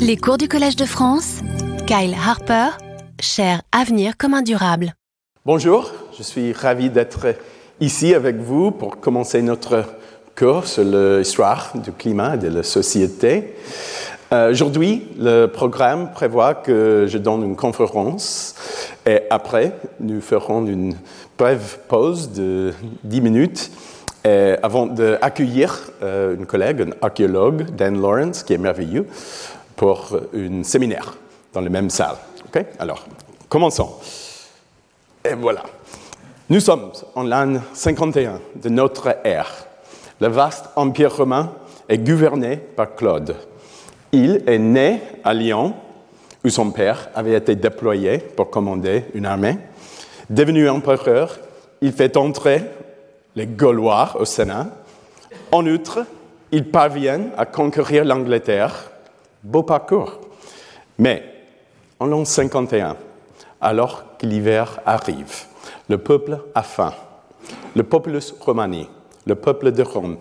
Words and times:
Les 0.00 0.16
cours 0.16 0.38
du 0.38 0.48
Collège 0.48 0.76
de 0.76 0.84
France, 0.84 1.40
Kyle 1.86 2.14
Harper, 2.14 2.70
cher 3.20 3.62
Avenir 3.72 4.16
commun 4.16 4.42
durable. 4.42 4.94
Bonjour, 5.46 5.90
je 6.16 6.22
suis 6.22 6.52
ravi 6.52 6.90
d'être 6.90 7.34
ici 7.80 8.14
avec 8.14 8.36
vous 8.36 8.70
pour 8.70 8.98
commencer 8.98 9.42
notre 9.42 9.84
cours 10.36 10.66
sur 10.66 10.84
l'histoire 10.84 11.72
du 11.76 11.92
climat 11.92 12.34
et 12.34 12.38
de 12.38 12.48
la 12.48 12.62
société. 12.62 13.54
Euh, 14.32 14.50
Aujourd'hui, 14.50 15.06
le 15.18 15.46
programme 15.46 16.10
prévoit 16.12 16.54
que 16.54 17.06
je 17.08 17.18
donne 17.18 17.44
une 17.44 17.56
conférence 17.56 18.54
et 19.06 19.20
après, 19.30 19.72
nous 20.00 20.20
ferons 20.20 20.66
une 20.66 20.94
brève 21.38 21.78
pause 21.88 22.32
de 22.32 22.72
10 23.04 23.20
minutes 23.20 23.70
avant 24.62 24.86
d'accueillir 24.86 25.90
euh, 26.02 26.34
une 26.34 26.46
collègue, 26.46 26.82
un 26.82 27.06
archéologue, 27.06 27.70
Dan 27.76 28.00
Lawrence, 28.00 28.42
qui 28.42 28.52
est 28.52 28.58
merveilleux, 28.58 29.06
pour 29.80 30.10
un 30.34 30.62
séminaire 30.62 31.14
dans 31.54 31.62
la 31.62 31.70
même 31.70 31.88
salle. 31.88 32.16
Ok? 32.46 32.62
Alors, 32.78 33.02
commençons. 33.48 33.94
Et 35.24 35.32
voilà. 35.32 35.62
Nous 36.50 36.60
sommes 36.60 36.92
en 37.14 37.22
l'an 37.22 37.62
51 37.72 38.42
de 38.56 38.68
notre 38.68 39.16
ère. 39.24 39.50
Le 40.20 40.28
vaste 40.28 40.66
empire 40.76 41.16
romain 41.16 41.52
est 41.88 41.96
gouverné 41.96 42.58
par 42.58 42.94
Claude. 42.94 43.34
Il 44.12 44.42
est 44.46 44.58
né 44.58 45.00
à 45.24 45.32
Lyon, 45.32 45.72
où 46.44 46.50
son 46.50 46.72
père 46.72 47.08
avait 47.14 47.38
été 47.38 47.56
déployé 47.56 48.18
pour 48.18 48.50
commander 48.50 49.06
une 49.14 49.24
armée. 49.24 49.56
Devenu 50.28 50.68
empereur, 50.68 51.38
il 51.80 51.92
fait 51.92 52.18
entrer 52.18 52.64
les 53.34 53.46
Gaulois 53.46 54.14
au 54.20 54.26
Sénat. 54.26 54.66
En 55.50 55.66
outre, 55.66 56.04
il 56.52 56.70
parvient 56.70 57.30
à 57.38 57.46
conquérir 57.46 58.04
l'Angleterre. 58.04 58.90
Beau 59.42 59.62
parcours. 59.62 60.20
Mais 60.98 61.22
en 61.98 62.06
l'an 62.06 62.24
51, 62.24 62.96
alors 63.60 64.04
que 64.18 64.26
l'hiver 64.26 64.80
arrive, 64.84 65.46
le 65.88 65.96
peuple 65.96 66.38
a 66.54 66.62
faim. 66.62 66.92
Le 67.74 67.82
populus 67.82 68.34
romani, 68.38 68.86
le 69.26 69.34
peuple 69.34 69.72
de 69.72 69.82
Rome, 69.82 70.18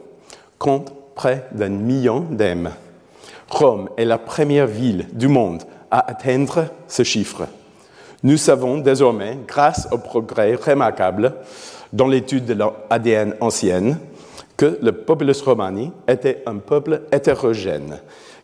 compte 0.57 0.93
près 1.15 1.47
d'un 1.51 1.69
million 1.69 2.21
d'âmes. 2.21 2.71
Rome 3.49 3.89
est 3.97 4.05
la 4.05 4.17
première 4.17 4.67
ville 4.67 5.07
du 5.11 5.27
monde 5.27 5.63
à 5.91 6.09
atteindre 6.09 6.67
ce 6.87 7.03
chiffre. 7.03 7.47
Nous 8.23 8.37
savons 8.37 8.77
désormais, 8.77 9.37
grâce 9.45 9.87
au 9.91 9.97
progrès 9.97 10.55
remarquable 10.55 11.33
dans 11.91 12.07
l'étude 12.07 12.45
de 12.45 12.53
l'ADN 12.53 13.35
ancienne, 13.41 13.97
que 14.55 14.77
le 14.81 14.91
populus 14.91 15.41
romani 15.41 15.91
était 16.07 16.43
un 16.45 16.57
peuple 16.57 17.01
hétérogène, 17.11 17.99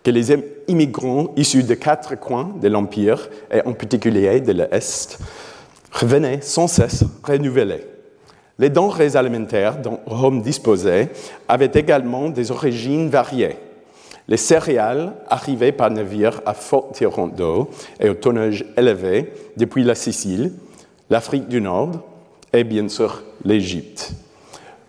que 0.05 0.11
les 0.11 0.31
immigrants 0.67 1.33
issus 1.35 1.63
de 1.63 1.73
quatre 1.73 2.17
coins 2.17 2.53
de 2.61 2.67
l'Empire, 2.67 3.27
et 3.51 3.61
en 3.65 3.73
particulier 3.73 4.39
de 4.39 4.51
l'Est, 4.51 5.17
revenaient 5.91 6.41
sans 6.41 6.67
cesse 6.67 7.03
renouvelés. 7.23 7.87
Les 8.59 8.69
denrées 8.69 9.15
alimentaires 9.15 9.81
dont 9.81 9.99
Rome 10.05 10.43
disposait 10.43 11.09
avaient 11.47 11.71
également 11.73 12.29
des 12.29 12.51
origines 12.51 13.09
variées. 13.09 13.57
Les 14.27 14.37
céréales 14.37 15.13
arrivaient 15.27 15.71
par 15.71 15.89
navire 15.89 16.39
à 16.45 16.53
fort 16.53 16.91
tirant 16.93 17.27
d'eau 17.27 17.69
et 17.99 18.09
au 18.09 18.13
tonnage 18.13 18.63
élevé 18.77 19.33
depuis 19.57 19.83
la 19.83 19.95
Sicile, 19.95 20.53
l'Afrique 21.09 21.47
du 21.47 21.61
Nord 21.61 21.91
et 22.53 22.63
bien 22.63 22.87
sûr 22.89 23.23
l'Égypte. 23.43 24.13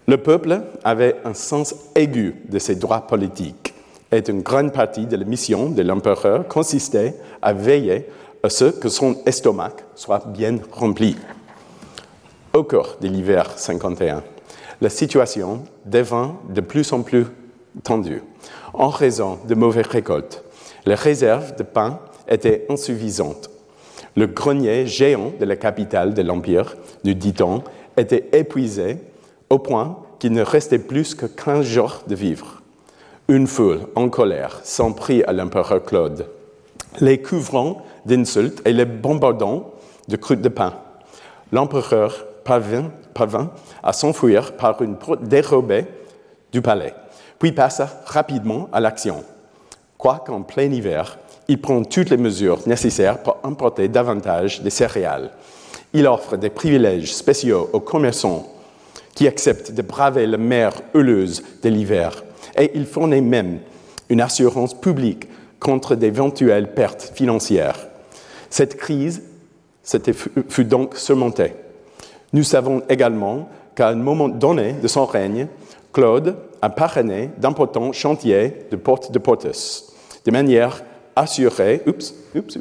Le 0.06 0.18
peuple 0.18 0.60
avait 0.84 1.16
un 1.24 1.34
sens 1.34 1.74
aigu 1.94 2.36
de 2.50 2.58
ses 2.58 2.76
droits 2.76 3.06
politiques 3.06 3.65
et 4.12 4.28
une 4.28 4.42
grande 4.42 4.72
partie 4.72 5.06
de 5.06 5.16
la 5.16 5.24
mission 5.24 5.70
de 5.70 5.82
l'empereur 5.82 6.46
consistait 6.48 7.14
à 7.42 7.52
veiller 7.52 8.06
à 8.42 8.48
ce 8.48 8.66
que 8.66 8.88
son 8.88 9.16
estomac 9.26 9.76
soit 9.94 10.26
bien 10.26 10.58
rempli. 10.72 11.16
Au 12.52 12.62
cours 12.62 12.96
de 13.00 13.08
l'hiver 13.08 13.50
51, 13.56 14.22
la 14.80 14.88
situation 14.88 15.64
devint 15.84 16.36
de 16.48 16.60
plus 16.60 16.92
en 16.92 17.02
plus 17.02 17.26
tendue 17.82 18.22
en 18.72 18.88
raison 18.88 19.38
de 19.48 19.54
mauvaises 19.54 19.86
récoltes. 19.86 20.44
Les 20.84 20.94
réserves 20.94 21.56
de 21.56 21.62
pain 21.62 21.98
étaient 22.28 22.66
insuffisantes. 22.68 23.50
Le 24.16 24.26
grenier 24.26 24.86
géant 24.86 25.32
de 25.38 25.44
la 25.44 25.56
capitale 25.56 26.14
de 26.14 26.22
l'Empire, 26.22 26.76
nous 27.04 27.14
dit-on, 27.14 27.62
était 27.96 28.28
épuisé 28.32 28.98
au 29.50 29.58
point 29.58 29.98
qu'il 30.18 30.32
ne 30.32 30.42
restait 30.42 30.78
plus 30.78 31.14
que 31.14 31.26
15 31.26 31.64
jours 31.64 32.02
de 32.06 32.14
vivre. 32.14 32.62
Une 33.28 33.48
foule 33.48 33.80
en 33.96 34.08
colère 34.08 34.60
s'en 34.62 34.92
prit 34.92 35.24
à 35.24 35.32
l'empereur 35.32 35.82
Claude, 35.82 36.28
les 37.00 37.20
couvrant 37.20 37.82
d'insultes 38.04 38.62
et 38.64 38.72
les 38.72 38.84
bombardant 38.84 39.72
de 40.06 40.14
croûtes 40.14 40.42
de 40.42 40.48
pain. 40.48 40.74
L'empereur 41.50 42.24
parvint, 42.44 42.92
parvint 43.14 43.50
à 43.82 43.92
s'enfuir 43.92 44.52
par 44.52 44.80
une 44.80 44.94
porte 44.94 45.24
dérobée 45.24 45.86
du 46.52 46.62
palais, 46.62 46.94
puis 47.40 47.50
passa 47.50 48.00
rapidement 48.06 48.68
à 48.72 48.78
l'action. 48.78 49.24
Quoiqu'en 49.98 50.42
plein 50.42 50.70
hiver, 50.70 51.18
il 51.48 51.60
prend 51.60 51.82
toutes 51.82 52.10
les 52.10 52.16
mesures 52.16 52.60
nécessaires 52.66 53.24
pour 53.24 53.38
importer 53.42 53.88
davantage 53.88 54.62
de 54.62 54.70
céréales. 54.70 55.32
Il 55.92 56.06
offre 56.06 56.36
des 56.36 56.50
privilèges 56.50 57.12
spéciaux 57.12 57.70
aux 57.72 57.80
commerçants 57.80 58.46
qui 59.16 59.26
acceptent 59.26 59.72
de 59.72 59.82
braver 59.82 60.28
la 60.28 60.38
mer 60.38 60.74
heuleuse 60.94 61.42
de 61.60 61.68
l'hiver. 61.68 62.22
Et 62.58 62.72
il 62.74 62.86
fournit 62.86 63.20
même 63.20 63.60
une 64.08 64.20
assurance 64.20 64.74
publique 64.74 65.28
contre 65.60 65.94
d'éventuelles 65.94 66.72
pertes 66.74 67.12
financières. 67.14 67.88
Cette 68.50 68.76
crise 68.76 69.22
fut 70.48 70.64
donc 70.64 70.96
surmontée. 70.96 71.54
Nous 72.32 72.42
savons 72.42 72.82
également 72.88 73.48
qu'à 73.74 73.88
un 73.88 73.94
moment 73.94 74.28
donné 74.28 74.72
de 74.72 74.88
son 74.88 75.06
règne, 75.06 75.48
Claude 75.92 76.36
a 76.62 76.70
parrainé 76.70 77.30
d'importants 77.38 77.92
chantiers 77.92 78.66
de 78.70 78.76
porte 78.76 79.12
de 79.12 79.18
portus, 79.18 79.92
de 80.24 80.30
manière 80.30 80.82
à 81.14 81.22
assurer, 81.22 81.82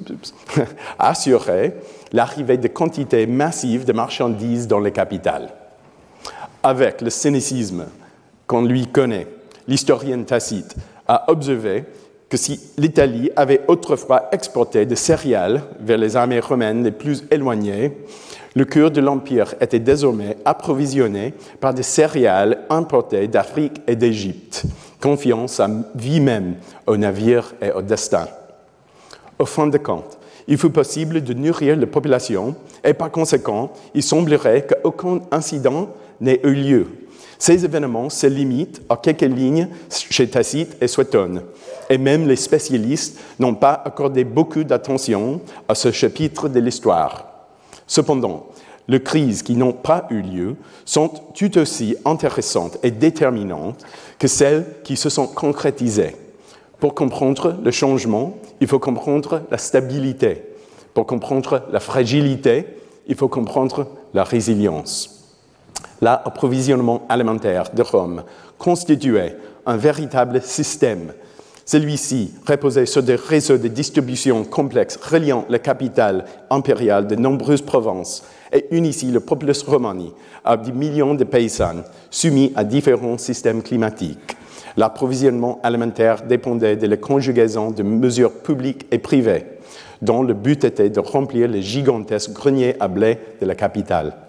assurer 0.99 1.73
l'arrivée 2.13 2.57
de 2.57 2.69
quantités 2.69 3.27
massives 3.27 3.85
de 3.85 3.91
marchandises 3.91 4.67
dans 4.67 4.79
les 4.79 4.91
capitales. 4.91 5.49
Avec 6.63 7.01
le 7.01 7.09
cynicisme 7.09 7.85
qu'on 8.47 8.63
lui 8.63 8.87
connaît, 8.87 9.27
l'historien 9.67 10.23
Tacite 10.23 10.75
a 11.07 11.29
observé 11.31 11.85
que 12.29 12.37
si 12.37 12.59
l'Italie 12.77 13.29
avait 13.35 13.61
autrefois 13.67 14.29
exporté 14.31 14.85
des 14.85 14.95
céréales 14.95 15.61
vers 15.79 15.97
les 15.97 16.15
armées 16.15 16.39
romaines 16.39 16.83
les 16.83 16.91
plus 16.91 17.23
éloignées, 17.29 17.93
le 18.55 18.65
cœur 18.65 18.89
de 18.89 19.01
l'Empire 19.01 19.53
était 19.59 19.79
désormais 19.79 20.37
approvisionné 20.45 21.33
par 21.59 21.73
des 21.73 21.83
céréales 21.83 22.63
importées 22.69 23.27
d'Afrique 23.27 23.81
et 23.85 23.95
d'Égypte, 23.95 24.63
confiant 25.01 25.47
sa 25.47 25.69
vie 25.93 26.21
même 26.21 26.55
aux 26.87 26.97
navires 26.97 27.53
et 27.61 27.71
au 27.71 27.81
destin. 27.81 28.27
Au 29.37 29.45
fin 29.45 29.67
de 29.67 29.77
compte, 29.77 30.17
il 30.47 30.57
fut 30.57 30.69
possible 30.69 31.21
de 31.21 31.33
nourrir 31.33 31.75
la 31.75 31.87
population 31.87 32.55
et 32.83 32.93
par 32.93 33.11
conséquent, 33.11 33.73
il 33.93 34.03
semblerait 34.03 34.65
qu'aucun 34.65 35.19
incident 35.31 35.89
n'ait 36.21 36.39
eu 36.43 36.53
lieu. 36.53 36.87
Ces 37.45 37.63
événements 37.63 38.09
se 38.09 38.25
limitent 38.25 38.81
à 38.89 38.97
quelques 38.97 39.21
lignes 39.21 39.67
chez 39.91 40.27
Tacite 40.27 40.77
et 40.81 40.87
Suétone, 40.87 41.43
et 41.91 41.99
même 41.99 42.27
les 42.27 42.37
spécialistes 42.37 43.19
n'ont 43.37 43.53
pas 43.53 43.83
accordé 43.85 44.23
beaucoup 44.23 44.63
d'attention 44.63 45.41
à 45.67 45.75
ce 45.75 45.91
chapitre 45.91 46.49
de 46.49 46.59
l'histoire. 46.59 47.45
Cependant, 47.85 48.47
les 48.87 48.99
crises 49.03 49.43
qui 49.43 49.55
n'ont 49.55 49.73
pas 49.73 50.07
eu 50.09 50.23
lieu 50.23 50.55
sont 50.85 51.07
tout 51.35 51.59
aussi 51.59 51.95
intéressantes 52.03 52.79
et 52.81 52.89
déterminantes 52.89 53.85
que 54.17 54.27
celles 54.27 54.65
qui 54.83 54.97
se 54.97 55.09
sont 55.09 55.27
concrétisées. 55.27 56.15
Pour 56.79 56.95
comprendre 56.95 57.59
le 57.63 57.69
changement, 57.69 58.37
il 58.59 58.65
faut 58.65 58.79
comprendre 58.79 59.43
la 59.51 59.59
stabilité. 59.59 60.41
Pour 60.95 61.05
comprendre 61.05 61.61
la 61.71 61.79
fragilité, 61.79 62.65
il 63.05 63.13
faut 63.13 63.27
comprendre 63.27 63.85
la 64.15 64.23
résilience. 64.23 65.14
L'approvisionnement 66.01 67.05
alimentaire 67.09 67.71
de 67.73 67.81
Rome 67.81 68.23
constituait 68.57 69.37
un 69.65 69.77
véritable 69.77 70.41
système. 70.41 71.13
Celui-ci 71.65 72.33
reposait 72.47 72.85
sur 72.85 73.01
des 73.01 73.15
réseaux 73.15 73.57
de 73.57 73.67
distribution 73.67 74.43
complexes 74.43 74.97
reliant 74.97 75.45
la 75.49 75.57
capitale 75.57 76.25
impériale 76.51 77.07
de 77.07 77.15
nombreuses 77.15 77.63
provinces 77.63 78.23
et 78.53 78.67
unissait 78.69 79.07
le 79.07 79.19
populus 79.19 79.63
romani 79.63 80.13
à 80.43 80.57
des 80.57 80.71
millions 80.71 81.15
de 81.15 81.23
paysans 81.23 81.83
soumis 82.11 82.53
à 82.55 82.63
différents 82.63 83.17
systèmes 83.17 83.63
climatiques. 83.63 84.37
L'approvisionnement 84.77 85.59
alimentaire 85.63 86.21
dépendait 86.21 86.75
de 86.75 86.85
la 86.85 86.97
conjugaison 86.97 87.71
de 87.71 87.81
mesures 87.81 88.43
publiques 88.43 88.85
et 88.91 88.99
privées, 88.99 89.45
dont 90.01 90.21
le 90.21 90.33
but 90.33 90.65
était 90.65 90.89
de 90.89 90.99
remplir 90.99 91.47
les 91.47 91.61
gigantesques 91.61 92.33
greniers 92.33 92.75
à 92.79 92.87
blé 92.87 93.17
de 93.41 93.45
la 93.47 93.55
capitale. 93.55 94.24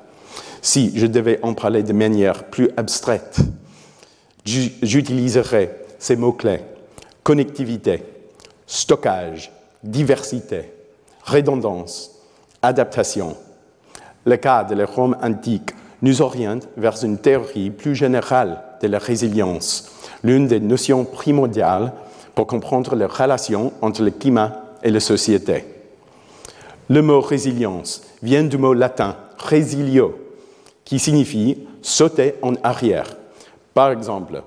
Si 0.67 0.91
je 0.97 1.07
devais 1.07 1.39
en 1.45 1.55
parler 1.55 1.85
de 1.85 1.93
manière 1.93 2.43
plus 2.43 2.71
abstraite, 2.77 3.39
j'utiliserais 4.45 5.77
ces 6.01 6.17
mots-clés 6.17 6.59
connectivité, 7.23 8.03
stockage, 8.67 9.53
diversité, 9.85 10.73
redondance, 11.23 12.11
adaptation. 12.63 13.37
Le 14.25 14.37
cas 14.39 14.65
de 14.65 14.75
la 14.75 14.87
Rome 14.87 15.17
antique 15.23 15.71
nous 16.03 16.21
oriente 16.21 16.67
vers 16.77 16.97
une 17.05 17.19
théorie 17.19 17.71
plus 17.71 17.95
générale 17.95 18.61
de 18.83 18.89
la 18.89 18.99
résilience, 18.99 19.93
l'une 20.25 20.49
des 20.49 20.59
notions 20.59 21.05
primordiales 21.05 21.93
pour 22.35 22.49
comprendre 22.49 22.97
les 22.97 23.07
relations 23.07 23.73
entre 23.83 24.03
le 24.03 24.11
climat 24.11 24.65
et 24.83 24.91
la 24.91 24.99
société. 24.99 25.65
Le 26.89 27.03
mot 27.03 27.21
résilience 27.21 28.03
vient 28.21 28.43
du 28.43 28.59
mot 28.59 28.75
latin 28.75 29.15
resilio, 29.39 30.26
qui 30.87 30.99
signifie 30.99 31.59
sauter 31.83 32.37
en 32.41 32.55
arrière. 32.63 33.15
Par 33.75 33.91
exemple, 33.91 34.43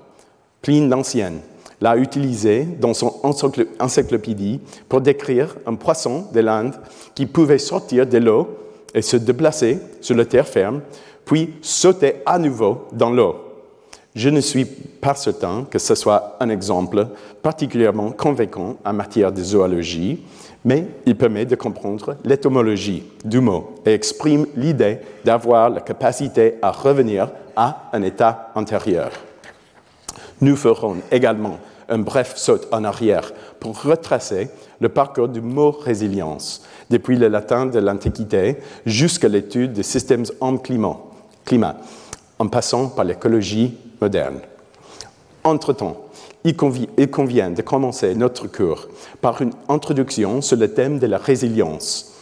Pline 0.62 0.90
l'Ancienne 0.90 1.38
l'a 1.80 1.96
utilisé 1.96 2.64
dans 2.64 2.94
son 2.94 3.14
encyclopédie 3.78 4.60
pour 4.88 5.00
décrire 5.00 5.54
un 5.66 5.76
poisson 5.76 6.26
de 6.32 6.40
l'Inde 6.40 6.74
qui 7.14 7.26
pouvait 7.26 7.58
sortir 7.58 8.06
de 8.06 8.18
l'eau 8.18 8.48
et 8.92 9.02
se 9.02 9.16
déplacer 9.16 9.78
sur 10.00 10.16
la 10.16 10.24
terre 10.24 10.48
ferme, 10.48 10.80
puis 11.24 11.54
sauter 11.62 12.16
à 12.26 12.38
nouveau 12.38 12.88
dans 12.92 13.10
l'eau. 13.10 13.49
Je 14.14 14.28
ne 14.28 14.40
suis 14.40 14.64
pas 14.64 15.14
certain 15.14 15.66
que 15.70 15.78
ce 15.78 15.94
soit 15.94 16.36
un 16.40 16.48
exemple 16.48 17.06
particulièrement 17.42 18.10
convaincant 18.10 18.76
en 18.84 18.92
matière 18.92 19.30
de 19.30 19.42
zoologie, 19.42 20.24
mais 20.64 20.86
il 21.06 21.16
permet 21.16 21.46
de 21.46 21.54
comprendre 21.54 22.16
l'étymologie 22.24 23.04
du 23.24 23.40
mot 23.40 23.76
et 23.86 23.94
exprime 23.94 24.46
l'idée 24.56 24.98
d'avoir 25.24 25.70
la 25.70 25.80
capacité 25.80 26.54
à 26.60 26.72
revenir 26.72 27.30
à 27.54 27.88
un 27.92 28.02
état 28.02 28.50
antérieur. 28.56 29.12
Nous 30.40 30.56
ferons 30.56 30.96
également 31.12 31.58
un 31.88 31.98
bref 31.98 32.34
saut 32.36 32.60
en 32.72 32.82
arrière 32.84 33.32
pour 33.60 33.80
retracer 33.82 34.48
le 34.80 34.88
parcours 34.88 35.28
du 35.28 35.40
mot 35.40 35.70
résilience, 35.70 36.64
depuis 36.88 37.16
le 37.16 37.28
latin 37.28 37.66
de 37.66 37.78
l'Antiquité 37.78 38.56
jusqu'à 38.86 39.28
l'étude 39.28 39.72
des 39.72 39.82
systèmes 39.82 40.24
en 40.40 40.56
climat, 40.56 40.98
climat 41.44 41.76
en 42.38 42.48
passant 42.48 42.88
par 42.88 43.04
l'écologie 43.04 43.76
moderne. 44.00 44.40
Entre-temps, 45.44 45.96
il 46.44 46.56
convient 46.56 47.50
de 47.50 47.62
commencer 47.62 48.14
notre 48.14 48.46
cours 48.46 48.88
par 49.20 49.42
une 49.42 49.52
introduction 49.68 50.40
sur 50.40 50.56
le 50.56 50.72
thème 50.72 50.98
de 50.98 51.06
la 51.06 51.18
résilience. 51.18 52.14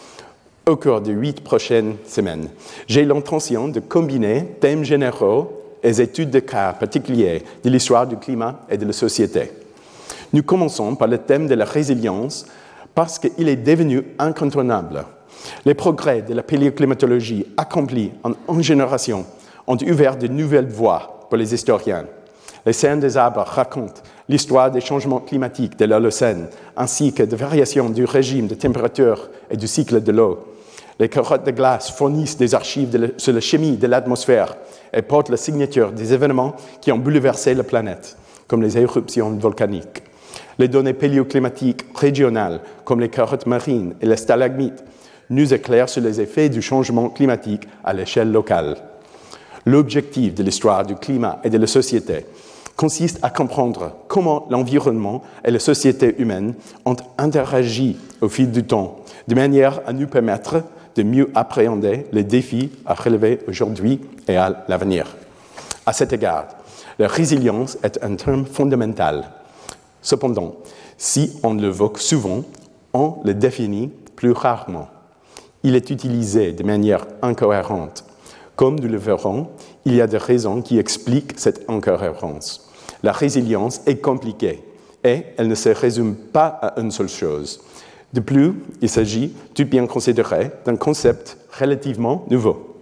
Au 0.66 0.76
cours 0.76 1.00
des 1.00 1.12
huit 1.12 1.42
prochaines 1.42 1.96
semaines, 2.06 2.48
j'ai 2.86 3.04
l'intention 3.04 3.68
de 3.68 3.80
combiner 3.80 4.56
thèmes 4.60 4.84
généraux 4.84 5.62
et 5.82 6.00
études 6.00 6.30
de 6.30 6.40
cas 6.40 6.72
particuliers 6.72 7.42
de 7.64 7.70
l'histoire 7.70 8.06
du 8.06 8.16
climat 8.16 8.60
et 8.68 8.76
de 8.76 8.84
la 8.84 8.92
société. 8.92 9.52
Nous 10.32 10.42
commençons 10.42 10.94
par 10.94 11.08
le 11.08 11.18
thème 11.18 11.46
de 11.46 11.54
la 11.54 11.64
résilience 11.64 12.44
parce 12.94 13.18
qu'il 13.18 13.48
est 13.48 13.56
devenu 13.56 14.02
incontournable. 14.18 15.04
Les 15.64 15.74
progrès 15.74 16.22
de 16.22 16.34
la 16.34 16.42
paléoclimatologie 16.42 17.46
accomplis 17.56 18.12
en 18.22 18.54
une 18.54 18.62
génération 18.62 19.24
ont 19.66 19.76
ouvert 19.76 20.16
de 20.16 20.26
nouvelles 20.26 20.68
voies 20.68 21.17
pour 21.28 21.36
les 21.36 21.54
historiens. 21.54 22.06
Les 22.66 22.72
scènes 22.72 23.00
des 23.00 23.16
arbres 23.16 23.44
racontent 23.46 24.02
l'histoire 24.28 24.70
des 24.70 24.80
changements 24.80 25.20
climatiques 25.20 25.78
de 25.78 25.84
l'Holocène, 25.84 26.48
ainsi 26.76 27.12
que 27.12 27.22
des 27.22 27.36
variations 27.36 27.88
du 27.88 28.04
régime 28.04 28.46
de 28.46 28.54
température 28.54 29.30
et 29.50 29.56
du 29.56 29.66
cycle 29.66 30.02
de 30.02 30.12
l'eau. 30.12 30.44
Les 30.98 31.08
carottes 31.08 31.46
de 31.46 31.52
glace 31.52 31.90
fournissent 31.90 32.36
des 32.36 32.54
archives 32.54 33.12
sur 33.16 33.32
la 33.32 33.40
chimie 33.40 33.76
de 33.76 33.86
l'atmosphère 33.86 34.56
et 34.92 35.02
portent 35.02 35.28
la 35.28 35.36
signature 35.36 35.92
des 35.92 36.12
événements 36.12 36.56
qui 36.80 36.90
ont 36.90 36.98
bouleversé 36.98 37.54
la 37.54 37.62
planète, 37.62 38.16
comme 38.48 38.62
les 38.62 38.76
éruptions 38.76 39.30
volcaniques. 39.30 40.02
Les 40.58 40.66
données 40.66 40.94
paléoclimatiques 40.94 41.84
régionales, 41.94 42.60
comme 42.84 43.00
les 43.00 43.10
carottes 43.10 43.46
marines 43.46 43.94
et 44.00 44.06
les 44.06 44.16
stalagmites, 44.16 44.82
nous 45.30 45.54
éclairent 45.54 45.88
sur 45.88 46.02
les 46.02 46.20
effets 46.20 46.48
du 46.48 46.62
changement 46.62 47.10
climatique 47.10 47.68
à 47.84 47.92
l'échelle 47.92 48.32
locale. 48.32 48.76
L'objectif 49.68 50.34
de 50.34 50.42
l'histoire 50.42 50.86
du 50.86 50.94
climat 50.94 51.40
et 51.44 51.50
de 51.50 51.58
la 51.58 51.66
société 51.66 52.24
consiste 52.74 53.18
à 53.20 53.28
comprendre 53.28 53.96
comment 54.08 54.46
l'environnement 54.48 55.22
et 55.44 55.50
la 55.50 55.58
société 55.58 56.14
humaine 56.18 56.54
ont 56.86 56.96
interagi 57.18 57.98
au 58.22 58.30
fil 58.30 58.50
du 58.50 58.64
temps, 58.64 59.00
de 59.26 59.34
manière 59.34 59.82
à 59.86 59.92
nous 59.92 60.06
permettre 60.06 60.62
de 60.96 61.02
mieux 61.02 61.30
appréhender 61.34 62.06
les 62.12 62.24
défis 62.24 62.70
à 62.86 62.94
relever 62.94 63.40
aujourd'hui 63.46 64.00
et 64.26 64.36
à 64.38 64.64
l'avenir. 64.68 65.04
À 65.84 65.92
cet 65.92 66.14
égard, 66.14 66.46
la 66.98 67.06
résilience 67.06 67.76
est 67.82 68.02
un 68.02 68.14
terme 68.16 68.46
fondamental. 68.46 69.32
Cependant, 70.00 70.54
si 70.96 71.38
on 71.42 71.52
l'évoque 71.52 71.98
souvent, 71.98 72.42
on 72.94 73.16
le 73.22 73.34
définit 73.34 73.90
plus 74.16 74.32
rarement. 74.32 74.88
Il 75.62 75.76
est 75.76 75.90
utilisé 75.90 76.52
de 76.52 76.62
manière 76.62 77.06
incohérente. 77.20 78.07
Comme 78.58 78.80
nous 78.80 78.88
le 78.88 78.98
verrons, 78.98 79.46
il 79.84 79.94
y 79.94 80.00
a 80.00 80.08
des 80.08 80.16
raisons 80.16 80.62
qui 80.62 80.80
expliquent 80.80 81.38
cette 81.38 81.70
incohérence. 81.70 82.68
La 83.04 83.12
résilience 83.12 83.82
est 83.86 83.98
compliquée 83.98 84.64
et 85.04 85.22
elle 85.36 85.46
ne 85.46 85.54
se 85.54 85.68
résume 85.68 86.16
pas 86.16 86.48
à 86.60 86.80
une 86.80 86.90
seule 86.90 87.08
chose. 87.08 87.60
De 88.12 88.18
plus, 88.18 88.54
il 88.82 88.88
s'agit, 88.88 89.32
tout 89.54 89.64
bien 89.64 89.86
considéré, 89.86 90.50
d'un 90.64 90.74
concept 90.74 91.36
relativement 91.56 92.26
nouveau. 92.30 92.74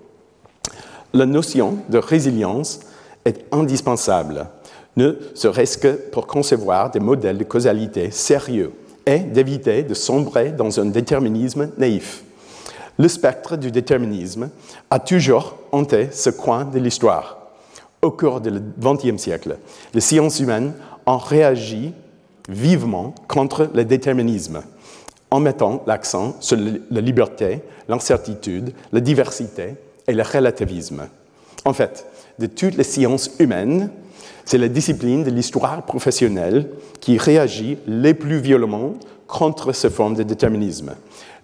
La 1.13 1.27
notion 1.27 1.77
de 1.91 1.99
résilience 1.99 2.81
est 3.27 3.45
indispensable, 3.53 4.47
ne 4.97 5.13
serait-ce 5.35 5.77
que 5.77 5.93
pour 6.11 6.27
concevoir 6.27 6.91
des 6.91 7.01
modèles 7.01 7.37
de 7.37 7.45
causalité 7.45 8.11
sérieux 8.11 8.73
et 9.05 9.19
d'éviter 9.19 9.83
de 9.83 9.93
sombrer 9.93 10.53
dans 10.53 10.81
un 10.81 10.87
déterminisme 10.87 11.69
naïf. 11.77 12.25
Le 12.99 13.09
spectre 13.09 13.57
du 13.57 13.71
déterminisme 13.71 14.51
a 14.91 14.99
toujours 14.99 15.57
hanté 15.73 16.09
ce 16.13 16.31
coin 16.31 16.65
de 16.65 16.79
l'histoire 16.79 17.47
au 18.07 18.11
cours 18.11 18.41
du 18.41 18.51
XXe 18.79 19.21
siècle, 19.21 19.57
les 19.93 20.01
sciences 20.01 20.41
humaines 20.41 20.75
ont 21.07 21.19
réagi 21.19 21.93
vivement 22.49 23.15
contre 23.29 23.69
le 23.75 23.85
déterminisme 23.85 24.63
en 25.31 25.41
mettant 25.41 25.83
l'accent 25.87 26.37
sur 26.41 26.57
la 26.91 27.01
liberté, 27.01 27.63
l'incertitude, 27.89 28.73
la 28.93 29.01
diversité 29.01 29.75
et 30.07 30.13
le 30.13 30.23
relativisme. 30.23 31.09
En 31.65 31.73
fait, 31.73 32.07
de 32.39 32.47
toutes 32.47 32.77
les 32.77 32.85
sciences 32.85 33.33
humaines, 33.41 33.91
c'est 34.45 34.59
la 34.59 34.69
discipline 34.69 35.25
de 35.25 35.31
l'histoire 35.31 35.83
professionnelle 35.85 36.69
qui 37.01 37.19
réagit 37.19 37.79
les 37.89 38.15
plus 38.15 38.39
violemment 38.39 38.95
contre 39.27 39.73
ce 39.73 39.91
forme 39.91 40.15
de 40.15 40.23
déterminisme. 40.23 40.95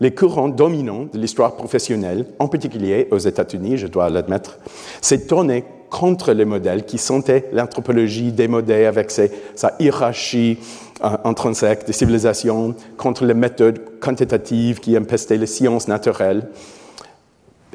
Les 0.02 0.10
courants 0.10 0.49
dominants 0.49 1.04
de 1.04 1.16
l'histoire 1.16 1.54
professionnelle, 1.54 2.26
en 2.40 2.49
particulier 2.49 3.06
aux 3.12 3.18
États-Unis, 3.18 3.76
je 3.76 3.87
dois 3.87 4.11
l'admettre, 4.11 4.59
s'est 5.00 5.28
tourné 5.28 5.62
contre 5.90 6.32
les 6.32 6.44
modèles 6.44 6.85
qui 6.85 6.99
sentaient 6.99 7.49
l'anthropologie 7.52 8.32
démodée 8.32 8.87
avec 8.87 9.12
sa 9.12 9.76
hiérarchie 9.78 10.59
euh, 11.04 11.16
intrinsèque 11.23 11.87
des 11.87 11.92
civilisations, 11.92 12.75
contre 12.97 13.25
les 13.25 13.35
méthodes 13.35 14.00
quantitatives 14.00 14.80
qui 14.80 14.99
empestaient 14.99 15.37
les 15.37 15.47
sciences 15.47 15.87
naturelles. 15.87 16.49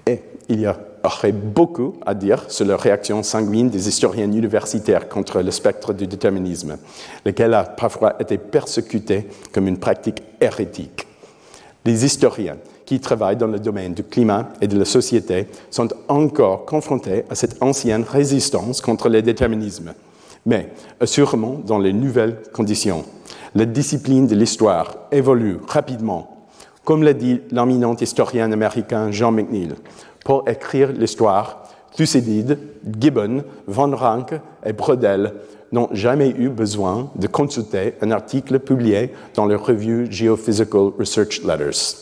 Et 0.05 0.19
il 0.49 0.59
y 0.59 0.67
aurait 0.67 1.31
beaucoup 1.31 1.93
à 2.05 2.13
dire 2.13 2.43
sur 2.51 2.65
la 2.65 2.75
réaction 2.75 3.23
sanguine 3.23 3.69
des 3.69 3.87
historiens 3.87 4.29
universitaires 4.29 5.07
contre 5.07 5.39
le 5.41 5.51
spectre 5.51 5.93
du 5.93 6.07
déterminisme, 6.07 6.77
lequel 7.25 7.53
a 7.53 7.63
parfois 7.63 8.17
été 8.19 8.37
persécuté 8.37 9.29
comme 9.53 9.69
une 9.69 9.77
pratique 9.77 10.21
hérétique. 10.41 11.06
Les 11.87 12.03
historiens 12.03 12.57
qui 12.85 12.99
travaillent 12.99 13.37
dans 13.37 13.47
le 13.47 13.61
domaine 13.61 13.93
du 13.93 14.03
climat 14.03 14.49
et 14.59 14.67
de 14.67 14.77
la 14.77 14.83
société 14.83 15.47
sont 15.71 15.87
encore 16.09 16.65
confrontés 16.65 17.23
à 17.29 17.35
cette 17.35 17.63
ancienne 17.63 18.03
résistance 18.03 18.81
contre 18.81 19.07
les 19.07 19.21
déterminismes, 19.21 19.93
mais 20.45 20.69
sûrement 21.05 21.61
dans 21.65 21.79
les 21.79 21.93
nouvelles 21.93 22.41
conditions. 22.51 23.05
La 23.55 23.63
discipline 23.63 24.27
de 24.27 24.35
l'histoire 24.35 24.97
évolue 25.13 25.59
rapidement. 25.65 26.45
Comme 26.83 27.03
l'a 27.03 27.13
dit 27.13 27.39
l'éminent 27.51 27.95
historien 27.95 28.51
américain 28.51 29.09
Jean 29.11 29.31
McNeill, 29.31 29.75
pour 30.25 30.43
écrire 30.49 30.91
l'histoire, 30.91 31.69
Thucydide, 31.95 32.59
Gibbon, 32.99 33.45
Van 33.65 33.95
Rank 33.95 34.33
et 34.65 34.73
Brodel 34.73 35.31
n'ont 35.71 35.89
jamais 35.91 36.29
eu 36.29 36.49
besoin 36.49 37.11
de 37.15 37.27
consulter 37.27 37.95
un 38.01 38.11
article 38.11 38.59
publié 38.59 39.11
dans 39.35 39.45
la 39.45 39.57
revue 39.57 40.07
Geophysical 40.09 40.91
Research 40.97 41.41
Letters. 41.43 41.95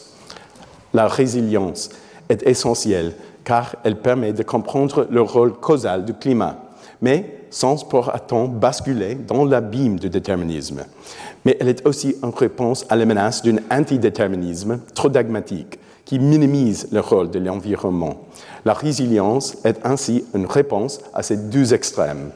La 0.94 1.08
résilience 1.08 1.90
est 2.30 2.44
essentielle 2.44 3.14
car 3.44 3.76
elle 3.84 3.98
permet 3.98 4.34
de 4.34 4.44
comprendre 4.44 5.08
le 5.10 5.22
rôle 5.22 5.54
causal 5.54 6.06
du 6.06 6.14
climat, 6.14 6.58
mais 7.02 7.48
sans 7.50 7.84
pour 7.88 8.12
autant 8.14 8.48
basculer 8.48 9.16
dans 9.16 9.46
l'abîme 9.46 10.00
du 10.00 10.10
déterminisme. 10.10 10.84
Mais 11.46 11.56
elle 11.60 11.70
est 11.70 11.86
aussi 11.86 12.16
une 12.24 12.34
réponse 12.36 12.86
à 12.90 12.96
la 12.96 13.06
menace 13.06 13.44
d'un 13.44 13.58
antidéterminisme 13.70 14.80
trop 14.94 15.10
dogmatique 15.10 15.80
qui 16.06 16.20
minimise 16.20 16.88
le 16.92 17.00
rôle 17.00 17.32
de 17.32 17.40
l'environnement. 17.40 18.26
La 18.64 18.74
résilience 18.74 19.58
est 19.64 19.86
ainsi 19.86 20.26
une 20.34 20.46
réponse 20.46 21.00
à 21.14 21.24
ces 21.24 21.38
deux 21.38 21.74
extrêmes. 21.74 22.32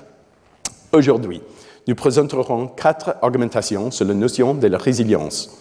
Aujourd'hui, 0.92 1.42
nous 1.88 1.94
présenterons 1.94 2.66
quatre 2.66 3.16
argumentations 3.22 3.92
sur 3.92 4.06
la 4.06 4.16
notion 4.16 4.56
de 4.56 4.68
la 4.68 4.80
résilience. 4.80 5.56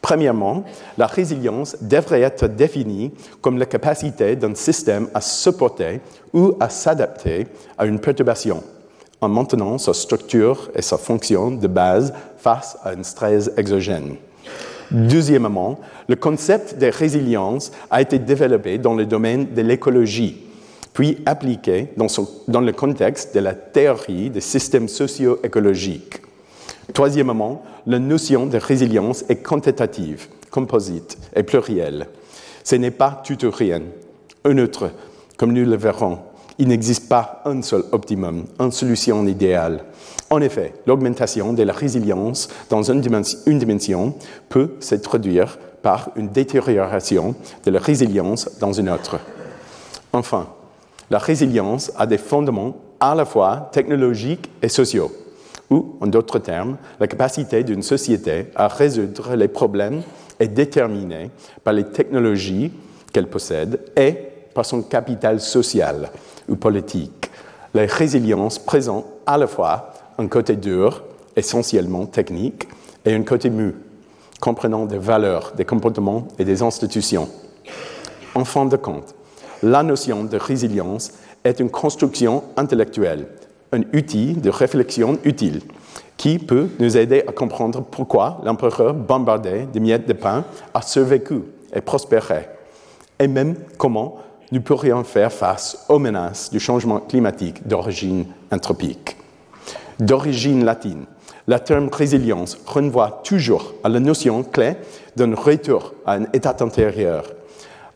Premièrement, 0.00 0.64
la 0.96 1.06
résilience 1.06 1.76
devrait 1.82 2.22
être 2.22 2.46
définie 2.46 3.12
comme 3.42 3.58
la 3.58 3.66
capacité 3.66 4.36
d'un 4.36 4.54
système 4.54 5.08
à 5.12 5.20
supporter 5.20 6.00
ou 6.32 6.54
à 6.60 6.70
s'adapter 6.70 7.46
à 7.76 7.84
une 7.84 7.98
perturbation 7.98 8.62
en 9.20 9.28
maintenant 9.28 9.76
sa 9.76 9.92
structure 9.92 10.70
et 10.74 10.80
sa 10.80 10.96
fonction 10.96 11.50
de 11.50 11.66
base 11.66 12.14
face 12.38 12.78
à 12.82 12.92
un 12.92 13.02
stress 13.02 13.50
exogène. 13.58 14.16
Deuxièmement, 14.90 15.78
le 16.08 16.16
concept 16.16 16.78
de 16.78 16.86
résilience 16.86 17.70
a 17.90 18.00
été 18.00 18.18
développé 18.18 18.78
dans 18.78 18.94
le 18.94 19.04
domaine 19.04 19.52
de 19.52 19.60
l'écologie, 19.60 20.49
puis 21.00 21.16
appliqué 21.24 21.88
dans, 21.96 22.08
dans, 22.46 22.60
le 22.60 22.72
contexte 22.72 23.34
de 23.34 23.40
la 23.40 23.54
théorie 23.54 24.28
des 24.28 24.42
systèmes 24.42 24.86
socio-écologiques. 24.86 26.20
Troisièmement, 26.92 27.62
la 27.86 27.98
notion 27.98 28.44
de 28.44 28.58
résilience 28.58 29.24
est 29.30 29.42
quantitative, 29.42 30.28
composite 30.50 31.16
et 31.34 31.42
plurielle. 31.42 32.06
Ce 32.64 32.76
n'est 32.76 32.90
pas 32.90 33.22
rien. 33.42 33.80
Un 34.44 34.58
autre, 34.58 34.90
comme 35.38 35.54
nous 35.54 35.64
le 35.64 35.76
verrons, 35.78 36.18
il 36.58 36.68
n'existe 36.68 37.08
pas 37.08 37.40
un 37.46 37.62
seul 37.62 37.84
optimum, 37.92 38.44
une 38.58 38.70
solution 38.70 39.26
idéale. 39.26 39.84
En 40.28 40.42
effet, 40.42 40.74
l'augmentation 40.84 41.54
de 41.54 41.62
la 41.62 41.72
résilience 41.72 42.50
dans 42.68 42.82
une 42.82 43.00
dimension, 43.00 44.14
peut 44.50 44.74
se 44.80 44.96
traduire 44.96 45.58
par 45.80 46.10
une 46.16 46.28
détérioration 46.28 47.36
de 47.64 47.70
la 47.70 47.80
résilience 47.80 48.58
dans 48.58 48.74
une 48.74 48.90
autre. 48.90 49.18
Enfin, 50.12 50.46
la 51.10 51.18
résilience 51.18 51.92
a 51.96 52.06
des 52.06 52.18
fondements 52.18 52.76
à 53.00 53.14
la 53.14 53.24
fois 53.24 53.68
technologiques 53.72 54.50
et 54.62 54.68
sociaux, 54.68 55.10
ou, 55.70 55.96
en 56.00 56.06
d'autres 56.06 56.38
termes, 56.38 56.76
la 56.98 57.08
capacité 57.08 57.64
d'une 57.64 57.82
société 57.82 58.46
à 58.54 58.68
résoudre 58.68 59.34
les 59.34 59.48
problèmes 59.48 60.02
est 60.38 60.48
déterminée 60.48 61.30
par 61.64 61.74
les 61.74 61.84
technologies 61.84 62.72
qu'elle 63.12 63.28
possède 63.28 63.80
et 63.96 64.14
par 64.54 64.64
son 64.64 64.82
capital 64.82 65.40
social 65.40 66.10
ou 66.48 66.56
politique. 66.56 67.30
La 67.74 67.86
résilience 67.86 68.58
présente 68.58 69.06
à 69.26 69.38
la 69.38 69.46
fois 69.46 69.92
un 70.18 70.26
côté 70.26 70.56
dur, 70.56 71.02
essentiellement 71.36 72.06
technique, 72.06 72.68
et 73.04 73.14
un 73.14 73.22
côté 73.22 73.48
mu, 73.48 73.74
comprenant 74.40 74.86
des 74.86 74.98
valeurs, 74.98 75.52
des 75.56 75.64
comportements 75.64 76.28
et 76.38 76.44
des 76.44 76.62
institutions. 76.62 77.28
En 78.34 78.44
fin 78.44 78.66
de 78.66 78.76
compte, 78.76 79.14
la 79.62 79.82
notion 79.82 80.24
de 80.24 80.36
résilience 80.36 81.12
est 81.44 81.60
une 81.60 81.70
construction 81.70 82.44
intellectuelle, 82.56 83.26
un 83.72 83.80
outil 83.94 84.34
de 84.34 84.50
réflexion 84.50 85.18
utile 85.24 85.60
qui 86.16 86.38
peut 86.38 86.68
nous 86.78 86.96
aider 86.96 87.24
à 87.26 87.32
comprendre 87.32 87.82
pourquoi 87.82 88.40
l'empereur 88.44 88.94
bombardé 88.94 89.66
de 89.72 89.78
miettes 89.78 90.06
de 90.06 90.12
pain 90.12 90.44
a 90.74 90.82
survécu 90.82 91.42
et 91.74 91.80
prospéré, 91.80 92.48
et 93.18 93.28
même 93.28 93.54
comment 93.78 94.18
nous 94.52 94.60
pourrions 94.60 95.04
faire 95.04 95.32
face 95.32 95.86
aux 95.88 95.98
menaces 95.98 96.50
du 96.50 96.60
changement 96.60 97.00
climatique 97.00 97.66
d'origine 97.66 98.26
anthropique 98.50 99.16
d'origine 100.00 100.64
latine. 100.64 101.04
Le 101.46 101.58
terme 101.58 101.88
résilience 101.92 102.58
renvoie 102.66 103.20
toujours 103.24 103.74
à 103.84 103.88
la 103.88 104.00
notion 104.00 104.42
clé 104.42 104.74
d'un 105.16 105.34
retour 105.34 105.94
à 106.06 106.14
un 106.14 106.24
état 106.32 106.56
antérieur. 106.60 107.24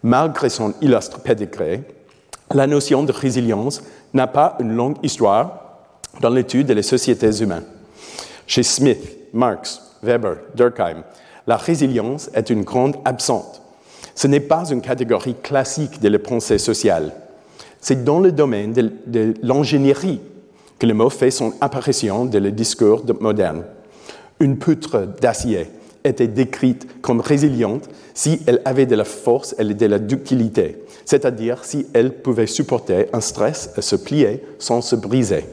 Malgré 0.05 0.51
son 0.51 0.75
illustre 0.83 1.21
pédigré, 1.21 1.83
la 2.53 2.67
notion 2.67 3.05
de 3.05 3.11
résilience 3.11 3.83
n'a 4.13 4.27
pas 4.27 4.55
une 4.61 4.77
longue 4.77 4.99
histoire 5.03 5.79
dans 6.21 6.29
l'étude 6.29 6.67
des 6.67 6.83
sociétés 6.83 7.41
humaines. 7.41 7.65
Chez 8.47 8.63
Smith, 8.63 9.03
Marx, 9.33 9.81
Weber, 10.03 10.37
Durkheim, 10.55 11.05
la 11.47 11.57
résilience 11.57 12.29
est 12.35 12.51
une 12.51 12.65
grande 12.65 12.97
absente. 13.07 13.63
Ce 14.15 14.27
n'est 14.27 14.41
pas 14.41 14.69
une 14.71 14.83
catégorie 14.83 15.37
classique 15.43 15.99
de 16.03 16.09
la 16.09 16.19
pensée 16.19 16.59
sociale. 16.59 17.15
C'est 17.81 18.05
dans 18.05 18.21
le 18.21 18.31
domaine 18.31 18.75
de, 18.75 18.93
de 19.07 19.33
l'ingénierie 19.43 20.21
que 20.79 20.87
le 20.87 20.93
mot 20.93 21.09
fait 21.09 21.31
son 21.31 21.55
apparition 21.63 22.27
dans 22.27 22.43
le 22.43 22.53
discours 22.53 23.05
moderne. 23.21 23.65
Une 24.39 24.59
poutre 24.59 25.09
d'acier 25.19 25.71
était 26.05 26.29
décrite 26.29 26.87
comme 27.01 27.21
résiliente 27.21 27.89
si 28.13 28.41
elle 28.47 28.61
avait 28.67 28.85
de 28.85 28.95
la 28.95 29.05
force 29.05 29.55
et 29.59 29.65
de 29.65 29.87
la 29.87 29.99
ductilité, 29.99 30.77
c'est-à-dire 31.07 31.65
si 31.65 31.87
elle 31.95 32.13
pouvait 32.13 32.47
supporter 32.47 33.07
un 33.15 33.21
stress 33.21 33.71
et 33.79 33.83
se 33.83 33.97
plier 33.97 34.43
sans 34.59 34.83
se 34.83 34.97
briser. 34.97 35.45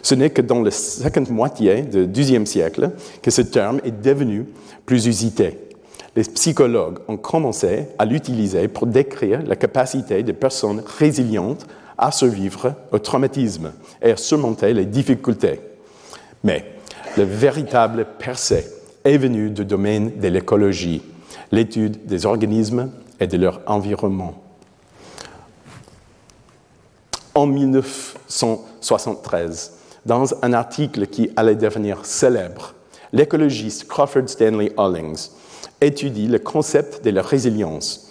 Ce 0.00 0.14
n'est 0.14 0.30
que 0.30 0.40
dans 0.40 0.62
la 0.62 0.70
seconde 0.70 1.30
moitié 1.30 1.82
du 1.82 2.06
XIIe 2.06 2.46
siècle 2.46 2.90
que 3.20 3.30
ce 3.30 3.42
terme 3.42 3.80
est 3.84 4.02
devenu 4.02 4.46
plus 4.86 5.06
usité. 5.06 5.58
Les 6.14 6.22
psychologues 6.22 7.00
ont 7.08 7.18
commencé 7.18 7.88
à 7.98 8.06
l'utiliser 8.06 8.68
pour 8.68 8.86
décrire 8.86 9.42
la 9.46 9.56
capacité 9.56 10.22
des 10.22 10.32
personnes 10.32 10.82
résilientes 10.98 11.66
à 11.98 12.10
survivre 12.12 12.74
au 12.92 12.98
traumatisme 12.98 13.72
et 14.00 14.12
à 14.12 14.16
surmonter 14.16 14.72
les 14.72 14.86
difficultés. 14.86 15.60
Mais 16.44 16.64
le 17.18 17.24
véritable 17.24 18.06
percée 18.18 18.64
est 19.06 19.18
venu 19.18 19.50
du 19.50 19.64
domaine 19.64 20.18
de 20.18 20.28
l'écologie, 20.28 21.02
l'étude 21.52 22.06
des 22.06 22.26
organismes 22.26 22.90
et 23.20 23.28
de 23.28 23.36
leur 23.36 23.60
environnement. 23.66 24.34
En 27.34 27.46
1973, 27.46 29.74
dans 30.04 30.34
un 30.42 30.52
article 30.52 31.06
qui 31.06 31.30
allait 31.36 31.54
devenir 31.54 32.04
célèbre, 32.04 32.74
l'écologiste 33.12 33.86
Crawford 33.86 34.28
Stanley 34.28 34.72
Hollings 34.76 35.28
étudie 35.80 36.26
le 36.26 36.40
concept 36.40 37.04
de 37.04 37.10
la 37.10 37.22
résilience. 37.22 38.10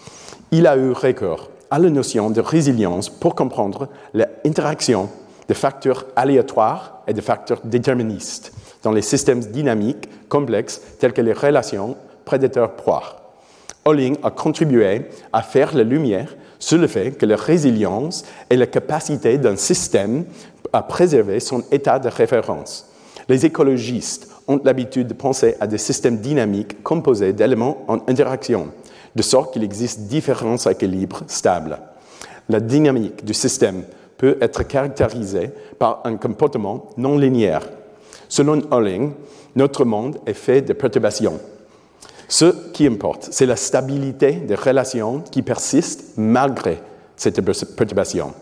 Il 0.52 0.66
a 0.66 0.78
eu 0.78 0.92
recours 0.92 1.50
à 1.72 1.80
la 1.80 1.90
notion 1.90 2.30
de 2.30 2.40
résilience 2.40 3.10
pour 3.10 3.36
comprendre 3.36 3.90
l'interaction 4.14 5.10
de 5.48 5.54
facteurs 5.54 6.06
aléatoires 6.16 7.02
et 7.08 7.14
de 7.14 7.22
facteurs 7.22 7.62
déterministes 7.64 8.54
dans 8.84 8.92
les 8.92 9.02
systèmes 9.02 9.40
dynamiques 9.40 10.10
complexes 10.30 10.82
tels 11.00 11.14
que 11.14 11.22
les 11.22 11.34
relations 11.34 11.98
prédateurs-proie. 12.26 13.26
Holling 13.86 14.18
a 14.24 14.32
contribué 14.32 15.10
à 15.32 15.42
faire 15.44 15.76
la 15.76 15.84
lumière 15.84 16.36
sur 16.58 16.78
le 16.78 16.88
fait 16.88 17.12
que 17.12 17.26
la 17.26 17.36
résilience 17.36 18.26
est 18.50 18.56
la 18.56 18.66
capacité 18.66 19.38
d'un 19.38 19.56
système 19.56 20.26
à 20.74 20.82
préserver 20.82 21.40
son 21.40 21.64
état 21.72 22.00
de 22.00 22.10
référence. 22.10 22.90
Les 23.30 23.46
écologistes 23.46 24.30
ont 24.48 24.60
l'habitude 24.64 25.08
de 25.08 25.14
penser 25.14 25.56
à 25.60 25.68
des 25.68 25.78
systèmes 25.78 26.18
dynamiques 26.18 26.84
composés 26.84 27.34
d'éléments 27.34 27.84
en 27.88 28.00
interaction, 28.08 28.70
de 29.16 29.22
sorte 29.22 29.54
qu'il 29.54 29.64
existe 29.64 30.02
différents 30.02 30.58
équilibres 30.58 31.24
stables. 31.28 31.80
La 32.50 32.60
dynamique 32.60 33.26
du 33.26 33.34
système 33.34 33.84
peut 34.18 34.38
être 34.42 34.64
caractérisée 34.64 35.52
par 35.78 36.02
un 36.06 36.16
comportement 36.16 36.90
non 36.98 37.18
linéaire. 37.18 37.68
Selon 38.30 38.62
Holling, 38.72 39.12
notre 39.56 39.86
monde 39.86 40.18
est 40.26 40.34
fait 40.34 40.62
de 40.62 40.74
perturbations. 40.74 41.40
Ce 42.28 42.72
qui 42.72 42.88
importe, 42.88 43.30
c'est 43.32 43.46
la 43.46 43.56
stabilité 43.56 44.34
des 44.34 44.56
relations 44.56 45.22
qui 45.32 45.42
persistent 45.42 46.14
malgré 46.18 46.80
cette 47.16 47.42
perturbation. 47.76 48.34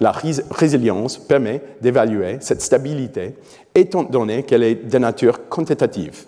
La 0.00 0.12
résilience 0.12 1.18
permet 1.18 1.60
d'évaluer 1.80 2.38
cette 2.40 2.62
stabilité 2.62 3.34
étant 3.74 4.04
donné 4.04 4.44
qu'elle 4.44 4.62
est 4.62 4.88
de 4.88 4.98
nature 4.98 5.48
quantitative. 5.48 6.24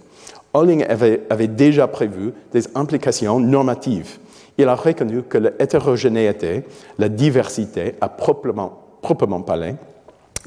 Holling 0.52 0.84
avait, 0.84 1.48
déjà 1.48 1.86
prévu 1.86 2.32
des 2.52 2.64
implications 2.74 3.38
normatives. 3.38 4.18
Il 4.58 4.68
a 4.68 4.74
reconnu 4.74 5.22
que 5.22 5.38
l'hétérogénéité, 5.38 6.64
la 6.98 7.08
diversité 7.08 7.94
à 8.00 8.08
proprement, 8.08 8.78
proprement 9.02 9.42
parler, 9.42 9.74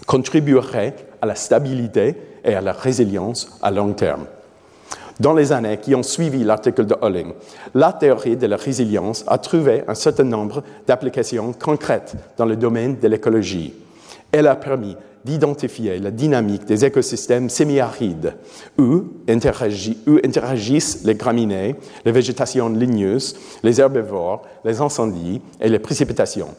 contribuerait 0.06 0.96
à 1.22 1.26
la 1.26 1.36
stabilité 1.36 2.16
et 2.44 2.56
à 2.56 2.62
la 2.62 2.74
résilience 2.74 3.58
à 3.62 3.72
long 3.72 3.94
terme. 3.94 4.26
Dans 5.20 5.34
les 5.34 5.52
années 5.52 5.78
qui 5.78 5.94
ont 5.94 6.04
suivi 6.04 6.44
l'article 6.44 6.86
de 6.86 6.96
Holling, 7.00 7.34
la 7.76 7.94
théorie 7.94 8.36
de 8.36 8.48
la 8.48 8.58
résilience 8.58 9.24
a 9.28 9.38
trouvé 9.38 9.84
un 9.88 9.94
certain 9.94 10.24
nombre 10.24 10.64
d'applications 10.88 11.54
concrètes 11.54 12.16
dans 12.36 12.46
le 12.46 12.56
domaine 12.56 12.98
de 13.00 13.08
l'écologie. 13.08 13.74
Elle 14.32 14.48
a 14.48 14.56
permis 14.56 14.98
d'identifier 15.26 16.00
la 16.00 16.12
dynamique 16.12 16.66
des 16.66 16.86
écosystèmes 16.86 17.50
semi-arides 17.50 18.36
où, 18.78 19.04
interagissent 19.28 21.04
les 21.04 21.16
graminées, 21.16 21.76
les 22.06 22.12
végétations 22.12 22.70
ligneuses, 22.70 23.36
les 23.64 23.80
herbivores, 23.80 24.44
les 24.66 24.82
incendies 24.82 25.42
et 25.62 25.70
les 25.70 25.80
précipitations, 25.80 26.50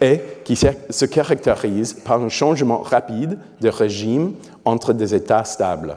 et 0.00 0.20
qui 0.44 0.56
se 0.56 1.04
caractérisent 1.04 1.94
par 1.94 2.22
un 2.22 2.28
changement 2.28 2.78
rapide 2.78 3.38
de 3.60 3.68
régime 3.68 4.32
entre 4.64 4.92
des 4.92 5.14
états 5.14 5.44
stables. 5.44 5.96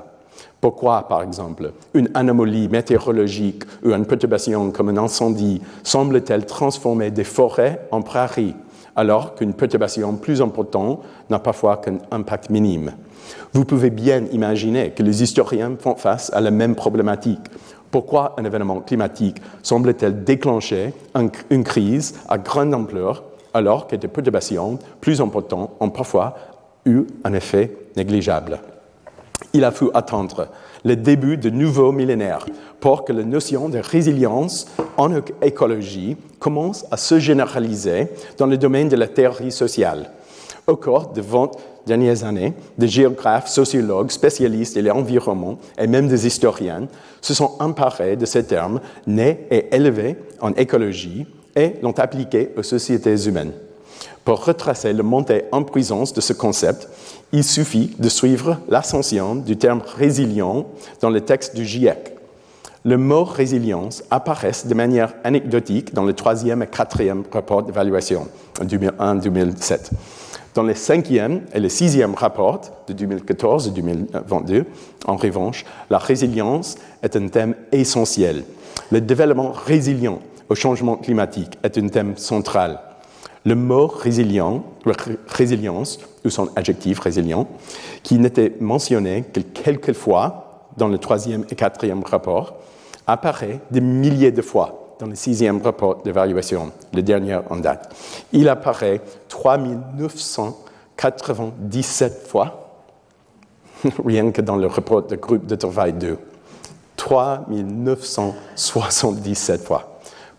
Pourquoi, 0.62 1.08
par 1.08 1.22
exemple, 1.22 1.74
une 1.94 2.10
anomalie 2.16 2.70
météorologique 2.70 3.64
ou 3.84 3.92
une 3.92 4.06
perturbation 4.06 4.72
comme 4.72 4.90
un 4.90 4.98
incendie 4.98 5.62
semble-t-elle 5.84 6.46
transformer 6.46 7.12
des 7.12 7.24
forêts 7.24 7.88
en 7.92 8.02
prairies? 8.02 8.56
Alors 8.96 9.36
qu'une 9.36 9.54
perturbation 9.54 10.16
plus 10.16 10.42
importante 10.42 11.02
n'a 11.30 11.40
parfois 11.40 11.78
qu'un 11.78 11.98
impact 12.12 12.50
minime. 12.50 12.94
Vous 13.54 13.66
pouvez 13.66 13.90
bien 13.90 14.26
imaginer 14.32 14.92
que 14.92 15.04
les 15.04 15.24
historiens 15.24 15.76
font 15.80 15.96
face 15.96 16.32
à 16.34 16.42
la 16.42 16.52
même 16.52 16.76
problématique. 16.76 17.42
Pourquoi 17.92 18.36
un 18.38 18.44
événement 18.44 18.82
climatique 18.82 19.42
semble-t-il 19.64 20.24
déclencher 20.24 20.94
une 21.50 21.64
crise 21.64 22.16
à 22.28 22.38
grande 22.38 22.74
ampleur 22.74 23.24
alors 23.54 23.88
que 23.88 23.96
des 23.96 24.08
perturbations 24.08 24.78
plus 25.00 25.22
importantes 25.22 25.72
ont 25.80 25.90
parfois 25.90 26.36
eu 26.86 27.04
un 27.24 27.34
effet 27.34 27.76
négligeable? 27.96 28.60
Il 29.54 29.64
a 29.64 29.72
fallu 29.72 29.92
attendre 29.94 30.50
le 30.86 30.96
début 30.96 31.36
de 31.36 31.50
nouveaux 31.50 31.92
millénaires 31.92 32.46
pour 32.80 33.04
que 33.04 33.12
la 33.12 33.24
notion 33.24 33.68
de 33.68 33.80
résilience 33.80 34.68
en 34.96 35.12
écologie 35.42 36.16
commence 36.40 36.86
à 36.92 36.98
se 36.98 37.20
généraliser 37.20 38.08
dans 38.38 38.46
le 38.46 38.58
domaine 38.58 38.88
de 38.88 38.96
la 38.96 39.08
théorie 39.08 39.52
sociale. 39.52 40.12
Au 40.68 40.78
cours 40.78 41.08
des 41.08 41.22
20 41.22 41.52
dernières 41.86 42.24
années, 42.24 42.54
des 42.78 42.88
géographes, 42.88 43.48
sociologues, 43.48 44.12
spécialistes 44.12 44.76
de 44.76 44.88
l'environnement 44.88 45.58
et 45.78 45.88
même 45.88 46.08
des 46.08 46.26
historiens 46.26 46.88
se 47.22 47.34
sont 47.34 47.52
emparés 47.60 48.16
de 48.16 48.26
ces 48.26 48.46
termes 48.46 48.80
nés 49.06 49.48
et 49.52 49.76
élevés 49.76 50.16
en 50.40 50.54
écologie 50.54 51.26
et 51.56 51.74
l'ont 51.82 51.98
appliqué 51.98 52.52
aux 52.58 52.64
sociétés 52.64 53.28
humaines. 53.28 53.54
Pour 54.24 54.46
retracer 54.46 54.94
le 54.94 55.04
montée 55.04 55.44
en 55.52 55.64
puissance 55.64 56.14
de 56.14 56.22
ce 56.22 56.34
concept, 56.34 56.90
il 57.32 57.44
suffit 57.44 57.96
de 58.00 58.10
suivre 58.10 58.58
l'ascension 58.70 59.36
du 59.36 59.58
terme 59.58 59.82
résilient 59.98 60.66
dans 61.02 61.10
le 61.10 61.22
texte 61.22 61.56
du 61.56 61.66
GIEC. 61.66 62.16
Le 62.84 62.98
mot 62.98 63.24
résilience 63.24 64.04
apparaît 64.12 64.52
de 64.64 64.74
manière 64.74 65.14
anecdotique 65.24 65.94
dans 65.94 66.04
le 66.04 66.14
troisième 66.14 66.62
et 66.62 66.68
quatrième 66.68 67.24
rapport 67.32 67.64
d'évaluation 67.64 68.28
en 68.62 68.66
2001-2007. 68.66 69.90
Dans 70.54 70.64
le 70.64 70.74
cinquième 70.74 71.42
et 71.54 71.60
le 71.60 71.68
sixième 71.68 72.14
rapport 72.16 72.62
de 72.88 72.94
2014 72.94 73.68
et 73.68 73.72
2022, 73.72 74.66
en 75.06 75.16
revanche, 75.18 75.66
la 75.90 75.98
résilience 75.98 76.76
est 77.04 77.16
un 77.16 77.28
thème 77.28 77.56
essentiel. 77.72 78.44
Le 78.92 79.02
développement 79.02 79.52
résilient 79.52 80.20
au 80.48 80.56
changement 80.56 80.96
climatique 80.96 81.58
est 81.64 81.78
un 81.78 81.88
thème 81.90 82.16
central. 82.18 82.80
Le 83.46 83.56
mot 83.56 83.88
résilient, 83.88 84.64
résilience, 85.28 86.00
ou 86.26 86.30
son 86.30 86.50
adjectif 86.56 87.00
résilient, 87.00 87.48
qui 88.02 88.18
n'était 88.18 88.56
mentionné 88.60 89.24
que 89.32 89.40
quelques 89.40 89.94
fois 89.94 90.46
dans 90.78 90.88
le 90.88 90.98
troisième 90.98 91.46
et 91.50 91.56
quatrième 91.56 92.04
rapport, 92.04 92.56
apparaît 93.08 93.60
des 93.70 93.82
milliers 93.82 94.32
de 94.32 94.42
fois 94.42 94.96
dans 95.00 95.06
le 95.08 95.16
sixième 95.16 95.62
rapport 95.62 96.02
d'évaluation, 96.04 96.72
le 96.94 97.04
dernier 97.04 97.40
en 97.50 97.58
date. 97.58 97.94
Il 98.34 98.50
apparaît 98.50 99.02
3997 99.28 102.28
fois, 102.28 102.82
rien 104.06 104.32
que 104.32 104.42
dans 104.42 104.56
le 104.56 104.68
rapport 104.68 105.04
de 105.04 105.16
groupe 105.16 105.46
de 105.46 105.56
travail 105.56 105.94
2. 105.94 106.18
3977 106.98 109.64
fois 109.64 109.95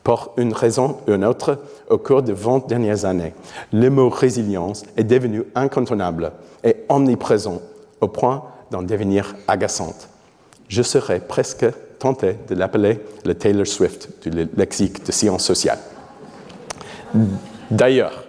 pour 0.07 0.35
une 0.37 0.53
raison 0.53 0.99
ou 1.09 1.15
une 1.15 1.25
autre 1.25 1.59
au 1.91 1.99
cours 1.99 2.23
des 2.23 2.33
20 2.33 2.69
dernières 2.69 3.05
années. 3.05 3.35
Le 3.73 3.91
mot 3.91 4.09
résilience 4.09 4.85
est 4.97 5.03
devenu 5.03 5.43
incontournable 5.57 6.31
et 6.63 6.77
omniprésent 6.89 7.61
au 8.01 8.07
point 8.07 8.45
d'en 8.71 8.83
devenir 8.83 9.35
agaçante. 9.49 10.09
Je 10.69 10.83
serais 10.83 11.19
presque 11.19 11.67
tenté 11.99 12.37
de 12.49 12.55
l'appeler 12.55 13.01
le 13.25 13.35
Taylor 13.35 13.67
Swift 13.67 14.09
du 14.23 14.47
lexique 14.57 15.05
de 15.05 15.11
sciences 15.11 15.45
sociales. 15.45 15.81
D'ailleurs, 17.69 18.23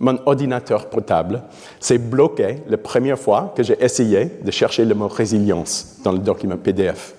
mon 0.00 0.18
ordinateur 0.24 0.88
portable 0.88 1.42
s'est 1.80 1.98
bloqué 1.98 2.62
la 2.66 2.78
première 2.78 3.18
fois 3.18 3.52
que 3.54 3.62
j'ai 3.62 3.76
essayé 3.84 4.30
de 4.42 4.50
chercher 4.50 4.86
le 4.86 4.94
mot 4.94 5.08
résilience 5.08 5.98
dans 6.02 6.12
le 6.12 6.18
document 6.18 6.56
PDF. 6.56 7.12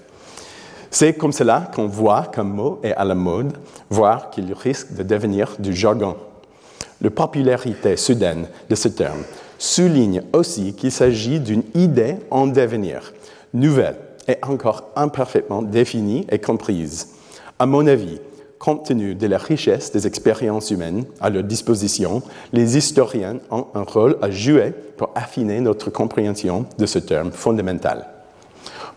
C'est 0.95 1.11
comme 1.11 1.33
cela 1.33 1.69
qu'on 1.75 1.87
voit 1.87 2.27
qu'un 2.31 2.45
mot 2.45 2.79
est 2.81 2.93
à 2.93 3.03
la 3.03 3.15
mode, 3.15 3.51
voire 3.89 4.29
qu'il 4.29 4.53
risque 4.53 4.93
de 4.93 5.03
devenir 5.03 5.57
du 5.59 5.75
jargon. 5.75 6.15
La 7.01 7.09
popularité 7.09 7.97
soudaine 7.97 8.47
de 8.69 8.75
ce 8.75 8.87
terme 8.87 9.25
souligne 9.57 10.21
aussi 10.31 10.73
qu'il 10.73 10.93
s'agit 10.93 11.41
d'une 11.41 11.63
idée 11.73 12.15
en 12.31 12.47
devenir, 12.47 13.11
nouvelle 13.53 13.97
et 14.29 14.37
encore 14.41 14.85
imparfaitement 14.95 15.61
définie 15.61 16.25
et 16.31 16.39
comprise. 16.39 17.09
À 17.59 17.65
mon 17.65 17.87
avis, 17.87 18.21
compte 18.57 18.85
tenu 18.85 19.15
de 19.15 19.27
la 19.27 19.37
richesse 19.37 19.91
des 19.91 20.07
expériences 20.07 20.71
humaines 20.71 21.03
à 21.19 21.29
leur 21.29 21.43
disposition, 21.43 22.23
les 22.53 22.77
historiens 22.77 23.39
ont 23.51 23.67
un 23.73 23.83
rôle 23.83 24.17
à 24.21 24.31
jouer 24.31 24.73
pour 24.95 25.09
affiner 25.13 25.59
notre 25.59 25.89
compréhension 25.89 26.65
de 26.77 26.85
ce 26.85 26.99
terme 26.99 27.33
fondamental. 27.33 28.14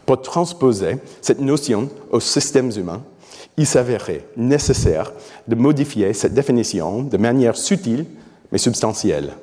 Pour 0.09 0.23
transposer 0.23 0.97
cette 1.21 1.43
notion 1.43 1.91
aux 2.11 2.19
systèmes 2.19 2.73
humains, 2.75 3.03
il 3.59 3.67
s'avérait 3.67 4.25
nécessaire 4.39 5.13
de 5.47 5.55
modifier 5.55 6.15
cette 6.15 6.33
définition 6.33 7.03
de 7.03 7.19
manière 7.19 7.59
subtile 7.59 8.07
mais 8.51 8.57
substantielle. 8.57 9.35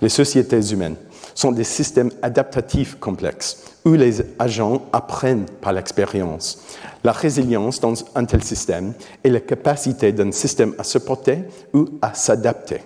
Les 0.00 0.08
sociétés 0.08 0.60
humaines 0.70 0.94
sont 1.34 1.50
des 1.50 1.64
systèmes 1.64 2.12
adaptatifs 2.22 3.00
complexes 3.00 3.64
où 3.84 3.94
les 3.94 4.22
agents 4.38 4.82
apprennent 4.92 5.46
par 5.60 5.72
l'expérience. 5.72 6.62
La 7.02 7.10
résilience 7.10 7.80
dans 7.80 7.94
un 8.14 8.24
tel 8.24 8.44
système 8.44 8.92
est 9.24 9.28
la 9.28 9.40
capacité 9.40 10.12
d'un 10.12 10.30
système 10.30 10.72
à 10.78 10.84
se 10.84 10.98
porter 10.98 11.38
ou 11.74 11.88
à 12.00 12.14
s'adapter. 12.14 12.82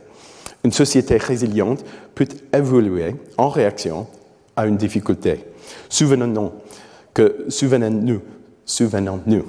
Une 0.64 0.72
société 0.72 1.18
résiliente 1.18 1.84
peut 2.14 2.28
évoluer 2.54 3.14
en 3.36 3.50
réaction 3.50 4.06
à 4.56 4.66
une 4.66 4.78
difficulté. 4.78 5.44
Souvenons-nous 5.90 6.50
que 7.16 7.46
souvenons-nous, 7.48 8.20
souvenons-nous 8.66 9.44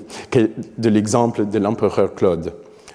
de 0.77 0.89
l'exemple 0.89 1.45
de 1.45 1.59
l'empereur 1.59 2.15
Claude. 2.15 2.53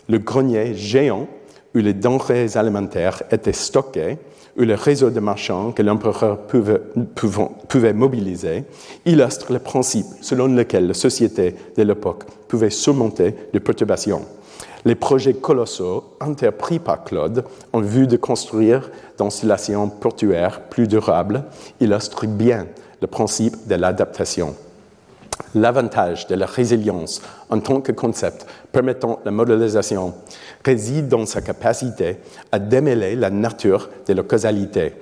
Le 0.08 0.16
grenier 0.16 0.74
géant 0.74 1.28
où 1.74 1.78
les 1.78 1.92
denrées 1.92 2.56
alimentaires 2.56 3.22
étaient 3.30 3.52
stockées, 3.52 4.16
où 4.56 4.62
le 4.62 4.72
réseau 4.72 5.10
de 5.10 5.20
marchands 5.20 5.72
que 5.72 5.82
l'empereur 5.82 6.38
pouvait, 6.46 7.92
mobiliser, 7.92 8.64
illustre 9.04 9.52
le 9.52 9.58
principe 9.58 10.06
selon 10.22 10.46
lequel 10.46 10.86
la 10.86 10.94
société 10.94 11.54
de 11.76 11.82
l'époque 11.82 12.24
pouvait 12.48 12.70
surmonter 12.70 13.34
les 13.52 13.60
perturbations. 13.60 14.22
Les 14.86 14.94
projets 14.94 15.34
colossaux 15.34 16.16
entrepris 16.18 16.78
par 16.78 17.04
Claude 17.04 17.44
en 17.74 17.80
vue 17.82 18.06
de 18.06 18.16
construire 18.16 18.90
d'installations 19.18 19.90
portuaires 19.90 20.62
plus 20.62 20.88
durables 20.88 21.44
illustrent 21.78 22.26
bien 22.26 22.66
le 23.02 23.08
principe 23.08 23.66
de 23.66 23.74
l'adaptation. 23.74 24.54
L'avantage 25.54 26.28
de 26.28 26.36
la 26.36 26.46
résilience 26.46 27.20
en 27.50 27.58
tant 27.58 27.80
que 27.80 27.92
concept 27.92 28.46
permettant 28.70 29.18
la 29.24 29.32
modélisation 29.32 30.14
réside 30.64 31.08
dans 31.08 31.26
sa 31.26 31.42
capacité 31.42 32.18
à 32.52 32.58
démêler 32.58 33.16
la 33.16 33.28
nature 33.28 33.90
de 34.06 34.14
la 34.14 34.22
causalité, 34.22 34.94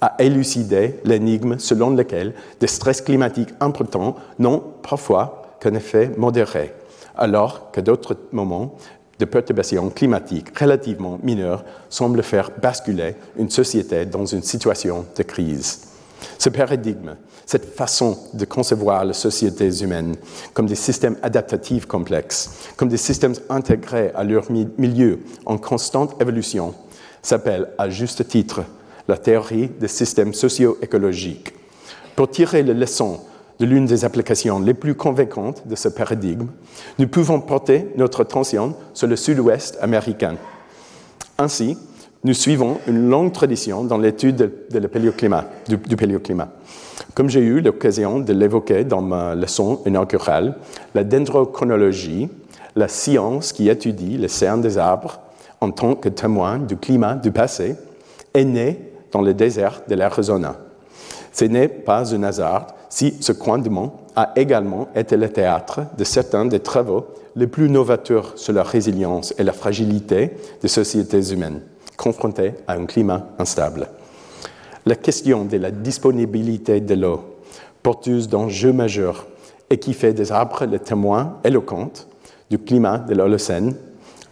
à 0.00 0.14
élucider 0.18 1.00
l'énigme 1.04 1.58
selon 1.58 1.90
lequel 1.90 2.34
des 2.60 2.66
stress 2.66 3.00
climatiques 3.00 3.54
importants 3.58 4.16
n'ont 4.38 4.62
parfois 4.82 5.56
qu'un 5.58 5.74
effet 5.74 6.12
modéré, 6.18 6.74
alors 7.16 7.70
que 7.72 7.80
d'autres 7.80 8.16
moments 8.32 8.76
de 9.18 9.24
perturbations 9.24 9.88
climatiques 9.88 10.56
relativement 10.58 11.18
mineures 11.22 11.64
semblent 11.88 12.22
faire 12.22 12.50
basculer 12.60 13.16
une 13.38 13.48
société 13.48 14.04
dans 14.04 14.26
une 14.26 14.42
situation 14.42 15.06
de 15.16 15.22
crise. 15.22 15.95
Ce 16.38 16.48
paradigme, 16.48 17.16
cette 17.44 17.74
façon 17.74 18.18
de 18.34 18.44
concevoir 18.44 19.04
les 19.04 19.12
sociétés 19.12 19.82
humaines 19.82 20.16
comme 20.52 20.66
des 20.66 20.74
systèmes 20.74 21.16
adaptatifs 21.22 21.86
complexes, 21.86 22.50
comme 22.76 22.88
des 22.88 22.96
systèmes 22.96 23.34
intégrés 23.48 24.10
à 24.14 24.24
leur 24.24 24.50
milieu 24.50 25.20
en 25.44 25.58
constante 25.58 26.20
évolution, 26.20 26.74
s'appelle 27.22 27.68
à 27.78 27.88
juste 27.90 28.26
titre 28.28 28.62
la 29.08 29.16
théorie 29.16 29.68
des 29.68 29.88
systèmes 29.88 30.34
socio-écologiques. 30.34 31.52
Pour 32.16 32.30
tirer 32.30 32.62
les 32.62 32.74
leçons 32.74 33.20
de 33.58 33.66
l'une 33.66 33.86
des 33.86 34.04
applications 34.04 34.58
les 34.58 34.74
plus 34.74 34.94
convaincantes 34.94 35.66
de 35.66 35.76
ce 35.76 35.88
paradigme, 35.88 36.48
nous 36.98 37.08
pouvons 37.08 37.40
porter 37.40 37.88
notre 37.96 38.22
attention 38.22 38.74
sur 38.92 39.06
le 39.06 39.16
sud-ouest 39.16 39.78
américain. 39.80 40.36
Ainsi, 41.38 41.78
nous 42.24 42.34
suivons 42.34 42.78
une 42.86 43.08
longue 43.08 43.32
tradition 43.32 43.84
dans 43.84 43.98
l'étude 43.98 44.36
de, 44.36 44.78
du, 45.68 45.76
du 45.76 45.96
paléoclimat. 45.96 46.48
Comme 47.14 47.28
j'ai 47.28 47.40
eu 47.40 47.60
l'occasion 47.60 48.20
de 48.20 48.32
l'évoquer 48.32 48.84
dans 48.84 49.00
ma 49.00 49.34
leçon 49.34 49.80
inaugurale, 49.86 50.56
la 50.94 51.04
dendrochronologie, 51.04 52.28
la 52.74 52.88
science 52.88 53.52
qui 53.52 53.68
étudie 53.68 54.18
le 54.18 54.28
cernes 54.28 54.60
des 54.60 54.76
arbres 54.76 55.20
en 55.60 55.70
tant 55.70 55.94
que 55.94 56.08
témoin 56.08 56.58
du 56.58 56.76
climat 56.76 57.14
du 57.14 57.30
passé, 57.30 57.76
est 58.34 58.44
née 58.44 58.92
dans 59.12 59.22
le 59.22 59.32
désert 59.32 59.82
de 59.88 59.94
l'Arizona. 59.94 60.56
Ce 61.32 61.44
n'est 61.44 61.68
pas 61.68 62.14
un 62.14 62.22
hasard 62.22 62.66
si 62.90 63.16
ce 63.20 63.32
coin 63.32 63.58
du 63.58 63.70
monde 63.70 63.92
a 64.14 64.32
également 64.36 64.88
été 64.94 65.16
le 65.16 65.28
théâtre 65.28 65.82
de 65.96 66.04
certains 66.04 66.46
des 66.46 66.60
travaux 66.60 67.06
les 67.34 67.46
plus 67.46 67.68
novateurs 67.68 68.32
sur 68.36 68.52
la 68.52 68.62
résilience 68.62 69.34
et 69.38 69.44
la 69.44 69.52
fragilité 69.52 70.32
des 70.62 70.68
sociétés 70.68 71.32
humaines 71.32 71.60
confrontés 71.96 72.54
à 72.66 72.74
un 72.74 72.86
climat 72.86 73.26
instable. 73.38 73.88
La 74.84 74.94
question 74.94 75.44
de 75.44 75.56
la 75.56 75.70
disponibilité 75.70 76.80
de 76.80 76.94
l'eau, 76.94 77.38
porteuse 77.82 78.28
d'enjeux 78.28 78.72
majeurs 78.72 79.26
et 79.70 79.78
qui 79.78 79.94
fait 79.94 80.12
des 80.12 80.30
arbres 80.30 80.64
le 80.64 80.78
témoin 80.78 81.38
éloquent 81.42 81.90
du 82.50 82.58
climat 82.58 82.98
de 82.98 83.14
l'Holocène, 83.14 83.74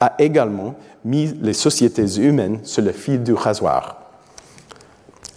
a 0.00 0.14
également 0.18 0.74
mis 1.04 1.26
les 1.40 1.52
sociétés 1.52 2.20
humaines 2.20 2.60
sur 2.62 2.82
le 2.82 2.92
fil 2.92 3.22
du 3.22 3.32
rasoir. 3.32 4.00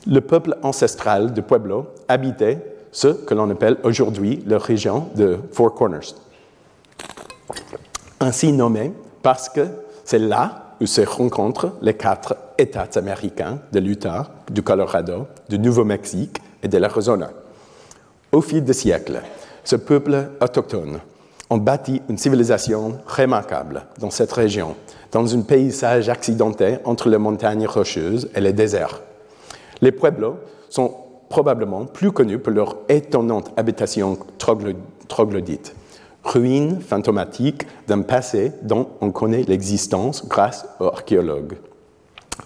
Le 0.06 0.22
peuple 0.22 0.58
ancestral 0.64 1.34
de 1.34 1.42
Pueblo 1.42 1.88
habitait 2.08 2.60
ce 2.92 3.08
que 3.10 3.34
l'on 3.34 3.50
appelle 3.50 3.78
aujourd'hui 3.84 4.44
la 4.46 4.58
région 4.58 5.10
de 5.16 5.40
Four 5.52 5.74
Corners. 5.74 6.16
Ainsi 8.20 8.52
nommé 8.52 8.94
parce 9.22 9.50
que 9.50 9.68
c'est 10.06 10.20
là 10.20 10.67
où 10.82 10.86
se 10.86 11.02
rencontrent 11.02 11.74
les 11.82 11.96
quatre 11.96 12.36
États 12.58 12.90
américains 12.96 13.60
de 13.72 13.80
l'Utah, 13.80 14.30
du 14.52 14.62
Colorado, 14.62 15.28
du 15.50 15.60
Nouveau-Mexique 15.60 16.42
et 16.64 16.68
de 16.68 16.78
l'Arizona. 16.78 17.30
Au 18.32 18.42
fil 18.42 18.64
des 18.64 18.74
siècles, 18.74 19.22
ce 19.64 19.76
peuple 19.76 20.30
autochtone 20.42 21.00
a 21.50 21.58
bâti 21.58 22.02
une 22.10 22.18
civilisation 22.18 23.00
remarquable 23.08 23.86
dans 24.00 24.10
cette 24.10 24.32
région, 24.32 24.76
dans 25.12 25.34
un 25.36 25.42
paysage 25.42 26.10
accidenté 26.10 26.78
entre 26.84 27.10
les 27.10 27.18
montagnes 27.18 27.68
rocheuses 27.68 28.30
et 28.36 28.42
les 28.42 28.54
déserts. 28.54 29.02
Les 29.82 29.92
Pueblos 29.92 30.38
sont 30.70 30.94
probablement 31.30 31.86
plus 31.86 32.12
connus 32.12 32.40
pour 32.40 32.54
leur 32.54 32.78
étonnante 32.90 33.52
habitation 33.58 34.18
troglodyte, 35.08 35.74
ruines 36.28 36.82
fantomatiques 36.82 37.66
d'un 37.88 38.02
passé 38.02 38.52
dont 38.62 38.88
on 39.02 39.12
connaît 39.12 39.44
l'existence 39.44 40.28
grâce 40.28 40.66
aux 40.80 40.86
archéologues. 40.86 41.58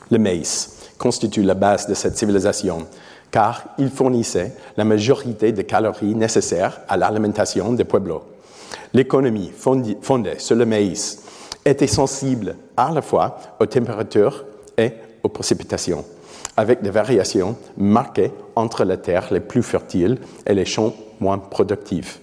Le 0.10 0.20
maïs 0.20 0.78
constitue 0.98 1.44
la 1.44 1.56
base 1.56 1.88
de 1.88 1.94
cette 1.94 2.18
civilisation, 2.18 2.86
car 3.32 3.64
il 3.78 3.90
fournissait 3.90 4.56
la 4.78 4.84
majorité 4.84 5.52
des 5.52 5.64
calories 5.64 6.16
nécessaires 6.16 6.82
à 6.88 6.98
l'alimentation 6.98 7.74
des 7.74 7.86
Pueblos. 7.86 8.24
L'économie 8.94 9.52
fondée 9.52 10.40
sur 10.40 10.56
le 10.56 10.66
maïs 10.66 11.24
était 11.66 11.88
sensible 11.88 12.56
à 12.78 12.92
la 12.92 13.02
fois 13.02 13.38
aux 13.60 13.66
températures 13.66 14.46
et 14.78 14.92
aux 15.24 15.30
précipitations 15.30 16.06
avec 16.58 16.82
des 16.82 16.90
variations 16.90 17.56
marquées 17.78 18.32
entre 18.56 18.84
les 18.84 18.98
terres 18.98 19.28
les 19.32 19.40
plus 19.40 19.64
fertiles 19.64 20.18
et 20.46 20.54
les 20.54 20.66
champs 20.66 20.94
moins 21.20 21.38
productifs. 21.38 22.20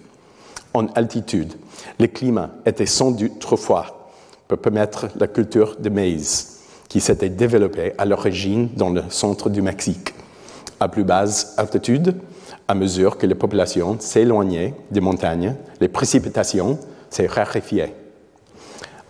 En 0.75 0.87
altitude, 0.95 1.55
le 1.99 2.07
climat 2.07 2.51
était 2.67 2.87
sans 2.87 3.11
doute 3.11 3.39
trop 3.39 3.57
froid 3.57 4.11
pour 4.47 4.59
permettre 4.59 5.09
la 5.17 5.27
culture 5.27 5.77
de 5.79 5.89
maïs, 5.89 6.61
qui 6.89 7.01
s'était 7.01 7.29
développée 7.29 7.93
à 7.99 8.05
l'origine 8.05 8.69
dans 8.77 8.91
le 8.91 9.03
centre 9.09 9.51
du 9.51 9.63
Mexique. 9.63 10.15
À 10.81 10.89
plus 10.89 11.05
basse 11.05 11.55
altitude, 11.57 12.15
à 12.67 12.75
mesure 12.75 13.19
que 13.19 13.27
les 13.27 13.35
populations 13.35 13.97
s'éloignaient 13.99 14.75
des 14.91 15.01
montagnes, 15.01 15.55
les 15.81 15.89
précipitations 15.89 16.79
s'est 17.11 17.27
raréfiées. 17.27 17.95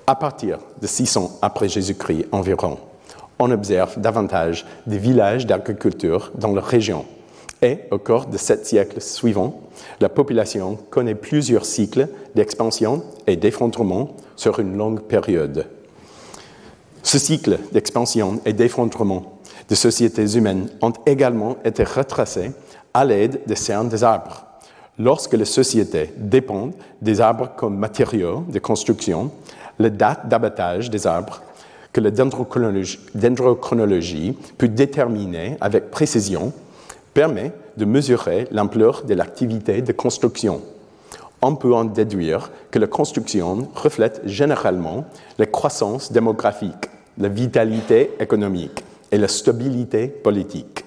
À 0.06 0.14
partir 0.14 0.58
de 0.80 0.86
600 0.86 1.38
après 1.42 1.68
Jésus-Christ 1.68 2.26
environ, 2.32 2.78
on 3.38 3.50
observe 3.50 4.00
davantage 4.00 4.66
des 4.86 4.98
villages 4.98 5.46
d'agriculture 5.46 6.32
dans 6.34 6.52
la 6.52 6.60
région. 6.60 7.04
Et 7.62 7.78
au 7.90 7.98
cours 7.98 8.26
de 8.26 8.36
sept 8.36 8.66
siècles 8.66 9.00
suivants, 9.00 9.60
la 10.00 10.08
population 10.08 10.78
connaît 10.90 11.14
plusieurs 11.14 11.64
cycles 11.64 12.08
d'expansion 12.34 13.02
et 13.26 13.36
d'effondrement 13.36 14.16
sur 14.36 14.60
une 14.60 14.76
longue 14.76 15.02
période. 15.02 15.66
Ce 17.02 17.18
cycle 17.18 17.58
d'expansion 17.72 18.40
et 18.44 18.52
d'effondrement 18.52 19.40
des 19.68 19.74
sociétés 19.74 20.36
humaines 20.36 20.68
ont 20.82 20.92
également 21.04 21.56
été 21.64 21.84
retracés 21.84 22.52
à 22.94 23.04
l'aide 23.04 23.40
des 23.46 23.56
cernes 23.56 23.88
des 23.88 24.04
arbres. 24.04 24.44
Lorsque 24.98 25.34
les 25.34 25.44
sociétés 25.44 26.12
dépendent 26.16 26.74
des 27.02 27.20
arbres 27.20 27.50
comme 27.56 27.76
matériaux 27.76 28.44
de 28.48 28.58
construction, 28.58 29.30
la 29.78 29.90
date 29.90 30.28
d'abattage 30.28 30.90
des 30.90 31.06
arbres 31.06 31.42
que 31.92 32.00
la 32.00 32.10
dendrochronologie, 32.10 34.36
peut 34.58 34.68
déterminer 34.68 35.56
avec 35.60 35.90
précision 35.90 36.52
permet 37.18 37.50
de 37.76 37.84
mesurer 37.84 38.46
l'ampleur 38.52 39.02
de 39.02 39.12
l'activité 39.12 39.82
de 39.82 39.90
construction. 39.90 40.60
On 41.42 41.56
peut 41.56 41.74
en 41.74 41.84
déduire 41.84 42.52
que 42.70 42.78
la 42.78 42.86
construction 42.86 43.66
reflète 43.74 44.20
généralement 44.24 45.04
la 45.36 45.46
croissance 45.46 46.12
démographique, 46.12 46.88
la 47.18 47.28
vitalité 47.28 48.12
économique 48.20 48.84
et 49.10 49.18
la 49.18 49.26
stabilité 49.26 50.06
politique. 50.06 50.84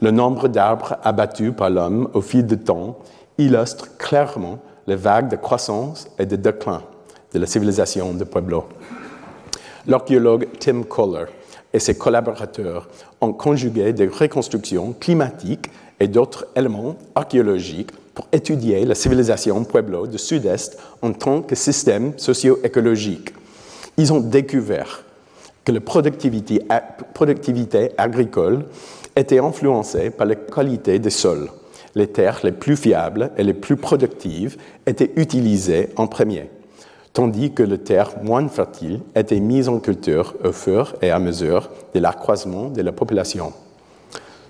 Le 0.00 0.10
nombre 0.10 0.48
d'arbres 0.48 0.96
abattus 1.04 1.52
par 1.54 1.68
l'homme 1.68 2.08
au 2.14 2.22
fil 2.22 2.46
du 2.46 2.56
temps 2.56 3.00
illustre 3.36 3.98
clairement 3.98 4.60
les 4.86 4.96
vagues 4.96 5.28
de 5.28 5.36
croissance 5.36 6.08
et 6.18 6.24
de 6.24 6.36
déclin 6.36 6.80
de 7.34 7.38
la 7.38 7.46
civilisation 7.46 8.14
de 8.14 8.24
Pueblo 8.24 8.64
l'archéologue 9.86 10.48
Tim 10.60 10.82
Kohler 10.84 11.24
et 11.72 11.78
ses 11.78 11.96
collaborateurs 11.96 12.88
ont 13.20 13.32
conjugué 13.32 13.92
des 13.92 14.06
reconstructions 14.06 14.94
climatiques 14.98 15.70
et 16.00 16.08
d'autres 16.08 16.46
éléments 16.56 16.96
archéologiques 17.14 17.90
pour 18.14 18.26
étudier 18.32 18.84
la 18.84 18.94
civilisation 18.94 19.64
Pueblo 19.64 20.06
du 20.06 20.18
Sud-Est 20.18 20.78
en 21.02 21.12
tant 21.12 21.42
que 21.42 21.54
système 21.54 22.12
socio-écologique. 22.16 23.32
Ils 23.96 24.12
ont 24.12 24.20
découvert 24.20 25.04
que 25.64 25.72
la 25.72 25.80
productivité, 25.80 26.62
productivité 27.14 27.90
agricole 27.98 28.64
était 29.14 29.38
influencée 29.38 30.10
par 30.10 30.26
la 30.26 30.36
qualité 30.36 30.98
des 30.98 31.10
sols. 31.10 31.50
Les 31.94 32.06
terres 32.06 32.40
les 32.44 32.52
plus 32.52 32.76
fiables 32.76 33.30
et 33.36 33.42
les 33.42 33.54
plus 33.54 33.76
productives 33.76 34.56
étaient 34.86 35.12
utilisées 35.16 35.90
en 35.96 36.06
premier 36.06 36.48
tandis 37.18 37.50
que 37.50 37.64
les 37.64 37.78
terres 37.78 38.12
moins 38.22 38.46
fertiles 38.46 39.00
étaient 39.16 39.40
mises 39.40 39.68
en 39.68 39.80
culture 39.80 40.36
au 40.44 40.52
fur 40.52 40.94
et 41.02 41.10
à 41.10 41.18
mesure 41.18 41.68
de 41.92 41.98
l'accroissement 41.98 42.68
de 42.68 42.80
la 42.80 42.92
population. 42.92 43.52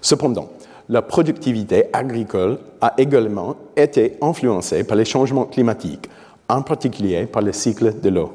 Cependant, 0.03 0.51
la 0.91 1.01
productivité 1.01 1.87
agricole 1.95 2.59
a 2.83 2.93
également 2.99 3.57
été 3.75 4.19
influencée 4.21 4.85
par 4.85 4.99
les 4.99 5.07
changements 5.07 5.47
climatiques, 5.47 6.11
en 6.47 6.61
particulier 6.61 7.25
par 7.25 7.41
le 7.41 7.55
cycle 7.55 8.01
de 8.03 8.11
l'eau. 8.11 8.35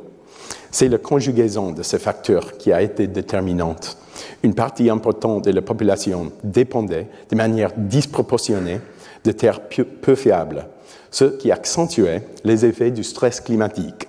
C'est 0.71 0.89
la 0.89 0.97
conjugaison 0.97 1.71
de 1.71 1.83
ces 1.83 1.99
facteurs 1.99 2.57
qui 2.57 2.73
a 2.73 2.81
été 2.81 3.05
déterminante. 3.05 3.99
Une 4.41 4.55
partie 4.55 4.89
importante 4.89 5.45
de 5.45 5.51
la 5.51 5.61
population 5.61 6.31
dépendait 6.43 7.05
de 7.29 7.35
manière 7.35 7.71
disproportionnée 7.77 8.79
de 9.23 9.31
terres 9.31 9.61
peu 10.01 10.15
fiables, 10.15 10.65
ce 11.11 11.25
qui 11.25 11.51
accentuait 11.51 12.23
les 12.43 12.65
effets 12.65 12.89
du 12.89 13.03
stress 13.03 13.39
climatique. 13.39 14.07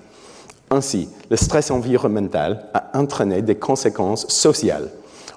Ainsi, 0.71 1.09
le 1.31 1.37
stress 1.37 1.71
environnemental 1.71 2.67
a 2.75 2.99
entraîné 2.99 3.43
des 3.43 3.55
conséquences 3.55 4.27
sociales 4.29 4.91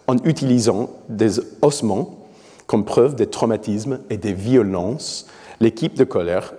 en 0.07 0.17
utilisant 0.23 0.89
des 1.09 1.39
ossements 1.61 2.15
comme 2.65 2.85
preuve 2.85 3.15
des 3.15 3.27
traumatismes 3.27 3.99
et 4.09 4.17
des 4.17 4.33
violences. 4.33 5.27
L'équipe 5.59 5.95
de 5.95 6.03
colère 6.03 6.53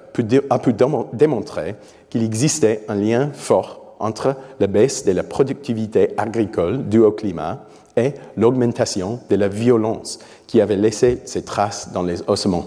a 0.51 0.59
pu 0.59 0.75
démontrer 1.13 1.77
qu'il 2.11 2.23
existait 2.25 2.85
un 2.89 2.95
lien 2.95 3.31
fort 3.33 3.95
entre 4.01 4.37
la 4.61 4.67
baisse 4.67 5.05
de 5.05 5.13
la 5.13 5.23
productivité 5.23 6.15
agricole 6.17 6.89
due 6.89 7.01
au 7.01 7.13
climat 7.13 7.65
et 7.97 8.15
l'augmentation 8.37 9.21
de 9.29 9.37
la 9.37 9.49
violence 9.49 10.19
qui 10.47 10.61
avait 10.61 10.77
laissé 10.77 11.21
ses 11.25 11.43
traces 11.43 11.93
dans 11.93 12.03
les 12.03 12.23
ossements. 12.29 12.67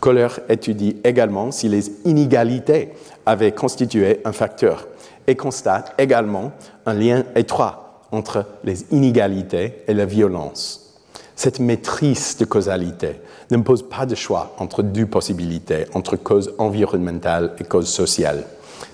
Kohler 0.00 0.28
étudie 0.48 0.96
également 1.04 1.50
si 1.50 1.68
les 1.68 1.90
inégalités 2.04 2.90
avaient 3.26 3.52
constitué 3.52 4.20
un 4.24 4.32
facteur 4.32 4.86
et 5.28 5.36
constate 5.36 5.94
également 5.98 6.50
un 6.86 6.94
lien 6.94 7.24
étroit 7.36 8.02
entre 8.10 8.46
les 8.64 8.84
inégalités 8.90 9.84
et 9.86 9.94
la 9.94 10.06
violence. 10.06 10.96
Cette 11.36 11.60
maîtrise 11.60 12.36
de 12.38 12.44
causalité 12.44 13.20
n'impose 13.50 13.88
pas 13.88 14.06
de 14.06 14.16
choix 14.16 14.56
entre 14.58 14.82
deux 14.82 15.06
possibilités, 15.06 15.86
entre 15.94 16.16
cause 16.16 16.52
environnementale 16.58 17.52
et 17.60 17.64
cause 17.64 17.88
sociale. 17.88 18.44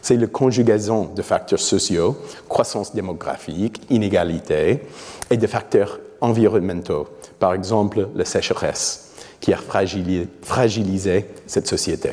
C'est 0.02 0.16
la 0.16 0.26
conjugaison 0.26 1.10
de 1.14 1.22
facteurs 1.22 1.60
sociaux, 1.60 2.16
croissance 2.48 2.94
démographique, 2.94 3.80
inégalité, 3.88 4.82
et 5.30 5.36
de 5.36 5.46
facteurs 5.46 6.00
environnementaux, 6.20 7.08
par 7.38 7.54
exemple 7.54 8.08
la 8.14 8.24
sécheresse, 8.24 9.12
qui 9.40 9.52
a 9.52 9.58
fragilisé 9.58 11.26
cette 11.46 11.66
société. 11.66 12.10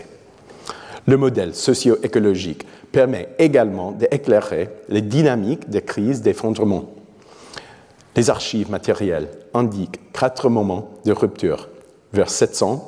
Le 1.07 1.17
modèle 1.17 1.55
socio-écologique 1.55 2.65
permet 2.91 3.29
également 3.39 3.91
d'éclairer 3.91 4.69
les 4.89 5.01
dynamiques 5.01 5.69
des 5.69 5.81
crises 5.81 6.21
d'effondrement. 6.21 6.85
Les 8.15 8.29
archives 8.29 8.69
matérielles 8.69 9.29
indiquent 9.53 10.11
quatre 10.13 10.49
moments 10.49 10.89
de 11.05 11.11
rupture 11.11 11.69
vers 12.13 12.29
700, 12.29 12.87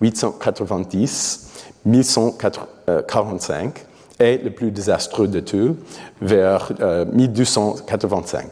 890, 0.00 1.64
1145 1.84 3.86
et 4.20 4.38
le 4.38 4.50
plus 4.50 4.70
désastreux 4.70 5.28
de 5.28 5.40
tous 5.40 5.76
vers 6.20 6.72
1285. 7.12 8.44
Euh, 8.44 8.48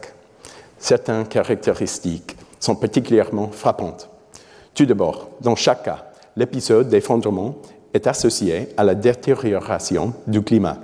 certaines 0.79 1.27
caractéristiques 1.27 2.35
sont 2.59 2.75
particulièrement 2.75 3.49
frappantes. 3.51 4.09
Tout 4.73 4.85
d'abord, 4.85 5.29
dans 5.41 5.55
chaque 5.55 5.83
cas, 5.83 6.05
l'épisode 6.35 6.89
d'effondrement 6.89 7.55
est 7.93 8.07
associé 8.07 8.69
à 8.77 8.83
la 8.83 8.95
détérioration 8.95 10.13
du 10.27 10.41
climat. 10.41 10.77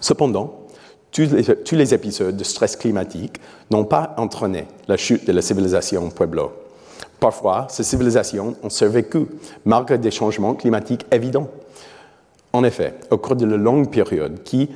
Cependant, 0.00 0.66
tous 1.12 1.76
les, 1.76 1.94
épisodes 1.94 2.36
de 2.36 2.44
stress 2.44 2.76
climatique 2.76 3.40
n'ont 3.70 3.84
pas 3.84 4.14
entraîné 4.18 4.66
la 4.86 4.96
chute 4.96 5.26
de 5.26 5.32
la 5.32 5.40
civilisation 5.40 6.10
Pueblo. 6.10 6.52
Parfois, 7.18 7.66
ces 7.70 7.82
civilisations 7.82 8.54
ont 8.62 8.68
survécu 8.68 9.26
malgré 9.64 9.96
des 9.96 10.10
changements 10.10 10.54
climatiques 10.54 11.06
évidents. 11.10 11.48
En 12.52 12.64
effet, 12.64 12.94
au 13.10 13.16
cours 13.16 13.36
de 13.36 13.46
la 13.46 13.56
longue 13.56 13.90
période 13.90 14.42
qui 14.42 14.68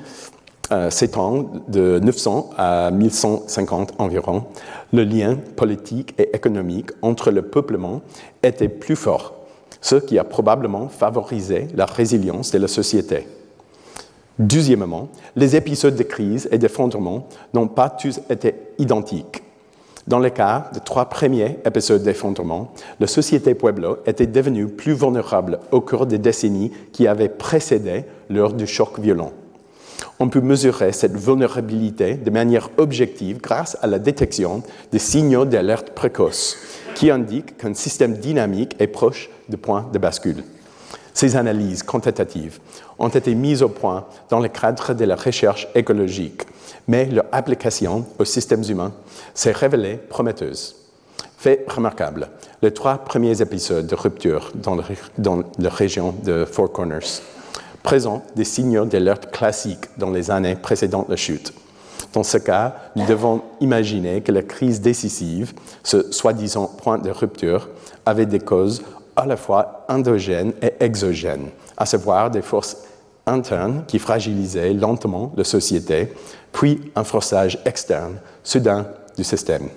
euh, 0.73 0.89
s'étend 0.89 1.51
de 1.69 1.99
900 1.99 2.51
à 2.57 2.91
1150 2.91 3.95
environ, 3.99 4.45
le 4.93 5.05
lien 5.05 5.37
politique 5.57 6.15
et 6.19 6.35
économique 6.35 6.91
entre 7.03 7.31
le 7.31 7.43
peuplement 7.43 8.01
était 8.43 8.69
plus 8.69 8.97
fort, 8.97 9.35
ce 9.81 9.97
qui 9.97 10.19
a 10.19 10.25
probablement 10.25 10.89
favorisé 10.89 11.69
la 11.75 11.87
résilience 11.87 12.51
de 12.51 12.59
la 12.59 12.69
société. 12.69 13.27
Deuxièmement, 14.39 15.09
les 15.37 15.55
épisodes 15.57 15.95
de 15.95 16.03
crise 16.03 16.49
et 16.51 16.59
d'effondrement 16.59 17.29
n'ont 17.53 17.69
pas 17.69 17.91
tous 17.91 18.21
été 18.31 18.55
identiques. 18.79 19.43
Dans 20.07 20.19
le 20.19 20.31
cas 20.31 20.71
des 20.73 20.81
trois 20.81 21.05
premiers 21.05 21.59
épisodes 21.65 22.03
d'effondrement, 22.03 22.73
la 23.01 23.07
société 23.07 23.55
Pueblo 23.55 23.99
était 24.07 24.27
devenue 24.27 24.67
plus 24.67 24.95
vulnérable 24.95 25.61
au 25.73 25.83
cours 25.83 26.07
des 26.07 26.19
décennies 26.19 26.73
qui 26.93 27.07
avaient 27.07 27.29
précédé 27.29 28.05
l'heure 28.31 28.55
du 28.55 28.67
choc 28.67 28.99
violent. 28.99 29.33
On 30.19 30.29
peut 30.29 30.41
mesurer 30.41 30.93
cette 30.93 31.17
vulnérabilité 31.17 32.15
de 32.15 32.31
manière 32.31 32.71
objective 32.79 33.41
grâce 33.41 33.77
à 33.83 33.87
la 33.87 33.99
détection 33.99 34.63
des 34.91 34.99
signaux 34.99 35.45
d'alerte 35.45 35.91
précoce 35.91 36.57
qui 36.95 37.11
indiquent 37.11 37.57
qu'un 37.57 37.75
système 37.75 38.19
dynamique 38.19 38.77
est 38.79 38.87
proche 38.87 39.31
du 39.49 39.57
point 39.57 39.89
de 39.93 39.99
bascule. 39.99 40.45
Ces 41.15 41.37
analyses 41.37 41.83
quantitatives 41.83 42.61
ont 42.99 43.09
été 43.09 43.35
mises 43.35 43.63
au 43.63 43.69
point 43.69 44.07
dans 44.29 44.41
le 44.41 44.49
cadre 44.49 44.95
de 44.95 45.05
la 45.05 45.17
recherche 45.17 45.69
écologique, 45.75 46.43
mais 46.89 47.07
leur 47.07 47.27
application 47.33 48.07
aux 48.19 48.25
systèmes 48.25 48.65
humains 48.69 48.93
s'est 49.35 49.53
révélée 49.53 49.97
prometteuse. 49.97 50.77
Fait 51.37 51.65
remarquable, 51.69 52.29
les 52.63 52.73
trois 52.73 52.99
premiers 52.99 53.41
épisodes 53.41 53.87
de 53.87 53.95
rupture 53.95 54.53
dans, 54.55 54.77
la 55.59 55.71
région 55.71 56.15
de 56.23 56.45
Four 56.45 56.73
Corners 56.73 57.23
présentent 57.83 58.35
des 58.37 58.45
signaux 58.45 58.85
d'alerte 58.85 59.31
classiques 59.31 59.87
dans 59.97 60.11
les 60.11 60.31
années 60.31 60.57
précédant 60.57 61.07
la 61.09 61.17
chute. 61.17 61.55
Dans 62.13 62.23
ce 62.23 62.39
cas, 62.39 62.75
nous 62.97 63.07
devons 63.07 63.43
imaginer 63.61 64.21
que 64.21 64.33
la 64.33 64.43
crise 64.43 64.81
décisive, 64.81 65.53
ce 65.85 66.11
soi-disant 66.11 66.67
point 66.67 66.99
de 66.99 67.11
rupture, 67.11 67.69
avait 68.05 68.27
des 68.27 68.41
causes 68.41 68.83
à 69.15 69.27
la 69.27 69.37
fois 69.37 69.85
endogènes 69.89 70.53
et 70.63 70.73
exogènes, 70.81 71.49
à 71.77 71.87
savoir 71.87 72.31
des 72.31 72.43
forces 72.43 72.79
internes 73.27 73.85
qui 73.87 73.99
fragilisaient 73.99 74.73
lentement 74.73 75.33
la 75.37 75.45
société, 75.45 76.13
puis 76.53 76.91
un 76.97 77.05
forçage 77.05 77.59
externe, 77.65 78.17
soudain, 78.43 78.87
du 79.17 79.23
système. 79.23 79.69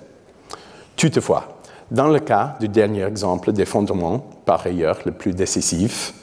Toutefois, 0.96 1.58
dans 1.90 2.08
le 2.08 2.18
cas 2.18 2.56
du 2.60 2.68
dernier 2.68 3.04
exemple 3.04 3.52
d'effondrement, 3.52 4.18
par 4.44 4.66
ailleurs 4.66 4.98
le 5.04 5.12
plus 5.12 5.34
décisif, 5.34 6.14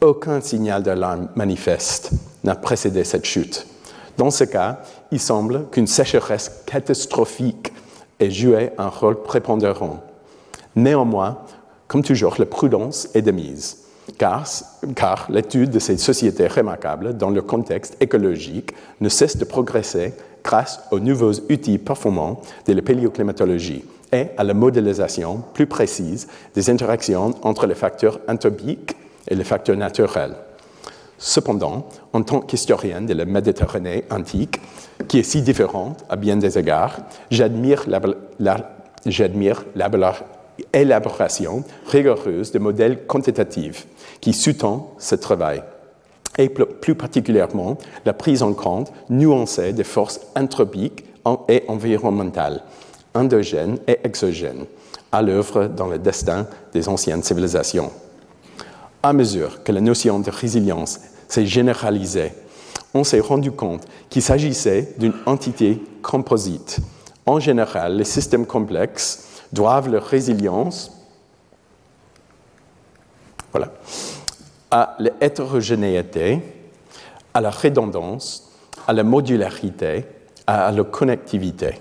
aucun 0.00 0.40
signal 0.40 0.82
d'alarme 0.82 1.28
manifeste 1.36 2.10
n'a 2.42 2.54
précédé 2.54 3.04
cette 3.04 3.24
chute. 3.24 3.66
Dans 4.16 4.30
ce 4.30 4.44
cas, 4.44 4.80
il 5.10 5.20
semble 5.20 5.66
qu'une 5.70 5.86
sécheresse 5.86 6.62
catastrophique 6.66 7.72
ait 8.20 8.30
joué 8.30 8.70
un 8.78 8.88
rôle 8.88 9.22
prépondérant. 9.22 10.02
Néanmoins, 10.76 11.38
comme 11.88 12.02
toujours, 12.02 12.36
la 12.38 12.46
prudence 12.46 13.08
est 13.14 13.22
de 13.22 13.30
mise, 13.32 13.78
car, 14.18 15.26
l'étude 15.28 15.70
de 15.70 15.78
ces 15.78 15.96
sociétés 15.96 16.46
remarquables 16.46 17.16
dans 17.16 17.30
le 17.30 17.42
contexte 17.42 17.96
écologique 18.00 18.72
ne 19.00 19.08
cesse 19.08 19.36
de 19.36 19.44
progresser 19.44 20.14
grâce 20.44 20.80
aux 20.90 21.00
nouveaux 21.00 21.32
outils 21.32 21.78
performants 21.78 22.40
de 22.66 22.72
la 22.72 22.82
paléoclimatologie 22.82 23.84
et 24.12 24.26
à 24.36 24.44
la 24.44 24.54
modélisation 24.54 25.42
plus 25.54 25.66
précise 25.66 26.28
des 26.54 26.70
interactions 26.70 27.34
entre 27.42 27.66
les 27.66 27.74
facteurs 27.74 28.20
anthropiques 28.28 28.96
et 29.28 29.34
les 29.34 29.44
facteurs 29.44 29.76
naturels. 29.76 30.36
Cependant, 31.26 31.88
en 32.12 32.22
tant 32.22 32.40
qu'historien 32.40 33.00
de 33.00 33.14
la 33.14 33.24
Méditerranée 33.24 34.04
antique, 34.10 34.60
qui 35.08 35.20
est 35.20 35.22
si 35.22 35.40
différente 35.40 36.04
à 36.10 36.16
bien 36.16 36.36
des 36.36 36.58
égards, 36.58 36.98
j'admire 37.30 37.86
l'élaboration 40.74 41.64
rigoureuse 41.86 42.52
de 42.52 42.58
modèles 42.58 43.06
quantitatifs 43.06 43.86
qui 44.20 44.34
sous-tend 44.34 44.92
ce 44.98 45.14
travail, 45.14 45.62
et 46.36 46.50
plus 46.50 46.94
particulièrement 46.94 47.78
la 48.04 48.12
prise 48.12 48.42
en 48.42 48.52
compte 48.52 48.92
nuancée 49.08 49.72
des 49.72 49.82
forces 49.82 50.20
anthropiques 50.36 51.06
et 51.48 51.64
environnementales, 51.68 52.60
endogènes 53.14 53.78
et 53.88 53.98
exogènes, 54.04 54.66
à 55.10 55.22
l'œuvre 55.22 55.68
dans 55.68 55.86
le 55.86 55.98
destin 55.98 56.46
des 56.74 56.86
anciennes 56.86 57.22
civilisations. 57.22 57.90
À 59.02 59.14
mesure 59.14 59.62
que 59.62 59.72
la 59.72 59.80
notion 59.80 60.20
de 60.20 60.30
résilience 60.30 61.00
s'est 61.28 61.46
généralisée, 61.46 62.32
on 62.94 63.04
s'est 63.04 63.20
rendu 63.20 63.50
compte 63.50 63.86
qu'il 64.08 64.22
s'agissait 64.22 64.94
d'une 64.98 65.14
entité 65.26 65.82
composite. 66.02 66.78
En 67.26 67.40
général, 67.40 67.96
les 67.96 68.04
systèmes 68.04 68.46
complexes 68.46 69.42
doivent 69.52 69.88
leur 69.88 70.04
résilience 70.04 70.92
voilà, 73.52 73.72
à 74.70 74.96
l'hétérogénéité, 74.98 76.40
à 77.32 77.40
la 77.40 77.50
redondance, 77.50 78.50
à 78.88 78.92
la 78.92 79.04
modularité, 79.04 80.04
à 80.46 80.72
la 80.72 80.82
connectivité. 80.82 81.74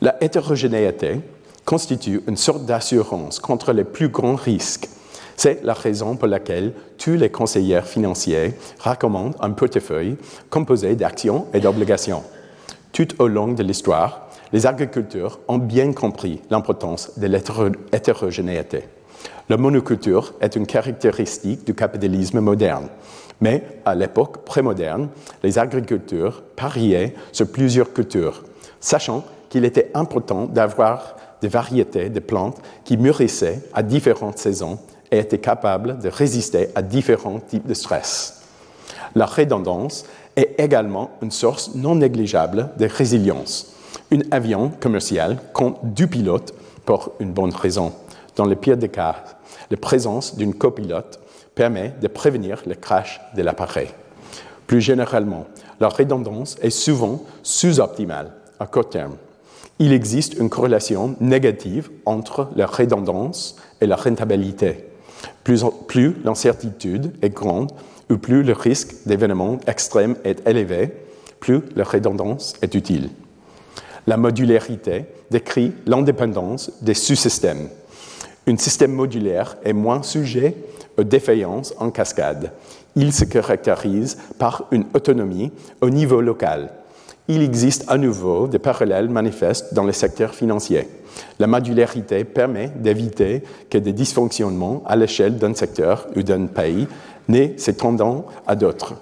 La 0.00 0.22
hétérogénéité 0.22 1.20
constitue 1.64 2.22
une 2.26 2.36
sorte 2.36 2.64
d'assurance 2.64 3.38
contre 3.38 3.72
les 3.72 3.84
plus 3.84 4.08
grands 4.08 4.34
risques 4.34 4.88
c'est 5.40 5.64
la 5.64 5.72
raison 5.72 6.16
pour 6.16 6.28
laquelle 6.28 6.74
tous 6.98 7.14
les 7.14 7.30
conseillers 7.30 7.80
financiers 7.80 8.52
recommandent 8.78 9.36
un 9.40 9.52
portefeuille 9.52 10.18
composé 10.50 10.96
d'actions 10.96 11.46
et 11.54 11.60
d'obligations. 11.60 12.22
Tout 12.92 13.08
au 13.18 13.26
long 13.26 13.48
de 13.48 13.62
l'histoire, 13.62 14.28
les 14.52 14.66
agriculteurs 14.66 15.40
ont 15.48 15.56
bien 15.56 15.94
compris 15.94 16.42
l'importance 16.50 17.18
de 17.18 17.26
l'hétérogénéité. 17.26 18.82
La 19.48 19.56
monoculture 19.56 20.34
est 20.42 20.56
une 20.56 20.66
caractéristique 20.66 21.64
du 21.64 21.72
capitalisme 21.72 22.40
moderne, 22.40 22.88
mais 23.40 23.64
à 23.86 23.94
l'époque 23.94 24.44
prémoderne, 24.44 25.08
les 25.42 25.58
agriculteurs 25.58 26.42
pariaient 26.54 27.14
sur 27.32 27.50
plusieurs 27.50 27.94
cultures, 27.94 28.44
sachant 28.78 29.24
qu'il 29.48 29.64
était 29.64 29.90
important 29.94 30.44
d'avoir 30.44 31.16
des 31.40 31.48
variétés 31.48 32.10
de 32.10 32.20
plantes 32.20 32.60
qui 32.84 32.98
mûrissaient 32.98 33.62
à 33.72 33.82
différentes 33.82 34.36
saisons 34.36 34.78
et 35.10 35.18
était 35.18 35.38
capable 35.38 35.98
de 35.98 36.08
résister 36.08 36.68
à 36.74 36.82
différents 36.82 37.40
types 37.40 37.66
de 37.66 37.74
stress. 37.74 38.42
La 39.14 39.26
redondance 39.26 40.04
est 40.36 40.54
également 40.58 41.10
une 41.22 41.30
source 41.30 41.74
non 41.74 41.96
négligeable 41.96 42.70
de 42.78 42.86
résilience. 42.86 43.74
Un 44.12 44.20
avion 44.30 44.70
commercial 44.80 45.38
compte 45.52 45.78
deux 45.82 46.06
pilotes 46.06 46.54
pour 46.84 47.12
une 47.20 47.32
bonne 47.32 47.54
raison. 47.54 47.92
Dans 48.36 48.44
le 48.44 48.56
pire 48.56 48.76
des 48.76 48.88
cas, 48.88 49.16
la 49.70 49.76
présence 49.76 50.36
d'une 50.36 50.54
copilote 50.54 51.20
permet 51.54 51.94
de 52.00 52.08
prévenir 52.08 52.62
le 52.66 52.74
crash 52.74 53.20
de 53.36 53.42
l'appareil. 53.42 53.88
Plus 54.66 54.80
généralement, 54.80 55.46
la 55.80 55.88
redondance 55.88 56.56
est 56.62 56.70
souvent 56.70 57.22
sous-optimale 57.42 58.32
à 58.58 58.66
court 58.66 58.88
terme. 58.88 59.16
Il 59.78 59.92
existe 59.92 60.34
une 60.34 60.50
corrélation 60.50 61.16
négative 61.20 61.90
entre 62.04 62.48
la 62.54 62.66
redondance 62.66 63.56
et 63.80 63.86
la 63.86 63.96
rentabilité. 63.96 64.89
Plus, 65.44 66.14
l'incertitude 66.24 67.12
est 67.22 67.30
grande 67.30 67.72
ou 68.10 68.18
plus 68.18 68.42
le 68.42 68.52
risque 68.52 68.94
d'événements 69.06 69.58
extrêmes 69.66 70.16
est 70.24 70.46
élevé, 70.46 70.90
plus 71.40 71.62
la 71.76 71.84
redondance 71.84 72.54
est 72.62 72.74
utile. 72.74 73.10
La 74.06 74.16
modularité 74.16 75.04
décrit 75.30 75.72
l'indépendance 75.86 76.72
des 76.82 76.94
sous-systèmes. 76.94 77.68
Un 78.46 78.56
système 78.56 78.92
modulaire 78.92 79.56
est 79.64 79.72
moins 79.72 80.02
sujet 80.02 80.56
aux 80.96 81.04
défaillances 81.04 81.74
en 81.78 81.90
cascade. 81.90 82.52
Il 82.96 83.12
se 83.12 83.24
caractérise 83.24 84.18
par 84.38 84.66
une 84.72 84.86
autonomie 84.94 85.52
au 85.80 85.90
niveau 85.90 86.20
local. 86.20 86.70
Il 87.32 87.42
existe 87.42 87.84
à 87.86 87.96
nouveau 87.96 88.48
des 88.48 88.58
parallèles 88.58 89.08
manifestes 89.08 89.72
dans 89.72 89.84
le 89.84 89.92
secteur 89.92 90.34
financier. 90.34 90.88
La 91.38 91.46
modularité 91.46 92.24
permet 92.24 92.72
d'éviter 92.74 93.44
que 93.70 93.78
des 93.78 93.92
dysfonctionnements 93.92 94.82
à 94.84 94.96
l'échelle 94.96 95.38
d'un 95.38 95.54
secteur 95.54 96.08
ou 96.16 96.24
d'un 96.24 96.46
pays 96.46 96.88
n'aient 97.28 97.54
s'étendant 97.56 98.26
à 98.48 98.56
d'autres. 98.56 98.94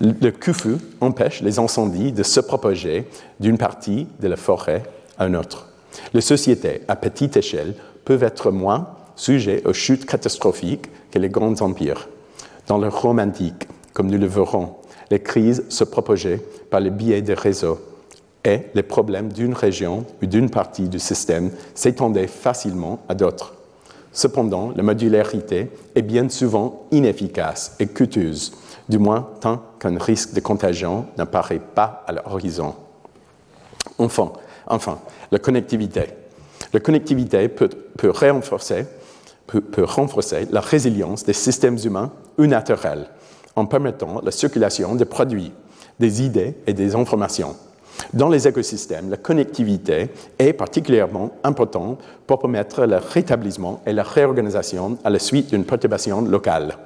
Le 0.00 0.30
CUFU 0.30 0.76
empêche 1.00 1.40
les 1.40 1.58
incendies 1.58 2.12
de 2.12 2.22
se 2.22 2.38
propager 2.38 3.08
d'une 3.40 3.58
partie 3.58 4.06
de 4.20 4.28
la 4.28 4.36
forêt 4.36 4.84
à 5.18 5.24
un 5.24 5.34
autre. 5.34 5.66
Les 6.14 6.20
sociétés 6.20 6.82
à 6.86 6.94
petite 6.94 7.36
échelle 7.36 7.74
peuvent 8.04 8.22
être 8.22 8.52
moins 8.52 8.90
sujets 9.16 9.64
aux 9.64 9.72
chutes 9.72 10.06
catastrophiques 10.06 10.90
que 11.10 11.18
les 11.18 11.28
grands 11.28 11.60
empires. 11.60 12.08
Dans 12.68 12.78
le 12.78 12.86
Rome 12.86 13.18
antique, 13.18 13.66
comme 13.94 14.12
nous 14.12 14.18
le 14.18 14.28
verrons, 14.28 14.76
les 15.10 15.20
crises 15.20 15.64
se 15.68 15.84
propageaient 15.84 16.40
par 16.70 16.80
le 16.80 16.90
biais 16.90 17.22
des 17.22 17.34
réseaux 17.34 17.80
et 18.44 18.62
les 18.74 18.82
problèmes 18.82 19.32
d'une 19.32 19.54
région 19.54 20.04
ou 20.22 20.26
d'une 20.26 20.50
partie 20.50 20.88
du 20.88 20.98
système 20.98 21.50
s'étendaient 21.74 22.26
facilement 22.26 23.00
à 23.08 23.14
d'autres. 23.14 23.54
Cependant, 24.12 24.72
la 24.74 24.82
modularité 24.82 25.70
est 25.94 26.02
bien 26.02 26.28
souvent 26.28 26.86
inefficace 26.90 27.76
et 27.78 27.86
coûteuse, 27.86 28.52
du 28.88 28.98
moins 28.98 29.28
tant 29.40 29.62
qu'un 29.78 29.98
risque 29.98 30.32
de 30.32 30.40
contagion 30.40 31.06
n'apparaît 31.16 31.60
pas 31.74 32.04
à 32.06 32.12
l'horizon. 32.12 32.74
Enfin, 33.98 34.32
enfin, 34.66 34.98
la 35.30 35.38
connectivité. 35.38 36.04
La 36.72 36.80
connectivité 36.80 37.48
peut, 37.48 37.70
renforcer, 38.10 38.86
peut 39.46 39.84
renforcer 39.84 40.46
la 40.50 40.60
résilience 40.60 41.24
des 41.24 41.32
systèmes 41.32 41.78
humains 41.84 42.10
ou 42.38 42.46
naturels 42.46 43.08
en 43.58 43.66
permettant 43.66 44.20
la 44.22 44.30
circulation 44.30 44.94
des 44.94 45.04
produits, 45.04 45.52
des 45.98 46.22
idées 46.22 46.54
et 46.66 46.72
des 46.72 46.94
informations. 46.94 47.56
Dans 48.14 48.28
les 48.28 48.46
écosystèmes, 48.46 49.10
la 49.10 49.16
connectivité 49.16 50.08
est 50.38 50.52
particulièrement 50.52 51.32
importante 51.42 52.00
pour 52.26 52.38
permettre 52.38 52.86
le 52.86 52.96
rétablissement 52.96 53.82
et 53.84 53.92
la 53.92 54.04
réorganisation 54.04 54.98
à 55.02 55.10
la 55.10 55.18
suite 55.18 55.50
d'une 55.50 55.64
perturbation 55.64 56.22
locale. 56.22 56.78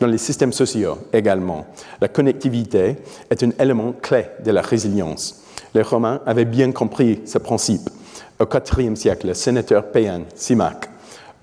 Dans 0.00 0.08
les 0.08 0.18
systèmes 0.18 0.52
sociaux 0.52 0.98
également, 1.12 1.66
la 2.00 2.08
connectivité 2.08 2.96
est 3.30 3.42
un 3.42 3.50
élément 3.58 3.92
clé 3.92 4.26
de 4.44 4.50
la 4.50 4.60
résilience. 4.60 5.42
Les 5.74 5.82
Romains 5.82 6.20
avaient 6.26 6.44
bien 6.44 6.72
compris 6.72 7.20
ce 7.24 7.38
principe. 7.38 7.88
Au 8.40 8.46
IVe 8.78 8.96
siècle, 8.96 9.28
le 9.28 9.34
sénateur 9.34 9.90
païen 9.90 10.22
Simac 10.34 10.88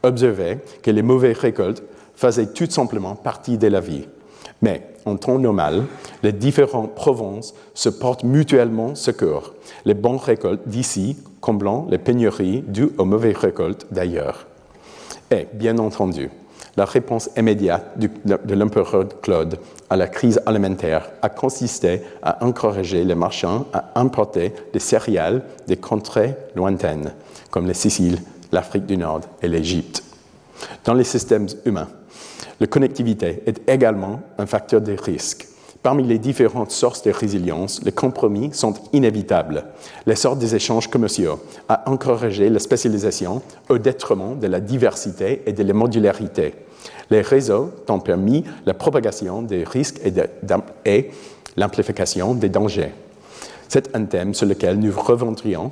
observait 0.03 0.59
que 0.83 0.91
les 0.91 1.01
mauvaises 1.01 1.37
récoltes 1.37 1.83
faisaient 2.15 2.47
tout 2.47 2.69
simplement 2.69 3.15
partie 3.15 3.57
de 3.57 3.67
la 3.67 3.79
vie. 3.79 4.07
Mais 4.65 4.81
en 5.05 5.15
temps 5.15 5.37
normal, 5.37 5.83
les 6.23 6.31
différentes 6.31 6.95
provinces 6.95 7.53
se 7.75 7.87
portent 7.87 8.23
mutuellement 8.23 8.95
secours. 8.95 9.53
Les 9.85 9.93
bonnes 9.93 10.17
récoltes 10.17 10.67
d'ici 10.67 11.17
comblant 11.39 11.85
les 11.87 11.99
pénuries 11.99 12.63
dues 12.67 12.89
aux 12.97 13.05
mauvaises 13.05 13.37
récoltes 13.37 13.85
d'ailleurs. 13.91 14.47
Et, 15.29 15.47
bien 15.53 15.77
entendu, 15.77 16.31
la 16.77 16.85
réponse 16.85 17.29
immédiate 17.37 17.95
de 17.95 18.55
l'empereur 18.55 19.05
Claude 19.21 19.59
à 19.91 19.97
la 19.97 20.07
crise 20.07 20.41
alimentaire 20.47 21.11
a 21.21 21.29
consisté 21.29 22.01
à 22.23 22.43
encourager 22.43 23.03
les 23.03 23.13
marchands 23.13 23.67
à 23.71 23.99
importer 23.99 24.51
des 24.73 24.79
céréales 24.79 25.43
des 25.67 25.77
contrées 25.77 26.33
lointaines, 26.55 27.13
comme 27.51 27.67
les 27.67 27.75
Siciles, 27.75 28.17
l'Afrique 28.51 28.87
du 28.87 28.97
Nord 28.97 29.21
et 29.43 29.47
l'Égypte. 29.47 30.03
Dans 30.83 30.95
les 30.95 31.03
systèmes 31.03 31.49
humains, 31.65 31.87
la 32.59 32.67
connectivité 32.67 33.43
est 33.45 33.61
également 33.67 34.21
un 34.37 34.45
facteur 34.45 34.81
de 34.81 34.93
risque. 34.93 35.47
Parmi 35.85 36.01
les 36.01 36.17
différentes 36.17 36.71
sources 36.71 37.03
de 37.03 37.11
résilience, 37.11 37.79
les 37.83 37.91
compromis 37.91 38.49
sont 38.53 38.73
inévitables. 38.91 39.65
L'essor 40.07 40.35
des 40.35 40.55
échanges 40.55 40.87
commerciaux 40.87 41.39
a 41.69 41.87
encouragé 41.91 42.49
la 42.49 42.57
spécialisation 42.57 43.43
au 43.69 43.77
détriment 43.77 44.39
de 44.39 44.47
la 44.47 44.59
diversité 44.59 45.43
et 45.45 45.53
de 45.53 45.61
la 45.61 45.73
modularité. 45.73 46.55
Les 47.11 47.21
réseaux 47.21 47.71
ont 47.87 47.99
permis 47.99 48.43
la 48.65 48.73
propagation 48.73 49.43
des 49.43 49.63
risques 49.63 50.01
et, 50.85 51.11
l'amplification 51.55 52.33
des 52.33 52.49
dangers. 52.49 52.91
C'est 53.67 53.95
un 53.95 54.05
thème 54.05 54.33
sur 54.33 54.47
lequel 54.47 54.79
nous 54.79 54.91
reviendrions 54.91 55.71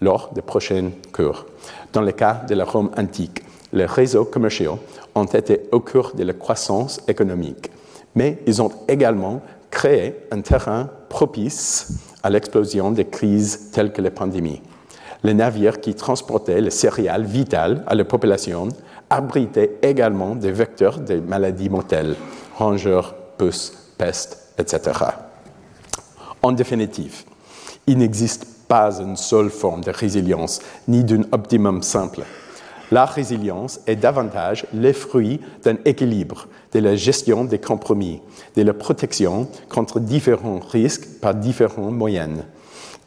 lors 0.00 0.32
des 0.34 0.42
prochains 0.42 0.90
cours. 1.12 1.46
Dans 1.92 2.02
le 2.02 2.10
cas 2.10 2.42
de 2.48 2.56
la 2.56 2.64
Rome 2.64 2.90
antique, 2.96 3.42
les 3.72 3.86
réseaux 3.86 4.24
commerciaux 4.24 4.80
ont 5.14 5.24
été 5.24 5.68
au 5.72 5.80
cœur 5.80 6.14
de 6.14 6.24
la 6.24 6.32
croissance 6.32 7.00
économique, 7.08 7.70
mais 8.14 8.38
ils 8.46 8.62
ont 8.62 8.70
également 8.88 9.42
créé 9.70 10.16
un 10.30 10.40
terrain 10.40 10.90
propice 11.08 11.88
à 12.22 12.30
l'explosion 12.30 12.90
des 12.90 13.06
crises 13.06 13.70
telles 13.72 13.92
que 13.92 14.02
les 14.02 14.10
pandémies. 14.10 14.62
Les 15.24 15.34
navires 15.34 15.80
qui 15.80 15.94
transportaient 15.94 16.60
les 16.60 16.70
céréales 16.70 17.24
vitales 17.24 17.84
à 17.86 17.94
la 17.94 18.04
population 18.04 18.68
abritaient 19.08 19.78
également 19.82 20.34
des 20.34 20.50
vecteurs 20.50 20.98
de 20.98 21.20
maladies 21.20 21.68
mortelles, 21.68 22.16
rongeurs, 22.56 23.14
puces, 23.38 23.72
peste, 23.98 24.52
etc. 24.58 24.92
En 26.42 26.52
définitive, 26.52 27.24
il 27.86 27.98
n'existe 27.98 28.46
pas 28.66 29.00
une 29.00 29.16
seule 29.16 29.50
forme 29.50 29.82
de 29.82 29.90
résilience, 29.90 30.60
ni 30.88 31.04
d'un 31.04 31.22
optimum 31.32 31.82
simple. 31.82 32.22
La 32.92 33.06
résilience 33.06 33.80
est 33.86 33.96
davantage 33.96 34.66
le 34.74 34.92
fruit 34.92 35.40
d'un 35.64 35.76
équilibre, 35.86 36.46
de 36.74 36.78
la 36.78 36.94
gestion 36.94 37.46
des 37.46 37.58
compromis, 37.58 38.20
de 38.54 38.60
la 38.60 38.74
protection 38.74 39.48
contre 39.70 39.98
différents 39.98 40.58
risques 40.58 41.08
par 41.22 41.34
différents 41.34 41.90
moyens. 41.90 42.40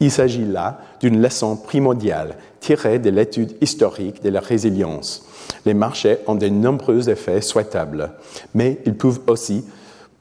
Il 0.00 0.10
s'agit 0.10 0.44
là 0.44 0.80
d'une 0.98 1.22
leçon 1.22 1.54
primordiale 1.56 2.34
tirée 2.58 2.98
de 2.98 3.10
l'étude 3.10 3.54
historique 3.60 4.24
de 4.24 4.28
la 4.28 4.40
résilience. 4.40 5.24
Les 5.64 5.74
marchés 5.74 6.18
ont 6.26 6.34
de 6.34 6.48
nombreux 6.48 7.08
effets 7.08 7.40
souhaitables, 7.40 8.10
mais 8.54 8.80
ils 8.86 8.96
peuvent 8.96 9.20
aussi 9.28 9.64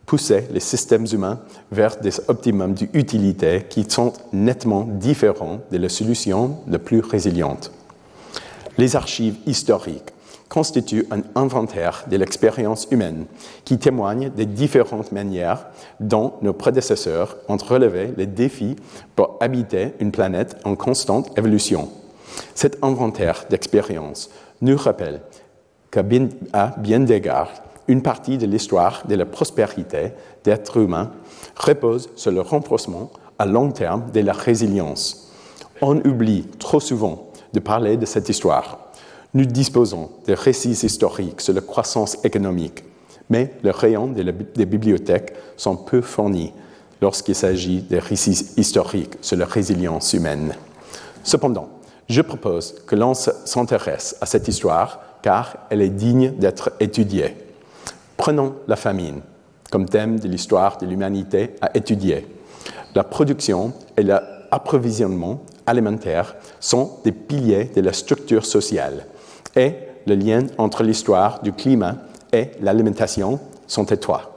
pousser 0.06 0.48
les 0.52 0.60
systèmes 0.60 1.08
humains 1.12 1.40
vers 1.72 1.98
des 1.98 2.14
optimums 2.28 2.76
d'utilité 2.76 3.66
qui 3.68 3.90
sont 3.90 4.14
nettement 4.32 4.84
différents 4.88 5.62
de 5.72 5.80
la 5.80 5.90
solution 5.90 6.58
la 6.68 6.78
plus 6.78 7.00
résiliente. 7.00 7.72
Les 8.78 8.96
archives 8.96 9.38
historiques 9.46 10.12
constituent 10.50 11.08
un 11.12 11.22
inventaire 11.36 12.06
de 12.10 12.18
l'expérience 12.18 12.88
humaine 12.92 13.26
qui 13.64 13.80
témoigne 13.80 14.30
des 14.30 14.46
différentes 14.46 15.12
manières 15.12 15.68
dont 16.00 16.34
nos 16.42 16.54
prédécesseurs 16.54 17.38
ont 17.48 17.58
relevé 17.58 18.14
les 18.18 18.28
défis 18.28 18.76
pour 19.16 19.38
habiter 19.40 19.94
une 20.00 20.12
planète 20.12 20.58
en 20.64 20.76
constante 20.76 21.38
évolution. 21.38 21.90
Cet 22.54 22.84
inventaire 22.84 23.46
d'expérience 23.50 24.30
nous 24.62 24.78
rappelle 24.78 25.22
qu'à 25.90 26.04
bien 26.04 27.00
d'égards, 27.00 27.52
une 27.88 28.02
partie 28.02 28.38
de 28.38 28.46
l'histoire 28.46 29.04
de 29.08 29.16
la 29.16 29.26
prospérité 29.26 30.12
d'êtres 30.44 30.78
humains 30.78 31.12
repose 31.56 32.10
sur 32.16 32.32
le 32.32 32.42
renforcement 32.42 33.12
à 33.38 33.46
long 33.46 33.72
terme 33.72 34.12
de 34.12 34.22
la 34.22 34.34
résilience. 34.34 35.32
On 35.82 35.98
oublie 36.06 36.48
trop 36.60 36.80
souvent 36.80 37.30
de 37.56 37.60
parler 37.62 37.98
de 37.98 38.06
cette 38.06 38.30
histoire. 38.30 38.78
Nous 39.34 39.46
disposons 39.46 40.12
de 40.28 40.34
récits 40.34 40.86
historiques 40.86 41.42
sur 41.42 41.54
la 41.54 41.62
croissance 41.62 42.18
économique, 42.24 42.84
mais 43.30 43.54
les 43.64 43.72
rayons 43.72 44.08
des 44.08 44.66
bibliothèques 44.66 45.34
sont 45.58 45.78
peu 45.78 46.02
fournis 46.02 46.54
lorsqu'il 47.02 47.36
s'agit 47.36 47.82
des 47.82 48.00
récits 48.00 48.52
historiques 48.58 49.16
sur 49.22 49.38
la 49.38 49.46
résilience 49.46 50.14
humaine. 50.14 50.54
Cependant, 51.24 51.70
je 52.08 52.22
propose 52.22 52.76
que 52.86 52.96
l'on 52.96 53.14
s'intéresse 53.14 54.16
à 54.22 54.26
cette 54.26 54.48
histoire 54.48 55.00
car 55.22 55.58
elle 55.70 55.82
est 55.82 55.90
digne 55.90 56.34
d'être 56.38 56.74
étudiée. 56.80 57.36
Prenons 58.18 58.56
la 58.68 58.76
famine 58.76 59.22
comme 59.72 59.90
thème 59.90 60.20
de 60.20 60.28
l'histoire 60.28 60.78
de 60.78 60.86
l'humanité 60.86 61.56
à 61.62 61.76
étudier. 61.76 62.28
La 62.94 63.04
production 63.04 63.74
et 63.98 64.04
l'approvisionnement 64.04 65.42
alimentaires 65.66 66.36
sont 66.60 67.00
des 67.04 67.12
piliers 67.12 67.72
de 67.76 67.82
la 67.82 67.94
structure 67.94 68.46
sociale 68.46 69.06
et 69.56 69.74
le 70.06 70.16
lien 70.16 70.46
entre 70.58 70.84
l'histoire 70.84 71.42
du 71.42 71.54
climat 71.54 71.96
et 72.32 72.52
l'alimentation 72.62 73.40
sont 73.68 73.86
étroits. 73.86 74.32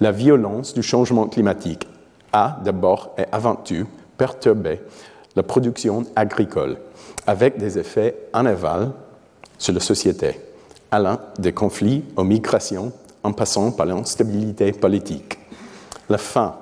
La 0.00 0.12
violence 0.12 0.74
du 0.74 0.82
changement 0.82 1.26
climatique 1.26 1.86
a 2.32 2.58
d'abord 2.64 3.14
et 3.18 3.24
avant 3.32 3.56
tout 3.56 3.86
perturbé 4.16 4.80
la 5.36 5.42
production 5.42 6.04
agricole 6.16 6.76
avec 7.26 7.58
des 7.58 7.78
effets 7.78 8.16
en 8.32 8.46
aval 8.46 8.92
sur 9.58 9.74
la 9.74 9.80
société, 9.80 10.40
allant 10.90 11.18
des 11.38 11.52
conflits 11.52 12.04
aux 12.16 12.24
migrations 12.24 12.92
en 13.22 13.32
passant 13.32 13.70
par 13.72 13.86
l'instabilité 13.86 14.72
politique. 14.72 15.38
La 16.08 16.18
faim 16.18 16.56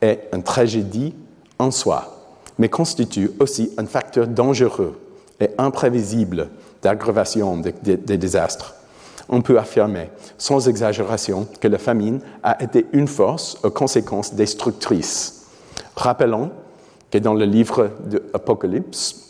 est 0.00 0.28
une 0.32 0.42
tragédie 0.42 1.14
en 1.58 1.70
soi 1.70 2.11
mais 2.58 2.68
constitue 2.68 3.30
aussi 3.40 3.70
un 3.78 3.86
facteur 3.86 4.26
dangereux 4.26 4.98
et 5.40 5.48
imprévisible 5.58 6.48
d'aggravation 6.82 7.56
des, 7.56 7.96
désastres. 7.96 8.74
On 9.28 9.40
peut 9.40 9.58
affirmer, 9.58 10.10
sans 10.36 10.68
exagération, 10.68 11.46
que 11.60 11.68
la 11.68 11.78
famine 11.78 12.20
a 12.42 12.62
été 12.62 12.86
une 12.92 13.08
force 13.08 13.56
aux 13.62 13.70
conséquences 13.70 14.34
destructrices. 14.34 15.46
Rappelons 15.96 16.50
que 17.10 17.18
dans 17.18 17.34
le 17.34 17.44
livre 17.44 17.90
de 18.06 18.22
l'Apocalypse, 18.32 19.28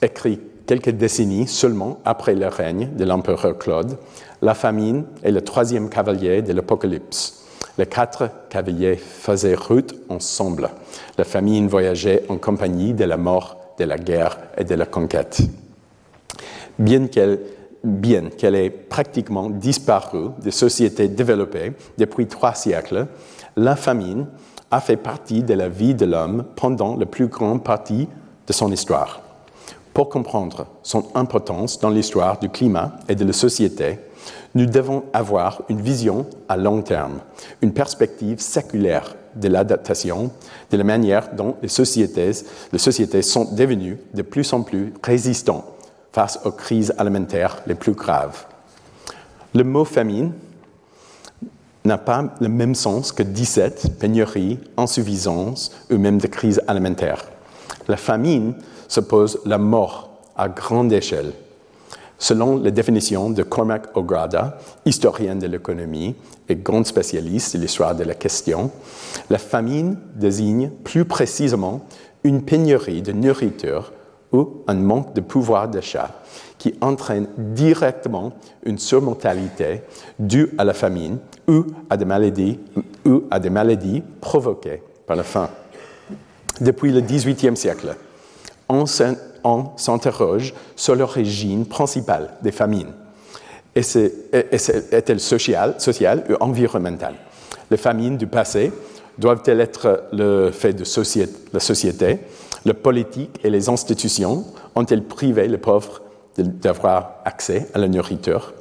écrit 0.00 0.40
quelques 0.66 0.90
décennies 0.90 1.48
seulement 1.48 1.98
après 2.04 2.34
le 2.34 2.46
règne 2.46 2.90
de 2.94 3.04
l'empereur 3.04 3.58
Claude, 3.58 3.98
la 4.42 4.54
famine 4.54 5.04
est 5.22 5.32
le 5.32 5.42
troisième 5.42 5.88
cavalier 5.88 6.42
de 6.42 6.52
l'Apocalypse. 6.52 7.37
Les 7.78 7.86
quatre 7.86 8.28
cavaliers 8.50 8.96
faisaient 8.96 9.54
route 9.54 9.94
ensemble. 10.08 10.68
La 11.16 11.24
famine 11.24 11.68
voyageait 11.68 12.24
en 12.28 12.36
compagnie 12.36 12.92
de 12.92 13.04
la 13.04 13.16
mort, 13.16 13.56
de 13.78 13.84
la 13.84 13.96
guerre 13.96 14.36
et 14.56 14.64
de 14.64 14.74
la 14.74 14.84
conquête. 14.84 15.40
Bien 16.78 17.06
qu'elle 17.06 17.38
bien 17.84 18.30
qu'elle 18.30 18.56
ait 18.56 18.70
pratiquement 18.70 19.48
disparu 19.48 20.30
des 20.42 20.50
sociétés 20.50 21.08
développées 21.08 21.72
depuis 21.96 22.26
trois 22.26 22.54
siècles, 22.54 23.06
la 23.56 23.76
famine 23.76 24.26
a 24.70 24.80
fait 24.80 24.96
partie 24.96 25.42
de 25.42 25.54
la 25.54 25.68
vie 25.68 25.94
de 25.94 26.04
l'homme 26.04 26.44
pendant 26.56 26.96
la 26.96 27.06
plus 27.06 27.28
grande 27.28 27.64
partie 27.64 28.08
de 28.46 28.52
son 28.52 28.70
histoire. 28.72 29.20
Pour 29.94 30.08
comprendre 30.08 30.66
son 30.82 31.06
importance 31.14 31.78
dans 31.78 31.90
l'histoire 31.90 32.38
du 32.38 32.48
climat 32.48 32.92
et 33.08 33.14
de 33.14 33.24
la 33.24 33.32
société, 33.32 33.98
nous 34.58 34.66
devons 34.66 35.04
avoir 35.12 35.62
une 35.68 35.80
vision 35.80 36.26
à 36.48 36.56
long 36.56 36.82
terme, 36.82 37.20
une 37.62 37.72
perspective 37.72 38.40
séculaire 38.40 39.14
de 39.36 39.46
l'adaptation, 39.46 40.32
de 40.72 40.76
la 40.76 40.82
manière 40.82 41.32
dont 41.36 41.54
les 41.62 41.68
sociétés, 41.68 42.32
les 42.72 42.78
sociétés 42.80 43.22
sont 43.22 43.54
devenues 43.54 43.98
de 44.14 44.22
plus 44.22 44.52
en 44.52 44.62
plus 44.62 44.92
résistantes 45.00 45.64
face 46.10 46.40
aux 46.44 46.50
crises 46.50 46.92
alimentaires 46.98 47.62
les 47.68 47.76
plus 47.76 47.92
graves. 47.92 48.46
Le 49.54 49.62
mot 49.62 49.84
famine 49.84 50.32
n'a 51.84 51.98
pas 51.98 52.24
le 52.40 52.48
même 52.48 52.74
sens 52.74 53.12
que 53.12 53.22
17, 53.22 54.00
pénurie, 54.00 54.58
insuffisance 54.76 55.70
ou 55.88 55.98
même 55.98 56.18
de 56.18 56.26
crise 56.26 56.60
alimentaire. 56.66 57.26
La 57.86 57.96
famine 57.96 58.54
suppose 58.88 59.38
la 59.44 59.58
mort 59.58 60.18
à 60.36 60.48
grande 60.48 60.92
échelle. 60.92 61.32
Selon 62.18 62.58
les 62.58 62.72
définitions 62.72 63.30
de 63.30 63.44
Cormac 63.44 63.96
O'Grada, 63.96 64.58
historien 64.84 65.36
de 65.36 65.46
l'économie 65.46 66.16
et 66.48 66.56
grand 66.56 66.84
spécialiste 66.84 67.56
de 67.56 67.62
l'histoire 67.62 67.94
de 67.94 68.02
la 68.02 68.14
question, 68.14 68.72
la 69.30 69.38
famine 69.38 69.96
désigne 70.16 70.70
plus 70.82 71.04
précisément 71.04 71.86
une 72.24 72.42
pénurie 72.42 73.02
de 73.02 73.12
nourriture 73.12 73.92
ou 74.32 74.62
un 74.66 74.74
manque 74.74 75.14
de 75.14 75.20
pouvoir 75.20 75.68
d'achat 75.68 76.10
qui 76.58 76.74
entraîne 76.80 77.28
directement 77.36 78.32
une 78.64 78.78
surmortalité 78.78 79.82
due 80.18 80.50
à 80.58 80.64
la 80.64 80.74
famine 80.74 81.18
ou 81.46 81.66
à 81.88 81.96
des 81.96 82.04
maladies, 82.04 82.58
ou 83.06 83.22
à 83.30 83.38
des 83.38 83.48
maladies 83.48 84.02
provoquées 84.20 84.82
par 85.06 85.16
la 85.16 85.22
faim. 85.22 85.48
Depuis 86.60 86.90
le 86.90 87.00
XVIIIe 87.00 87.56
siècle, 87.56 87.96
on 89.44 89.66
s'interroge 89.76 90.54
sur 90.76 90.94
l'origine 90.94 91.66
principale 91.66 92.30
des 92.42 92.52
famines. 92.52 92.92
Est-elle 93.74 95.20
sociale, 95.20 95.74
sociale 95.78 96.24
ou 96.28 96.34
environnementale? 96.40 97.14
Les 97.70 97.76
famines 97.76 98.16
du 98.16 98.26
passé 98.26 98.72
doivent-elles 99.18 99.60
être 99.60 100.04
le 100.12 100.50
fait 100.50 100.72
de 100.72 100.84
la 101.52 101.60
société? 101.60 102.18
La 102.64 102.74
politique 102.74 103.38
et 103.44 103.50
les 103.50 103.68
institutions 103.68 104.44
ont-elles 104.74 105.04
privé 105.04 105.46
les 105.48 105.58
pauvres 105.58 106.02
d'avoir 106.36 107.20
accès 107.24 107.68
à 107.74 107.78
la 107.78 107.88
nourriture? 107.88 108.52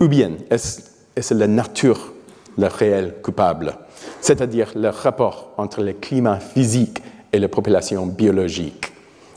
Ou 0.00 0.08
bien 0.08 0.32
est-ce 0.50 1.34
la 1.34 1.46
nature 1.46 2.12
la 2.58 2.68
réelle 2.68 3.14
coupable, 3.22 3.74
c'est-à-dire 4.20 4.72
le 4.74 4.88
rapport 4.88 5.52
entre 5.56 5.82
le 5.82 5.92
climat 5.92 6.38
physique 6.38 7.02
et 7.32 7.38
la 7.38 7.48
population 7.48 8.06
biologique 8.06 8.91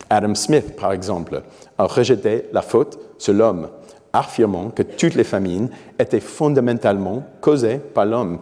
Adam 0.10 0.36
Smith, 0.36 0.76
par 0.76 0.92
exemple, 0.92 1.42
a 1.78 1.86
rejeté 1.86 2.46
la 2.54 2.62
faute 2.62 3.00
sur 3.18 3.34
l'homme, 3.34 3.70
affirmant 4.14 4.70
que 4.70 4.84
toutes 4.84 5.16
les 5.16 5.24
famines 5.24 5.70
étaient 6.00 6.20
fondamentalement 6.20 7.24
causées 7.42 7.80
par 7.80 8.06
l'homme. 8.06 8.40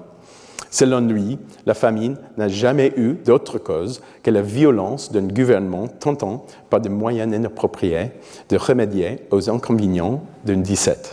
Selon 0.69 1.01
lui, 1.01 1.37
la 1.67 1.75
famine 1.75 2.17
n'a 2.35 2.47
jamais 2.47 2.93
eu 2.97 3.13
d'autre 3.13 3.59
cause 3.59 4.01
que 4.23 4.31
la 4.31 4.41
violence 4.41 5.11
d'un 5.11 5.27
gouvernement 5.27 5.87
tentant, 5.87 6.47
par 6.71 6.81
des 6.81 6.89
moyens 6.89 7.31
inappropriés, 7.31 8.09
de 8.49 8.57
remédier 8.57 9.19
aux 9.29 9.51
inconvénients 9.51 10.23
d'une 10.43 10.63
disette. 10.63 11.11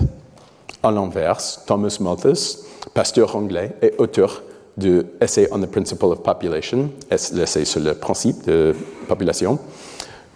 À 0.83 0.91
l'inverse, 0.91 1.63
Thomas 1.67 1.99
Malthus, 2.01 2.65
pasteur 2.95 3.37
anglais 3.37 3.77
et 3.83 3.93
auteur 3.99 4.43
de 4.79 5.07
Essay 5.21 5.47
on 5.53 5.61
the 5.61 5.67
Principle 5.67 6.07
of 6.07 6.23
Population, 6.23 6.91
l'essai 7.11 7.67
sur 7.67 7.81
le 7.81 7.93
principe 7.93 8.47
de 8.47 8.75
population, 9.09 9.59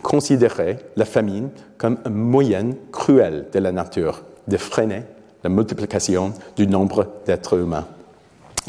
considérait 0.04 0.78
la 0.96 1.06
famine 1.06 1.48
comme 1.78 1.98
un 2.04 2.10
moyen 2.10 2.72
cruel 2.92 3.46
de 3.52 3.58
la 3.58 3.72
nature 3.72 4.22
de 4.46 4.58
freiner 4.58 5.02
la 5.42 5.50
multiplication 5.50 6.34
du 6.56 6.66
nombre 6.66 7.08
d'êtres 7.26 7.58
humains. 7.58 7.86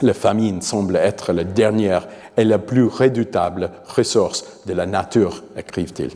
La 0.01 0.13
famine 0.13 0.61
semble 0.61 0.95
être 0.95 1.33
la 1.33 1.43
dernière 1.43 2.07
et 2.37 2.45
la 2.45 2.57
plus 2.57 2.85
redoutable 2.85 3.69
ressource 3.85 4.45
de 4.65 4.73
la 4.73 4.85
nature, 4.85 5.43
écrivent-ils. 5.57 6.11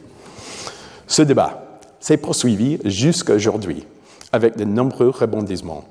Ce 1.05 1.22
débat 1.22 1.80
s'est 1.99 2.17
poursuivi 2.17 2.80
jusqu'à 2.86 3.36
aujourd'hui 3.36 3.86
avec 4.32 4.57
de 4.57 4.63
nombreux 4.63 5.09
rebondissements. 5.09 5.84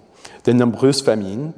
De 0.44 0.52
nombreuses 0.52 1.02
famines, 1.02 1.52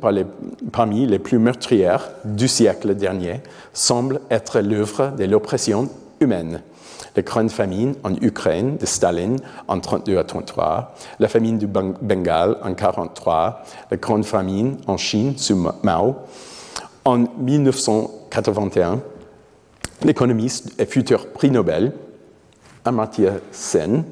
parmi 0.72 1.06
les 1.06 1.18
plus 1.20 1.38
meurtrières 1.38 2.10
du 2.24 2.48
siècle 2.48 2.96
dernier, 2.96 3.40
semblent 3.72 4.20
être 4.30 4.60
l'œuvre 4.60 5.12
de 5.16 5.24
l'oppression 5.24 5.88
humaine 6.20 6.62
la 7.16 7.22
grande 7.22 7.50
famine 7.50 7.94
en 8.04 8.14
Ukraine 8.16 8.76
de 8.76 8.86
Staline 8.86 9.38
en 9.68 9.80
32 9.80 10.18
à 10.18 10.24
33, 10.24 10.94
la 11.18 11.28
famine 11.28 11.58
du 11.58 11.66
Bengale 11.66 12.56
en 12.62 12.74
43, 12.74 13.62
la 13.90 13.96
grande 13.96 14.24
famine 14.24 14.76
en 14.86 14.96
Chine 14.96 15.36
sous 15.36 15.56
Mao. 15.82 16.16
En 17.04 17.24
1981, 17.38 19.00
l'économiste 20.04 20.72
et 20.78 20.86
futur 20.86 21.28
prix 21.28 21.50
Nobel, 21.50 21.92
Amartya 22.84 23.32
Sen, 23.50 24.04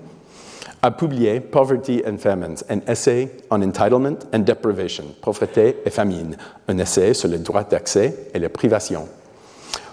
a 0.81 0.91
publié 0.91 1.41
Poverty 1.41 2.03
and 2.07 2.19
Famines, 2.19 2.63
un 2.71 2.81
essai 2.87 3.31
on 3.51 3.63
entitlement 3.63 4.19
and 4.33 4.41
deprivation, 4.41 5.05
pauvreté 5.21 5.77
et 5.85 5.91
famine, 5.91 6.37
un 6.69 6.79
essai 6.79 7.15
sur 7.15 7.29
le 7.29 7.39
droit 7.39 7.65
d'accès 7.65 8.31
et 8.33 8.39
les 8.39 8.49
privations. 8.49 9.09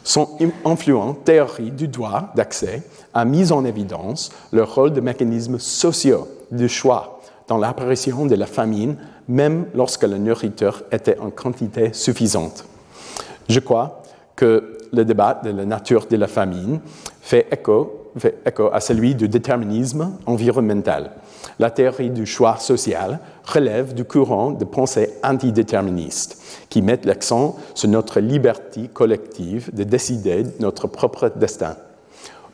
Son 0.06 0.38
influente 0.64 1.24
théorie 1.24 1.72
du 1.72 1.88
droit 1.88 2.32
d'accès 2.36 2.84
a 3.16 3.26
mis 3.26 3.52
en 3.52 3.66
évidence 3.66 4.32
le 4.52 4.64
rôle 4.64 4.94
de 4.94 5.02
mécanismes 5.02 5.58
sociaux 5.58 6.28
de 6.52 6.68
choix 6.68 7.20
dans 7.48 7.58
l'apparition 7.58 8.28
de 8.28 8.36
la 8.36 8.46
famine, 8.46 8.98
même 9.28 9.66
lorsque 9.74 10.04
la 10.04 10.20
nourriture 10.20 10.84
était 10.92 11.18
en 11.18 11.32
quantité 11.32 11.92
suffisante. 11.92 12.66
Je 13.50 13.60
crois 13.60 14.04
que 14.36 14.78
le 14.94 15.06
débat 15.06 15.42
de 15.44 15.50
la 15.50 15.66
nature 15.66 16.06
de 16.06 16.18
la 16.18 16.28
famine 16.28 16.82
fait 17.26 17.48
écho, 17.52 18.12
fait 18.20 18.38
écho 18.46 18.70
à 18.72 18.80
celui 18.80 19.16
du 19.16 19.28
déterminisme 19.28 20.16
environnemental. 20.28 21.10
La 21.58 21.72
théorie 21.72 22.12
du 22.12 22.28
choix 22.28 22.58
social 22.58 23.20
relève 23.44 23.96
du 23.96 24.06
courant 24.06 24.52
de 24.52 24.64
pensée 24.64 25.10
antidéterministe 25.24 26.40
qui 26.70 26.84
met 26.84 27.00
l'accent 27.04 27.56
sur 27.74 27.90
notre 27.90 28.20
liberté 28.20 28.90
collective 28.94 29.74
de 29.74 29.84
décider 29.84 30.44
de 30.44 30.52
notre 30.60 30.86
propre 30.86 31.32
destin. 31.36 31.76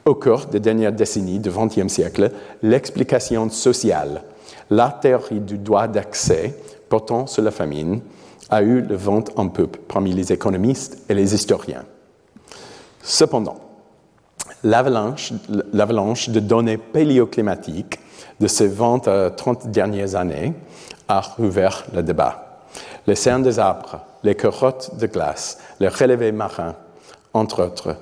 Au 0.06 0.16
cours 0.16 0.46
des 0.46 0.62
dernières 0.62 0.94
décennies 0.94 1.40
du 1.40 1.50
XXe 1.50 1.92
siècle, 1.92 2.32
l'explication 2.64 3.50
sociale, 3.50 4.24
la 4.70 4.90
théorie 4.90 5.42
du 5.42 5.58
droit 5.58 5.90
d'accès 5.90 6.56
portant 6.88 7.28
sur 7.28 7.44
la 7.44 7.52
famine, 7.52 8.00
a 8.50 8.62
eu 8.62 8.82
le 8.82 8.96
vent 8.96 9.26
en 9.36 9.50
poupe 9.50 9.76
parmi 9.90 10.14
les 10.14 10.32
économistes 10.32 11.04
et 11.10 11.14
les 11.14 11.36
historiens. 11.36 11.84
Cependant, 13.04 13.71
l'avalanche 14.64 16.30
de 16.30 16.40
données 16.40 16.78
paléoclimatiques 16.78 18.00
de 18.40 18.48
ces 18.48 18.68
20 18.68 19.08
à 19.08 19.30
30 19.30 19.68
dernières 19.68 20.16
années 20.16 20.54
a 21.08 21.22
rouvert 21.22 21.86
le 21.94 22.04
débat. 22.04 22.62
Les 23.08 23.16
cernes 23.16 23.44
des 23.44 23.60
arbres, 23.60 24.02
les 24.24 24.36
carottes 24.36 24.98
de 24.98 25.08
glace, 25.08 25.60
les 25.80 25.88
relevés 25.88 26.32
marins, 26.32 26.76
entre 27.34 27.64
autres, 27.64 27.96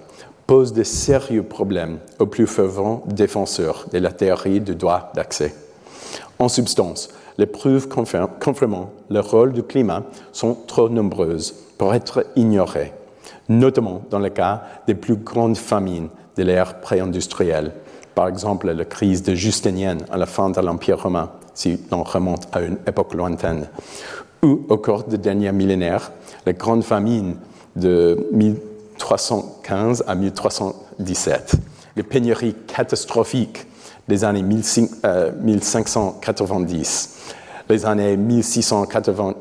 posent 0.47 0.73
de 0.73 0.83
sérieux 0.83 1.43
problèmes 1.43 1.99
aux 2.17 2.25
plus 2.25 2.47
fervents 2.47 3.03
défenseurs 3.05 3.85
de 3.91 3.99
la 3.99 4.11
théorie 4.11 4.59
du 4.59 4.75
droit 4.75 5.11
d'accès. 5.13 5.55
En 6.39 6.49
substance, 6.49 7.09
les 7.37 7.45
preuves 7.45 7.87
confirmant 7.87 8.91
le 9.09 9.19
rôle 9.19 9.53
du 9.53 9.63
climat 9.63 10.03
sont 10.31 10.57
trop 10.67 10.89
nombreuses 10.89 11.55
pour 11.77 11.93
être 11.93 12.25
ignorées, 12.35 12.93
notamment 13.47 14.01
dans 14.09 14.19
le 14.19 14.29
cas 14.29 14.63
des 14.87 14.95
plus 14.95 15.15
grandes 15.15 15.57
famines 15.57 16.09
de 16.35 16.43
l'ère 16.43 16.81
pré-industrielle, 16.81 17.71
par 18.15 18.27
exemple 18.27 18.69
la 18.71 18.85
crise 18.85 19.21
de 19.23 19.35
Justinienne 19.35 19.99
à 20.11 20.17
la 20.17 20.25
fin 20.25 20.49
de 20.49 20.59
l'Empire 20.61 21.01
romain, 21.01 21.31
si 21.53 21.79
l'on 21.91 22.03
remonte 22.03 22.47
à 22.51 22.61
une 22.61 22.77
époque 22.87 23.13
lointaine, 23.13 23.67
ou 24.41 24.65
au 24.69 24.77
cours 24.77 25.03
des 25.03 25.17
derniers 25.17 25.51
millénaires, 25.51 26.13
la 26.45 26.53
grande 26.53 26.83
famine 26.83 27.35
de 27.75 28.29
1315 28.31 30.05
à 30.07 30.15
1317, 30.15 31.55
les 31.95 32.03
pénuries 32.03 32.55
catastrophiques 32.67 33.65
des 34.07 34.23
années 34.23 34.43
1590, 34.43 37.15
les 37.69 37.85
années, 37.85 38.15
1680, 38.17 39.35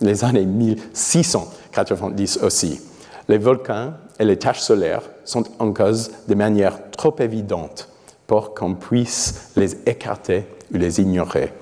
les 0.00 0.24
années 0.24 0.44
1690 0.44 1.54
1690 1.74 2.38
aussi. 2.42 2.80
Les 3.28 3.38
volcans 3.38 3.92
et 4.18 4.24
les 4.24 4.38
taches 4.38 4.60
solaires 4.60 5.02
sont 5.24 5.44
en 5.58 5.72
cause 5.72 6.10
de 6.28 6.34
manière 6.34 6.90
trop 6.90 7.14
évidente 7.18 7.88
pour 8.26 8.54
qu'on 8.54 8.74
puisse 8.74 9.50
les 9.56 9.74
écarter 9.86 10.44
ou 10.72 10.78
les 10.78 11.00
ignorer. 11.00 11.52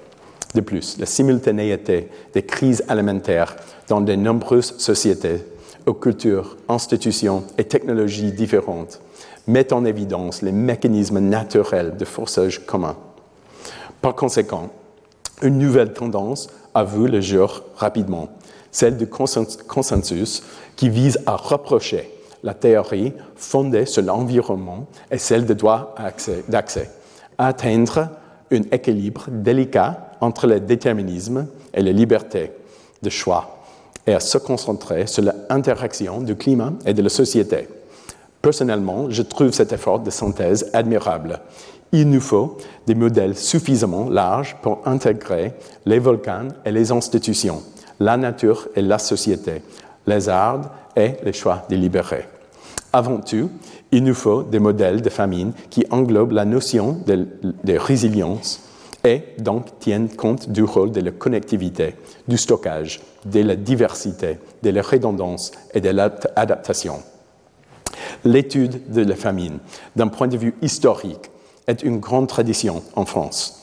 De 0.54 0.60
plus, 0.60 0.98
la 0.98 1.06
simultanéité 1.06 2.08
des 2.34 2.42
crises 2.42 2.84
alimentaires 2.88 3.56
dans 3.88 4.00
de 4.00 4.14
nombreuses 4.14 4.74
sociétés, 4.78 5.44
aux 5.86 5.94
cultures, 5.94 6.56
institutions 6.68 7.44
et 7.58 7.64
technologies 7.64 8.32
différentes 8.32 9.00
met 9.46 9.72
en 9.72 9.84
évidence 9.84 10.42
les 10.42 10.52
mécanismes 10.52 11.18
naturels 11.18 11.96
de 11.96 12.04
forçage 12.04 12.64
commun. 12.64 12.96
Par 14.00 14.14
conséquent, 14.14 14.70
une 15.42 15.58
nouvelle 15.58 15.92
tendance 15.92 16.48
a 16.74 16.84
vu 16.84 17.08
le 17.08 17.20
jour 17.20 17.64
rapidement, 17.76 18.28
celle 18.70 18.96
du 18.96 19.06
consensus 19.08 20.42
qui 20.76 20.88
vise 20.88 21.18
à 21.26 21.36
rapprocher 21.36 22.08
la 22.42 22.54
théorie 22.54 23.12
fondée 23.36 23.86
sur 23.86 24.02
l'environnement 24.02 24.86
et 25.10 25.18
celle 25.18 25.46
de 25.46 25.54
droit 25.54 25.94
d'accès, 26.48 26.90
atteindre 27.38 28.08
un 28.50 28.62
équilibre 28.70 29.26
délicat 29.28 30.12
entre 30.20 30.46
le 30.46 30.60
déterminisme 30.60 31.46
et 31.72 31.82
la 31.82 31.92
liberté 31.92 32.52
de 33.02 33.10
choix 33.10 33.58
et 34.06 34.14
à 34.14 34.20
se 34.20 34.38
concentrer 34.38 35.06
sur 35.06 35.22
l'interaction 35.22 36.20
du 36.20 36.36
climat 36.36 36.72
et 36.84 36.94
de 36.94 37.02
la 37.02 37.08
société. 37.08 37.68
Personnellement, 38.40 39.08
je 39.08 39.22
trouve 39.22 39.52
cet 39.52 39.72
effort 39.72 40.00
de 40.00 40.10
synthèse 40.10 40.68
admirable. 40.72 41.40
Il 41.92 42.10
nous 42.10 42.20
faut 42.20 42.56
des 42.86 42.94
modèles 42.94 43.36
suffisamment 43.36 44.08
larges 44.08 44.56
pour 44.62 44.80
intégrer 44.84 45.52
les 45.86 45.98
volcans 45.98 46.48
et 46.64 46.72
les 46.72 46.90
institutions, 46.90 47.62
la 48.00 48.16
nature 48.16 48.68
et 48.74 48.82
la 48.82 48.98
société, 48.98 49.62
les 50.06 50.28
arts 50.28 50.70
et 50.96 51.12
les 51.22 51.32
choix 51.32 51.64
délibérés. 51.68 52.26
Avant 52.92 53.20
tout, 53.20 53.50
il 53.90 54.04
nous 54.04 54.14
faut 54.14 54.42
des 54.42 54.58
modèles 54.58 55.00
de 55.00 55.08
famine 55.08 55.52
qui 55.70 55.86
englobent 55.90 56.32
la 56.32 56.44
notion 56.44 56.98
de, 57.06 57.76
résilience 57.76 58.60
et 59.04 59.22
donc 59.38 59.78
tiennent 59.78 60.10
compte 60.10 60.50
du 60.50 60.62
rôle 60.62 60.92
de 60.92 61.00
la 61.00 61.10
connectivité, 61.10 61.94
du 62.28 62.36
stockage, 62.36 63.00
de 63.24 63.40
la 63.40 63.56
diversité, 63.56 64.38
de 64.62 64.70
la 64.70 64.82
redondance 64.82 65.52
et 65.72 65.80
de 65.80 65.88
l'adaptation. 65.88 67.02
L'étude 68.24 68.92
de 68.92 69.02
la 69.02 69.16
famine, 69.16 69.58
d'un 69.96 70.08
point 70.08 70.28
de 70.28 70.36
vue 70.36 70.54
historique, 70.60 71.30
est 71.66 71.82
une 71.82 71.98
grande 71.98 72.28
tradition 72.28 72.82
en 72.94 73.06
France. 73.06 73.61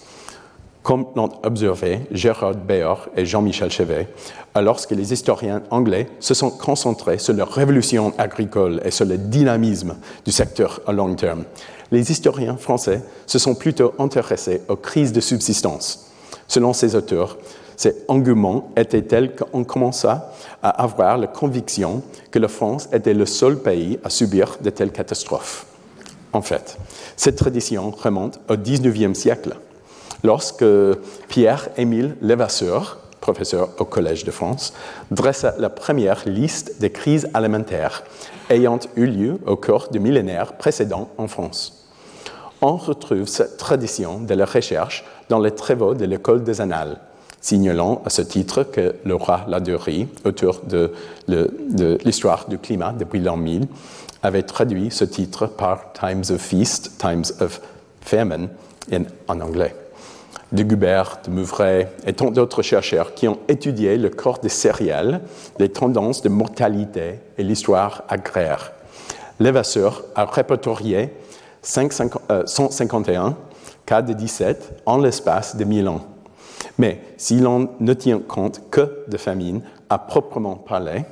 Comme 0.82 1.08
l'ont 1.16 1.30
observé 1.44 2.02
Gérard 2.12 2.56
Baer 2.56 3.10
et 3.16 3.26
Jean-Michel 3.26 3.70
Chevet, 3.70 4.08
lorsque 4.56 4.92
les 4.92 5.14
historiens 5.14 5.62
anglais 5.72 6.08
se 6.20 6.34
sont 6.34 6.50
concentrés 6.50 7.18
sur 7.18 7.34
la 7.34 7.46
révolution 7.46 8.14
agricole 8.18 8.82
et 8.86 8.92
sur 8.92 9.06
le 9.06 9.18
dynamisme 9.18 9.98
du 10.26 10.32
secteur 10.32 10.82
à 10.88 10.94
long 10.94 11.14
terme, 11.16 11.44
les 11.92 12.12
historiens 12.12 12.58
français 12.58 13.02
se 13.26 13.40
sont 13.40 13.56
plutôt 13.56 13.94
intéressés 14.00 14.62
aux 14.68 14.76
crises 14.76 15.12
de 15.12 15.20
subsistance. 15.22 16.12
Selon 16.48 16.74
ces 16.74 16.96
auteurs, 16.96 17.38
ces 17.76 17.96
engouements 18.08 18.72
étaient 18.76 19.02
tels 19.02 19.36
qu'on 19.36 19.64
commença 19.64 20.34
à 20.62 20.70
avoir 20.70 21.18
la 21.18 21.28
conviction 21.28 22.04
que 22.32 22.40
la 22.40 22.48
France 22.48 22.90
était 22.92 23.14
le 23.14 23.26
seul 23.26 23.60
pays 23.60 24.00
à 24.04 24.10
subir 24.10 24.58
de 24.62 24.70
telles 24.70 24.92
catastrophes. 24.92 25.66
En 26.34 26.42
fait, 26.42 26.78
cette 27.16 27.38
tradition 27.38 27.92
remonte 27.92 28.40
au 28.50 28.56
XIXe 28.58 29.18
siècle, 29.18 29.56
lorsque 30.24 30.66
Pierre-Émile 31.28 32.16
Levasseur, 32.22 32.98
professeur 33.20 33.70
au 33.80 33.86
Collège 33.86 34.24
de 34.24 34.32
France, 34.32 34.74
dressa 35.12 35.56
la 35.60 35.70
première 35.70 36.28
liste 36.28 36.80
des 36.80 36.92
crises 36.92 37.30
alimentaires 37.34 38.04
ayant 38.50 38.80
eu 38.96 39.06
lieu 39.06 39.40
au 39.46 39.56
cours 39.56 39.90
du 39.92 40.00
millénaire 40.00 40.54
précédent 40.54 41.10
en 41.18 41.28
France. 41.28 41.88
On 42.62 42.76
retrouve 42.76 43.28
cette 43.28 43.58
tradition 43.58 44.20
de 44.20 44.34
la 44.34 44.46
recherche 44.46 45.06
dans 45.30 45.40
les 45.40 45.52
travaux 45.52 45.94
de 45.94 46.06
l'École 46.06 46.44
des 46.44 46.60
Annales, 46.60 46.98
signalant 47.40 48.02
à 48.06 48.10
ce 48.10 48.22
titre 48.22 48.64
que 48.64 48.96
le 49.06 49.16
roi 49.16 49.46
Ladurie, 49.48 50.08
auteur 50.26 50.62
de, 50.66 50.92
l'histoire 52.04 52.48
du 52.50 52.58
climat 52.58 52.92
depuis 52.92 53.20
l'an 53.20 53.38
1000, 53.38 53.68
avait 54.24 54.44
traduit 54.44 54.92
ce 54.92 55.06
titre 55.06 55.48
par 55.48 55.94
Times 55.94 56.24
of 56.32 56.42
Feast, 56.42 56.98
Times 56.98 57.26
of 57.40 57.62
Famine 58.02 58.50
en 59.28 59.40
anglais. 59.40 59.74
De 60.52 60.64
Gubert, 60.64 61.20
de 61.26 61.32
Meuvray 61.32 61.88
et 62.06 62.14
tant 62.14 62.32
d'autres 62.32 62.62
chercheurs 62.62 63.14
qui 63.14 63.28
ont 63.28 63.40
étudié 63.48 63.98
le 63.98 64.10
corps 64.10 64.40
des 64.40 64.50
céréales, 64.50 65.22
les 65.60 65.70
tendances 65.70 66.22
de 66.22 66.30
mortalité 66.30 67.20
et 67.38 67.44
l'histoire 67.44 68.04
agraire. 68.10 68.72
Levasseur 69.40 70.04
a 70.16 70.26
répertorié 70.26 71.14
151 71.62 73.28
euh, 73.28 73.32
cas 73.86 74.02
de 74.02 74.14
17 74.14 74.84
en 74.86 74.98
l'espace 74.98 75.56
de 75.56 75.64
1000 75.64 75.88
ans. 75.88 76.02
Mais 76.78 77.02
si 77.18 77.40
l'on 77.40 77.70
ne 77.80 77.94
tient 77.94 78.20
compte 78.20 78.62
que 78.72 79.06
de 79.08 79.18
famine 79.18 79.62
à 79.90 79.98
proprement 79.98 80.56
parler, 80.56 81.06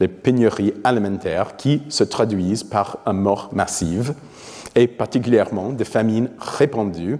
les 0.00 0.08
pénuries 0.08 0.74
alimentaires 0.84 1.56
qui 1.56 1.82
se 1.88 2.04
traduisent 2.04 2.64
par 2.64 2.98
une 3.06 3.14
mort 3.14 3.50
massive, 3.52 4.14
et 4.74 4.86
particulièrement 4.86 5.70
des 5.70 5.84
famines 5.84 6.30
répandues 6.38 7.18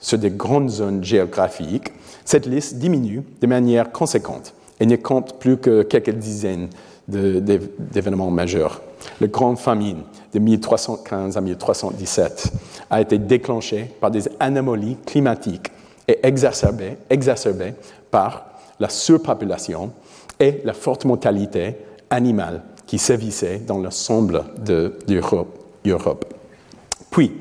sur 0.00 0.18
des 0.18 0.30
grandes 0.30 0.70
zones 0.70 1.04
géographiques, 1.04 1.92
cette 2.24 2.46
liste 2.46 2.76
diminue 2.76 3.22
de 3.40 3.46
manière 3.46 3.92
conséquente 3.92 4.54
et 4.80 4.86
ne 4.86 4.96
compte 4.96 5.38
plus 5.38 5.58
que 5.58 5.82
quelques 5.82 6.10
dizaines 6.10 6.68
d'événements 7.06 8.30
majeurs. 8.30 8.80
La 9.20 9.26
grande 9.26 9.58
famine 9.58 10.02
de 10.32 10.38
1315 10.38 11.36
à 11.36 11.40
1317 11.40 12.52
a 12.88 13.00
été 13.00 13.18
déclenchée 13.18 13.90
par 14.00 14.10
des 14.10 14.28
anomalies 14.38 14.96
climatiques 15.06 15.70
est 16.06 16.20
exacerbé, 16.22 16.96
exacerbé 17.08 17.74
par 18.10 18.46
la 18.78 18.88
surpopulation 18.88 19.92
et 20.38 20.60
la 20.64 20.72
forte 20.72 21.04
mortalité 21.04 21.76
animale 22.08 22.62
qui 22.86 22.98
sévissait 22.98 23.58
dans 23.58 23.78
l'ensemble 23.78 24.44
de 24.64 24.98
l'Europe. 25.08 26.24
Puis, 27.10 27.32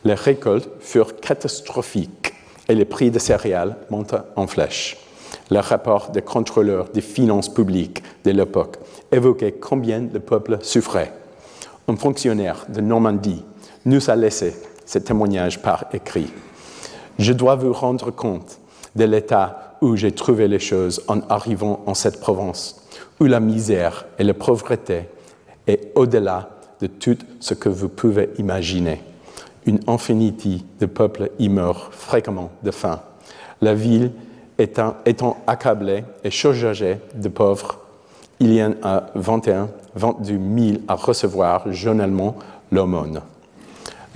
Les 0.03 0.15
récoltes 0.15 0.69
furent 0.79 1.19
catastrophiques 1.19 2.33
et 2.67 2.73
les 2.75 2.85
prix 2.85 3.11
des 3.11 3.19
céréales 3.19 3.77
montent 3.89 4.15
en 4.35 4.47
flèche. 4.47 4.97
Le 5.49 5.59
rapport 5.59 6.09
des 6.11 6.21
contrôleurs 6.21 6.89
des 6.89 6.99
finances 7.01 7.49
publiques 7.49 8.03
de 8.23 8.31
l'époque 8.31 8.77
évoquait 9.11 9.53
combien 9.53 10.07
le 10.11 10.19
peuple 10.19 10.57
souffrait. 10.61 11.13
Un 11.87 11.95
fonctionnaire 11.95 12.65
de 12.69 12.81
Normandie 12.81 13.43
nous 13.85 14.09
a 14.09 14.15
laissé 14.15 14.55
ce 14.85 14.97
témoignage 14.99 15.61
par 15.61 15.85
écrit. 15.93 16.31
Je 17.17 17.33
dois 17.33 17.55
vous 17.55 17.73
rendre 17.73 18.11
compte 18.11 18.59
de 18.95 19.05
l'état 19.05 19.69
où 19.81 19.95
j'ai 19.95 20.11
trouvé 20.11 20.47
les 20.47 20.59
choses 20.59 21.01
en 21.07 21.21
arrivant 21.29 21.81
en 21.85 21.93
cette 21.93 22.19
province, 22.19 22.78
où 23.19 23.25
la 23.25 23.39
misère 23.39 24.05
et 24.17 24.23
la 24.23 24.33
pauvreté 24.33 25.09
est 25.67 25.91
au-delà 25.95 26.49
de 26.79 26.87
tout 26.87 27.17
ce 27.39 27.53
que 27.53 27.69
vous 27.69 27.89
pouvez 27.89 28.29
imaginer. 28.37 29.01
Une 29.65 29.79
infinité 29.87 30.61
de 30.79 30.85
peuples 30.85 31.31
y 31.37 31.49
meurent 31.49 31.89
fréquemment 31.91 32.51
de 32.63 32.71
faim. 32.71 33.01
La 33.61 33.73
ville 33.73 34.11
étant, 34.57 34.95
étant 35.05 35.37
accablé 35.45 36.03
et 36.23 36.31
surchargé 36.31 36.99
de 37.13 37.27
pauvres, 37.27 37.79
il 38.39 38.53
y 38.53 38.63
en 38.63 38.73
a 38.83 39.07
21, 39.15 39.69
22 39.95 40.39
000 40.57 40.77
à 40.87 40.95
recevoir 40.95 41.71
journellement 41.71 42.37
l'aumône. 42.71 43.21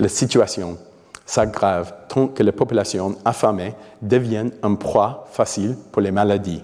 La 0.00 0.08
situation 0.08 0.78
s'aggrave 1.26 1.92
tant 2.08 2.28
que 2.28 2.42
les 2.42 2.52
populations 2.52 3.16
affamées 3.24 3.74
deviennent 4.00 4.52
un 4.62 4.74
proie 4.74 5.26
facile 5.30 5.76
pour 5.92 6.02
les 6.02 6.10
maladies. 6.10 6.62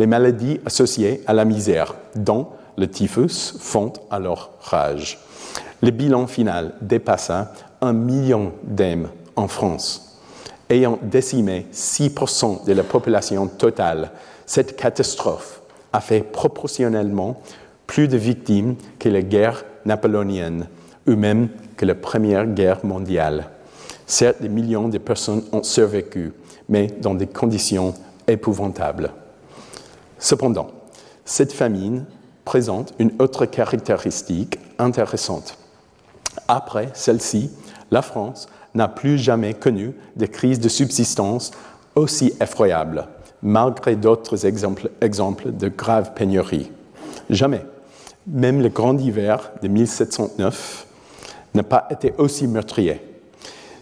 Les 0.00 0.06
maladies 0.06 0.62
associées 0.64 1.20
à 1.26 1.34
la 1.34 1.44
misère, 1.44 1.94
dont 2.16 2.46
le 2.78 2.88
typhus, 2.88 3.58
font 3.58 3.92
alors 4.10 4.48
rage. 4.62 5.18
Le 5.82 5.90
bilan 5.90 6.26
final 6.26 6.72
dépassa 6.80 7.52
un 7.82 7.92
million 7.92 8.54
d'âmes 8.64 9.10
en 9.36 9.46
France 9.46 10.10
ayant 10.70 10.98
décimé 11.02 11.66
6% 11.70 12.64
de 12.64 12.72
la 12.72 12.82
population 12.82 13.46
totale, 13.46 14.12
cette 14.46 14.74
catastrophe 14.74 15.60
a 15.92 16.00
fait 16.00 16.22
proportionnellement 16.22 17.42
plus 17.86 18.08
de 18.08 18.16
victimes 18.16 18.76
que 18.98 19.10
les 19.10 19.24
guerres 19.24 19.66
napoléoniennes 19.84 20.68
ou 21.06 21.16
même 21.16 21.50
que 21.76 21.84
la 21.84 21.94
Première 21.94 22.46
Guerre 22.46 22.86
mondiale. 22.86 23.50
Certes, 24.06 24.40
des 24.40 24.48
millions 24.48 24.88
de 24.88 24.96
personnes 24.96 25.42
ont 25.52 25.62
survécu, 25.62 26.32
mais 26.70 26.86
dans 26.86 27.14
des 27.14 27.26
conditions 27.26 27.92
épouvantables. 28.26 29.10
Cependant, 30.20 30.68
cette 31.24 31.52
famine 31.52 32.04
présente 32.44 32.94
une 32.98 33.12
autre 33.18 33.46
caractéristique 33.46 34.58
intéressante. 34.78 35.56
Après 36.46 36.90
celle-ci, 36.94 37.50
la 37.90 38.02
France 38.02 38.48
n'a 38.74 38.86
plus 38.86 39.18
jamais 39.18 39.54
connu 39.54 39.94
de 40.16 40.26
crise 40.26 40.60
de 40.60 40.68
subsistance 40.68 41.50
aussi 41.96 42.34
effroyable, 42.40 43.08
malgré 43.42 43.96
d'autres 43.96 44.46
exemples, 44.46 44.90
exemples 45.00 45.52
de 45.52 45.68
graves 45.68 46.12
pénuries. 46.14 46.70
Jamais. 47.30 47.64
Même 48.26 48.60
le 48.60 48.68
grand 48.68 48.98
hiver 48.98 49.50
de 49.62 49.68
1709 49.68 50.86
n'a 51.54 51.62
pas 51.62 51.88
été 51.90 52.14
aussi 52.18 52.46
meurtrier. 52.46 53.00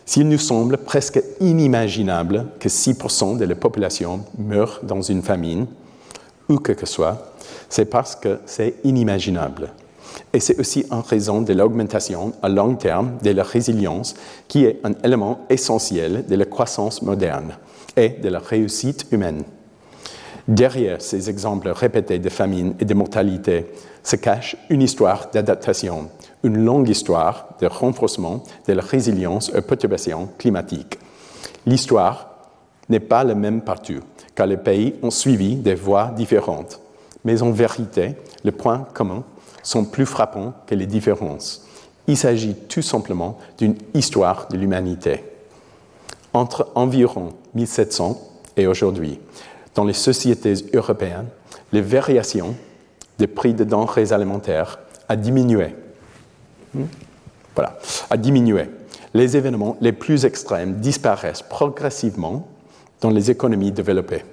S'il 0.07 0.28
nous 0.28 0.39
semble 0.39 0.78
presque 0.78 1.22
inimaginable 1.41 2.47
que 2.61 2.68
6% 2.68 3.36
de 3.36 3.45
la 3.45 3.55
population 3.55 4.24
meure 4.39 4.80
dans 4.82 5.03
une 5.03 5.22
famine, 5.22 5.66
ou 6.49 6.59
que 6.59 6.72
que 6.72 6.86
soit, 6.86 7.34
c'est 7.68 7.86
parce 7.86 8.16
que 8.16 8.40
c'est 8.46 8.76
inimaginable. 8.84 9.70
Et 10.32 10.40
c'est 10.40 10.59
aussi 10.59 10.84
en 10.90 11.01
raison 11.01 11.42
de 11.42 11.53
l'augmentation 11.53 12.32
à 12.42 12.49
long 12.49 12.74
terme 12.74 13.18
de 13.22 13.30
la 13.30 13.42
résilience 13.42 14.14
qui 14.46 14.64
est 14.64 14.80
un 14.84 14.92
élément 15.05 15.40
essentiel 15.49 16.24
de 16.26 16.34
la 16.34 16.44
croissance 16.44 17.03
moderne 17.03 17.55
et 17.96 18.11
de 18.11 18.28
la 18.28 18.38
réussite 18.38 19.07
humaine. 19.11 19.44
Derrière 20.46 21.03
ces 21.03 21.28
exemples 21.28 21.68
répétés 21.68 22.18
de 22.18 22.28
famine 22.30 22.74
et 22.80 22.86
de 22.86 22.94
mortalité 22.94 23.66
se 24.03 24.16
cache 24.16 24.57
une 24.70 24.80
histoire 24.80 25.28
d'adaptation, 25.30 26.09
une 26.42 26.64
longue 26.64 26.88
histoire 26.88 27.51
de 27.61 27.66
renforcement 27.66 28.42
de 28.66 28.72
la 28.72 28.82
résilience 28.82 29.51
aux 29.51 29.61
perturbations 29.61 30.30
climatiques. 30.38 30.99
L'histoire 31.66 32.30
n'est 32.88 33.01
pas 33.01 33.24
la 33.24 33.34
même 33.34 33.61
partout, 33.61 34.01
car 34.39 34.47
les 34.47 34.57
pays 34.57 34.95
ont 35.03 35.11
suivi 35.11 35.57
des 35.57 35.74
voies 35.74 36.12
différentes. 36.16 36.78
Mais 37.24 37.43
en 37.43 37.51
vérité, 37.51 38.14
les 38.45 38.53
points 38.53 38.86
communs 38.95 39.24
sont 39.64 39.84
plus 39.84 40.07
frappants 40.07 40.55
que 40.64 40.76
les 40.76 40.86
différences. 40.86 41.66
Il 42.07 42.16
s'agit 42.16 42.55
tout 42.55 42.80
simplement 42.80 43.36
d'une 43.59 43.74
histoire 43.95 44.47
de 44.47 44.57
l'humanité. 44.57 45.24
Entre 46.32 46.70
environ 46.76 47.30
1700 47.57 48.16
et 48.57 48.68
aujourd'hui, 48.68 49.18
dans 49.74 49.82
les 49.82 49.93
sociétés 49.93 50.55
européennes, 50.72 51.26
les 51.72 51.82
variations 51.82 52.55
des 53.18 53.26
prix 53.26 53.55
de 53.55 53.64
denrées 53.64 54.12
alimentaires 54.12 54.78
a 55.09 55.16
diminué. 55.16 55.74
Hmm? 56.74 56.84
Voilà, 57.57 57.76
a 58.09 58.16
diminué. 58.16 58.66
Les 59.14 59.36
événements 59.36 59.76
les 59.80 59.93
plus 59.93 60.24
extrêmes 60.24 60.74
disparaissent 60.74 61.43
progressivement 61.43 62.47
dans 63.01 63.11
les 63.11 63.30
économies 63.30 63.72
développées. 63.72 64.24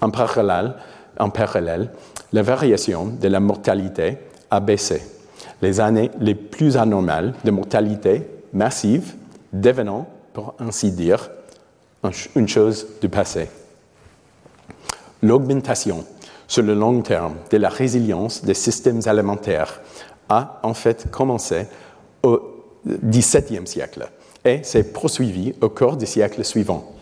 En 0.00 0.10
parallèle, 0.10 0.74
la 2.32 2.42
variation 2.42 3.06
de 3.06 3.28
la 3.28 3.40
mortalité 3.40 4.18
a 4.50 4.60
baissé. 4.60 5.02
Les 5.62 5.80
années 5.80 6.10
les 6.20 6.34
plus 6.34 6.76
anormales 6.76 7.34
de 7.44 7.50
mortalité 7.50 8.26
massive 8.52 9.14
devenant, 9.52 10.08
pour 10.32 10.54
ainsi 10.58 10.92
dire, 10.92 11.30
une 12.34 12.48
chose 12.48 12.86
du 13.00 13.08
passé. 13.08 13.48
L'augmentation 15.22 16.04
sur 16.48 16.62
le 16.62 16.74
long 16.74 17.02
terme 17.02 17.34
de 17.50 17.58
la 17.58 17.68
résilience 17.68 18.44
des 18.44 18.54
systèmes 18.54 19.00
alimentaires 19.06 19.80
a 20.28 20.60
en 20.62 20.74
fait 20.74 21.10
commencé 21.10 21.66
au 22.22 22.40
XVIIe 22.86 23.66
siècle 23.66 24.08
et 24.44 24.62
s'est 24.62 24.84
poursuivie 24.84 25.54
au 25.60 25.68
cours 25.68 25.96
des 25.96 26.06
siècles 26.06 26.44
suivants. 26.44 26.94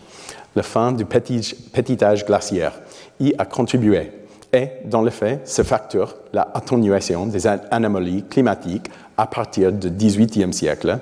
La 0.59 0.63
fin 0.63 0.91
du 0.91 1.05
petit, 1.05 1.55
petit 1.71 2.03
âge 2.03 2.25
glaciaire 2.25 2.73
y 3.21 3.33
a 3.37 3.45
contribué 3.45 4.11
et, 4.51 4.67
dans 4.83 5.01
le 5.01 5.09
fait, 5.09 5.39
ce 5.45 5.61
facteur, 5.61 6.17
la 6.33 6.49
atténuation 6.53 7.27
des 7.27 7.47
anomalies 7.47 8.25
climatiques 8.29 8.91
à 9.15 9.25
partir 9.25 9.71
du 9.71 9.89
XVIIIe 9.89 10.51
siècle, 10.51 10.99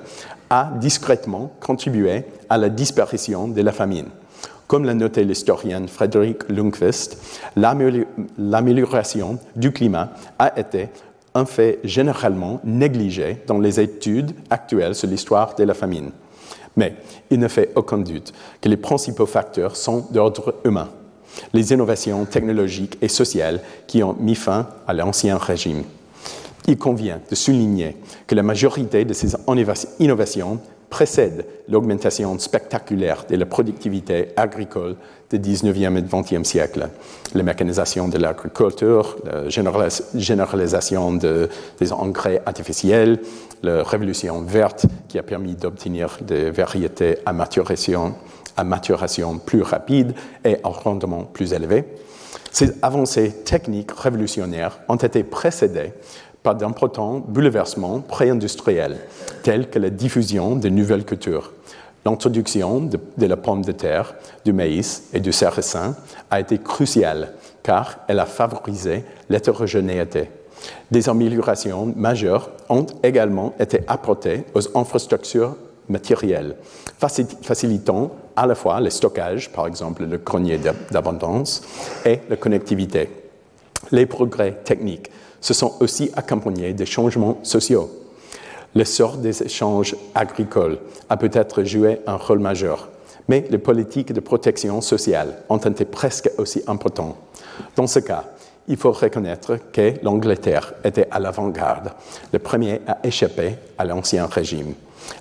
a 0.52 0.70
discrètement 0.76 1.54
contribué 1.60 2.26
à 2.48 2.60
la 2.60 2.70
disparition 2.70 3.48
de 3.48 3.60
la 3.64 3.72
famine. 3.72 4.10
Comme 4.68 4.86
l'a 4.86 4.94
noté 4.94 5.24
l'historien 5.24 5.88
Frédéric 5.88 6.48
Lundqvist, 6.50 7.18
l'amélioration 7.56 9.40
du 9.56 9.72
climat 9.72 10.12
a 10.38 10.60
été 10.60 10.90
un 11.34 11.48
fait 11.48 11.80
généralement 11.84 12.62
négligé 12.64 13.42
dans 13.48 13.58
les 13.58 13.80
études 13.80 14.36
actuelles 14.52 14.94
sur 14.94 15.10
l'histoire 15.10 15.56
de 15.56 15.64
la 15.64 15.74
famine. 15.74 16.12
Mais 16.78 16.96
il 17.30 17.40
ne 17.40 17.48
fait 17.48 17.72
aucun 17.76 17.98
doute 17.98 18.34
que 18.62 18.70
les 18.70 18.78
principaux 18.78 19.26
facteurs 19.26 19.76
sont 19.76 20.08
d'ordre 20.12 20.56
humain 20.64 20.90
les 21.54 21.74
innovations 21.74 22.26
technologiques 22.26 22.98
et 23.02 23.08
sociales 23.08 23.62
qui 23.88 24.04
ont 24.04 24.16
mis 24.20 24.36
fin 24.36 24.68
à 24.88 24.94
l'ancien 24.94 25.38
régime. 25.38 25.84
Il 26.68 26.78
convient 26.78 27.22
de 27.30 27.36
souligner 27.36 27.96
que 28.26 28.36
la 28.36 28.44
majorité 28.44 29.06
de 29.06 29.14
ces 29.14 29.36
innovations 30.00 30.60
précèdent 30.90 31.46
l'augmentation 31.68 32.40
spectaculaire 32.40 33.26
de 33.30 33.36
la 33.36 33.46
productivité 33.46 34.30
agricole 34.38 34.96
du 35.30 35.38
19e 35.38 35.98
et 35.98 36.02
20e 36.02 36.44
siècle. 36.46 36.90
La 37.34 37.44
mécanisation 37.44 38.08
de 38.08 38.18
l'agriculture, 38.18 39.18
la 39.26 39.50
généralisation 39.50 41.14
des 41.14 41.94
engrais 41.94 42.42
artificiels, 42.46 43.20
la 43.64 43.84
révolution 43.84 44.42
verte 44.42 44.86
qui 45.08 45.18
a 45.18 45.24
permis 45.24 45.56
d'obtenir 45.56 46.18
des 46.22 46.52
variétés 46.52 47.18
à 47.26 47.34
maturation 47.34 48.14
plus 49.46 49.62
rapide 49.62 50.14
et 50.44 50.58
à 50.64 50.68
rendement 50.70 51.24
plus 51.24 51.54
élevé. 51.54 51.86
Ces 52.52 52.74
avancées 52.82 53.32
techniques 53.44 53.92
révolutionnaires 53.92 54.80
ont 54.88 54.96
été 54.96 55.24
précédées 55.24 55.94
par 56.44 56.56
d'importants 56.56 57.20
bouleversements 57.20 58.00
pré-industriels, 58.00 58.98
tels 59.44 59.70
que 59.70 59.80
la 59.80 59.90
diffusion 59.90 60.56
de 60.56 60.70
nouvelles 60.70 61.06
cultures. 61.06 61.52
L'introduction 62.06 62.80
de, 62.80 63.26
la 63.26 63.36
pomme 63.36 63.66
de 63.66 63.74
terre, 63.74 64.16
du 64.46 64.54
maïs 64.54 65.10
et 65.14 65.20
du 65.20 65.34
sarrasin 65.34 65.96
a 66.32 66.40
été 66.40 66.58
cruciale 66.58 67.34
car 67.64 68.00
elle 68.08 68.20
a 68.20 68.26
favorisé 68.26 69.04
l'hétérogénéité. 69.30 70.30
Des 70.92 71.10
améliorations 71.10 71.94
majeures 71.96 72.50
ont 72.70 72.86
également 73.04 73.54
été 73.60 73.82
apportées 73.88 74.44
aux 74.54 74.78
infrastructures 74.78 75.56
matérielles, 75.90 76.56
facilitant 77.42 78.12
à 78.36 78.46
la 78.46 78.56
fois 78.56 78.80
le 78.80 78.90
stockage, 78.90 79.52
par 79.52 79.68
exemple 79.68 80.06
le 80.06 80.18
grenier 80.18 80.60
d'abondance, 80.92 81.62
et 82.06 82.20
la 82.30 82.36
connectivité. 82.36 83.10
Les 83.92 84.06
progrès 84.06 84.60
techniques 84.64 85.10
se 85.40 85.54
sont 85.54 85.74
aussi 85.80 86.12
accompagnés 86.16 86.74
de 86.74 86.86
changements 86.86 87.40
sociaux. 87.44 87.90
L'essor 88.76 89.18
des 89.18 89.44
échanges 89.44 89.96
agricoles 90.14 90.80
a 91.10 91.18
peut-être 91.18 91.64
joué 91.64 92.02
un 92.06 92.18
rôle 92.18 92.40
majeur, 92.40 92.90
mais 93.28 93.46
les 93.50 93.58
politiques 93.58 94.14
de 94.14 94.20
protection 94.20 94.82
sociale 94.82 95.40
ont 95.50 95.58
été 95.58 95.86
presque 95.86 96.30
aussi 96.38 96.62
importantes. 96.68 97.16
Dans 97.76 97.88
ce 97.88 98.00
cas, 98.00 98.26
il 98.68 98.78
faut 98.78 98.92
reconnaître 98.92 99.58
que 99.72 99.94
l'Angleterre 100.04 100.74
était 100.84 101.08
à 101.12 101.20
l'avant-garde, 101.20 101.92
le 102.34 102.40
premier 102.40 102.82
à 102.88 103.00
échapper 103.04 103.56
à 103.78 103.86
l'ancien 103.86 104.26
régime. 104.26 104.74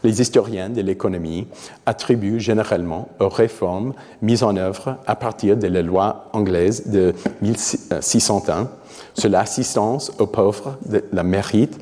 Les 0.03 0.21
historiens 0.21 0.69
de 0.69 0.81
l'économie 0.81 1.47
attribuent 1.85 2.41
généralement 2.41 3.09
aux 3.21 3.29
réformes 3.29 3.95
mises 4.21 4.43
en 4.43 4.57
œuvre 4.57 4.97
à 5.07 5.15
partir 5.15 5.57
de 5.57 5.69
la 5.69 5.83
loi 5.83 6.29
anglaise 6.33 6.89
de 6.89 7.15
1601 7.41 8.69
sur 9.15 9.31
l'assistance 9.31 10.13
aux 10.19 10.27
pauvres 10.27 10.77
la 11.13 11.23
mérite 11.23 11.79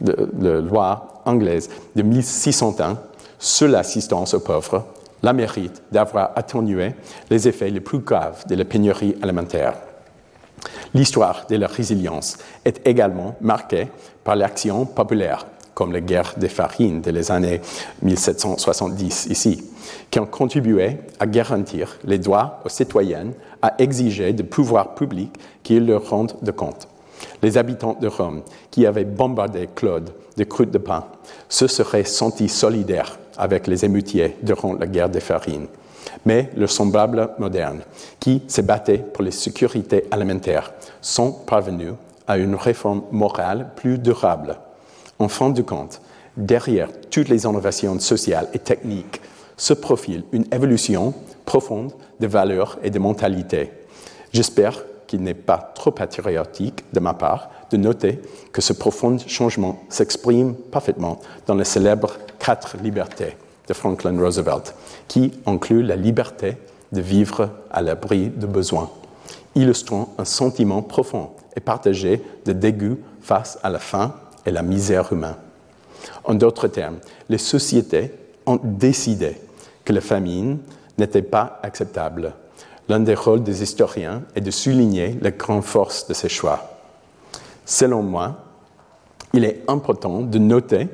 de 0.00 0.16
la 0.40 0.60
loi 0.60 1.22
anglaise 1.24 1.68
de 1.94 2.02
1601 2.02 2.98
sur 3.38 3.68
l'assistance 3.68 4.34
aux 4.34 4.40
pauvres, 4.40 4.86
la 5.22 5.32
mérite 5.32 5.82
d'avoir 5.92 6.32
atténué 6.36 6.94
les 7.30 7.48
effets 7.48 7.70
les 7.70 7.80
plus 7.80 7.98
graves 7.98 8.46
de 8.48 8.54
la 8.54 8.64
pénurie 8.64 9.16
alimentaire. 9.22 9.74
L'histoire 10.94 11.46
de 11.48 11.56
la 11.56 11.66
résilience 11.66 12.38
est 12.64 12.86
également 12.86 13.36
marquée 13.40 13.88
par 14.24 14.36
l'action 14.36 14.86
populaire 14.86 15.46
comme 15.78 15.92
les 15.92 16.02
guerres 16.02 16.34
des 16.36 16.48
farines 16.48 17.00
des 17.00 17.30
années 17.30 17.60
1770 18.02 19.26
ici, 19.30 19.62
qui 20.10 20.18
ont 20.18 20.26
contribué 20.26 20.96
à 21.20 21.26
garantir 21.28 22.00
les 22.02 22.18
droits 22.18 22.60
aux 22.64 22.68
citoyennes 22.68 23.32
à 23.62 23.74
exiger 23.78 24.32
des 24.32 24.42
pouvoirs 24.42 24.96
publics 24.96 25.38
qu'ils 25.62 25.86
leur 25.86 26.10
rendent 26.10 26.34
de 26.42 26.50
compte. 26.50 26.88
Les 27.42 27.58
habitants 27.58 27.96
de 28.00 28.08
Rome, 28.08 28.42
qui 28.72 28.86
avaient 28.86 29.04
bombardé 29.04 29.68
Claude 29.72 30.10
de 30.36 30.42
croûtes 30.42 30.72
de 30.72 30.78
pain, 30.78 31.04
se 31.48 31.68
seraient 31.68 32.02
sentis 32.02 32.48
solidaires 32.48 33.16
avec 33.36 33.68
les 33.68 33.84
émeutiers 33.84 34.36
durant 34.42 34.72
la 34.72 34.88
guerre 34.88 35.08
des 35.08 35.20
farines. 35.20 35.68
Mais 36.24 36.50
leurs 36.56 36.70
semblables 36.70 37.30
modernes, 37.38 37.82
qui 38.20 38.42
se 38.48 38.60
battaient 38.60 38.98
pour 38.98 39.24
les 39.24 39.30
sécurités 39.30 40.04
alimentaires, 40.10 40.72
sont 41.00 41.32
parvenus 41.32 41.94
à 42.26 42.38
une 42.38 42.54
réforme 42.54 43.02
morale 43.10 43.70
plus 43.76 43.98
durable. 43.98 44.58
En 45.18 45.28
fin 45.28 45.50
de 45.50 45.62
compte, 45.62 46.00
derrière 46.36 46.88
toutes 47.10 47.28
les 47.28 47.44
innovations 47.44 47.98
sociales 47.98 48.48
et 48.54 48.58
techniques 48.58 49.20
se 49.56 49.72
profile 49.72 50.24
une 50.32 50.46
évolution 50.52 51.14
profonde 51.44 51.92
de 52.20 52.26
valeurs 52.26 52.78
et 52.82 52.90
de 52.90 52.98
mentalités. 52.98 53.72
J'espère 54.32 54.84
qu'il 55.06 55.22
n'est 55.22 55.34
pas 55.34 55.72
trop 55.74 55.90
patriotique 55.90 56.84
de 56.92 57.00
ma 57.00 57.14
part 57.14 57.50
de 57.70 57.76
noter 57.76 58.20
que 58.52 58.60
ce 58.60 58.72
profond 58.72 59.16
changement 59.26 59.80
s'exprime 59.88 60.54
parfaitement 60.54 61.18
dans 61.46 61.54
les 61.54 61.64
célèbres 61.64 62.12
quatre 62.38 62.76
libertés 62.82 63.36
de 63.68 63.74
Franklin 63.74 64.18
Roosevelt, 64.18 64.74
qui 65.06 65.32
inclut 65.46 65.82
la 65.82 65.96
liberté 65.96 66.56
de 66.92 67.00
vivre 67.00 67.50
à 67.70 67.82
l'abri 67.82 68.28
de 68.28 68.46
besoins, 68.46 68.90
illustrant 69.54 70.14
un 70.18 70.24
sentiment 70.24 70.82
profond 70.82 71.30
et 71.56 71.60
partagé 71.60 72.22
de 72.44 72.52
dégoût 72.52 72.98
face 73.20 73.58
à 73.62 73.70
la 73.70 73.78
faim 73.78 74.14
et 74.46 74.50
la 74.50 74.62
misère 74.62 75.12
humaine. 75.12 75.36
En 76.24 76.34
d'autres 76.34 76.68
termes, 76.68 76.98
les 77.28 77.38
sociétés 77.38 78.12
ont 78.46 78.58
décidé 78.62 79.36
que 79.84 79.92
la 79.92 80.00
famine 80.00 80.58
n'était 80.96 81.22
pas 81.22 81.60
acceptable. 81.62 82.32
L'un 82.88 83.00
des 83.00 83.14
rôles 83.14 83.42
des 83.42 83.62
historiens 83.62 84.22
est 84.34 84.40
de 84.40 84.50
souligner 84.50 85.18
la 85.20 85.30
grande 85.30 85.64
force 85.64 86.06
de 86.06 86.14
ces 86.14 86.28
choix. 86.28 86.78
Selon 87.66 88.02
moi, 88.02 88.36
il 89.34 89.44
est 89.44 89.62
important 89.68 90.22
de 90.22 90.38
noter 90.38 90.88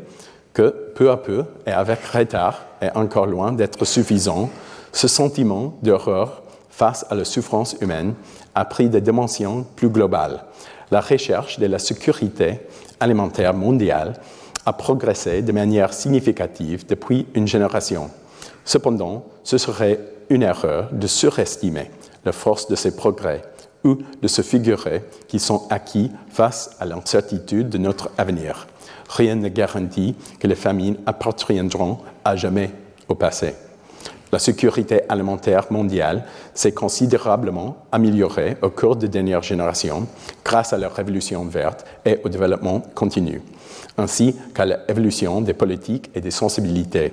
que 0.55 0.75
peu 0.95 1.11
à 1.11 1.17
peu, 1.17 1.45
et 1.67 1.73
avec 1.73 2.03
retard, 2.05 2.63
et 2.81 2.89
encore 2.95 3.27
loin 3.27 3.53
d'être 3.53 3.85
suffisant, 3.85 4.49
ce 4.93 5.09
sentiment 5.09 5.75
d'horreur 5.83 6.43
face 6.71 7.05
à 7.11 7.15
la 7.15 7.25
souffrance 7.25 7.77
humaine 7.81 8.15
a 8.55 8.65
pris 8.65 8.89
des 8.89 9.01
dimensions 9.01 9.67
plus 9.77 9.89
globales. 9.89 10.45
La 10.91 11.01
recherche 11.01 11.59
de 11.59 11.67
la 11.67 11.79
sécurité 11.79 12.61
alimentaire 13.01 13.55
mondiale 13.55 14.15
a 14.65 14.73
progressé 14.73 15.43
de 15.43 15.53
manière 15.53 15.93
significative 15.93 16.87
depuis 16.87 17.27
une 17.35 17.47
génération. 17.47 18.11
Cependant, 18.65 19.25
ce 19.43 19.59
serait 19.59 20.01
une 20.31 20.43
erreur 20.43 20.89
de 20.93 21.07
surestimer 21.07 21.91
la 22.25 22.33
force 22.33 22.69
de 22.69 22.77
ces 22.77 22.97
progrès 22.97 23.43
ou 23.85 23.99
de 24.23 24.29
se 24.29 24.43
figurer 24.43 25.05
qu'ils 25.29 25.41
sont 25.41 25.67
acquis 25.69 26.11
face 26.31 26.77
à 26.81 26.87
l'incertitude 26.87 27.69
de 27.69 27.79
notre 27.79 28.11
avenir. 28.17 28.67
Rien 29.09 29.37
ne 29.37 29.49
garantit 29.49 30.15
que 30.39 30.47
les 30.47 30.55
famines 30.55 30.97
appartiendront 31.07 31.99
à 32.25 32.37
jamais 32.37 32.71
au 33.09 33.15
passé. 33.15 33.55
La 34.33 34.39
sécurité 34.39 35.03
alimentaire 35.09 35.67
mondiale 35.71 36.25
s'est 36.55 36.73
considérablement 36.73 37.77
améliorée 37.93 38.57
au 38.63 38.71
cours 38.71 38.97
des 38.97 39.09
dernières 39.09 39.43
générations 39.43 40.09
grâce 40.45 40.73
à 40.73 40.79
la 40.79 40.89
révolution 40.89 41.45
verte 41.45 41.85
et 42.05 42.19
au 42.25 42.29
développement 42.29 42.81
continu, 42.95 43.43
ainsi 43.97 44.35
qu'à 44.53 44.65
l'évolution 44.65 45.41
des 45.41 45.55
politiques 45.55 46.11
et 46.15 46.21
des 46.21 46.33
sensibilités 46.33 47.13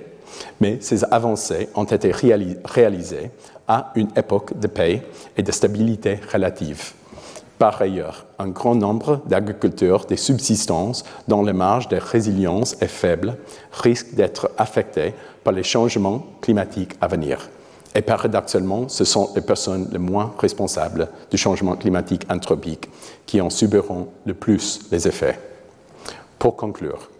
mais 0.60 0.78
ces 0.80 1.04
avancées 1.04 1.68
ont 1.74 1.84
été 1.84 2.12
réalisées 2.12 3.30
à 3.68 3.92
une 3.94 4.08
époque 4.16 4.58
de 4.58 4.66
paix 4.66 5.02
et 5.36 5.42
de 5.42 5.52
stabilité 5.52 6.18
relative. 6.32 6.92
Par 7.58 7.80
ailleurs, 7.80 8.26
un 8.38 8.48
grand 8.48 8.74
nombre 8.74 9.20
d'agriculteurs 9.26 10.06
de 10.06 10.16
subsistance 10.16 11.04
dont 11.28 11.42
les 11.42 11.52
marge 11.52 11.88
de 11.88 11.96
résilience 11.96 12.76
est 12.80 12.88
faible 12.88 13.36
risquent 13.72 14.14
d'être 14.14 14.50
affectés 14.58 15.14
par 15.44 15.52
les 15.52 15.62
changements 15.62 16.26
climatiques 16.40 16.94
à 17.00 17.06
venir. 17.06 17.48
Et 17.94 18.02
paradoxalement, 18.02 18.88
ce 18.88 19.04
sont 19.04 19.30
les 19.34 19.42
personnes 19.42 19.88
les 19.92 19.98
moins 19.98 20.32
responsables 20.38 21.08
du 21.30 21.36
changement 21.36 21.76
climatique 21.76 22.26
anthropique 22.30 22.88
qui 23.26 23.40
en 23.40 23.50
subiront 23.50 24.08
le 24.24 24.34
plus 24.34 24.80
les 24.90 25.06
effets. 25.06 25.38
Pour 26.38 26.56
conclure, 26.56 27.10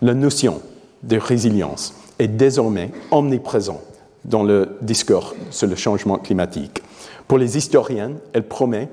la 0.00 0.14
notion 0.14 0.62
de 1.02 1.16
résilience 1.16 1.92
est 2.18 2.28
désormais 2.28 2.90
omniprésent 3.10 3.80
dans 4.24 4.44
le 4.44 4.76
discours 4.80 5.34
sur 5.50 5.66
le 5.66 5.76
changement 5.76 6.18
climatique. 6.18 6.82
Pour 7.26 7.38
les 7.38 7.58
historiens, 7.58 8.12
elle 8.32 8.46
promet 8.46 8.88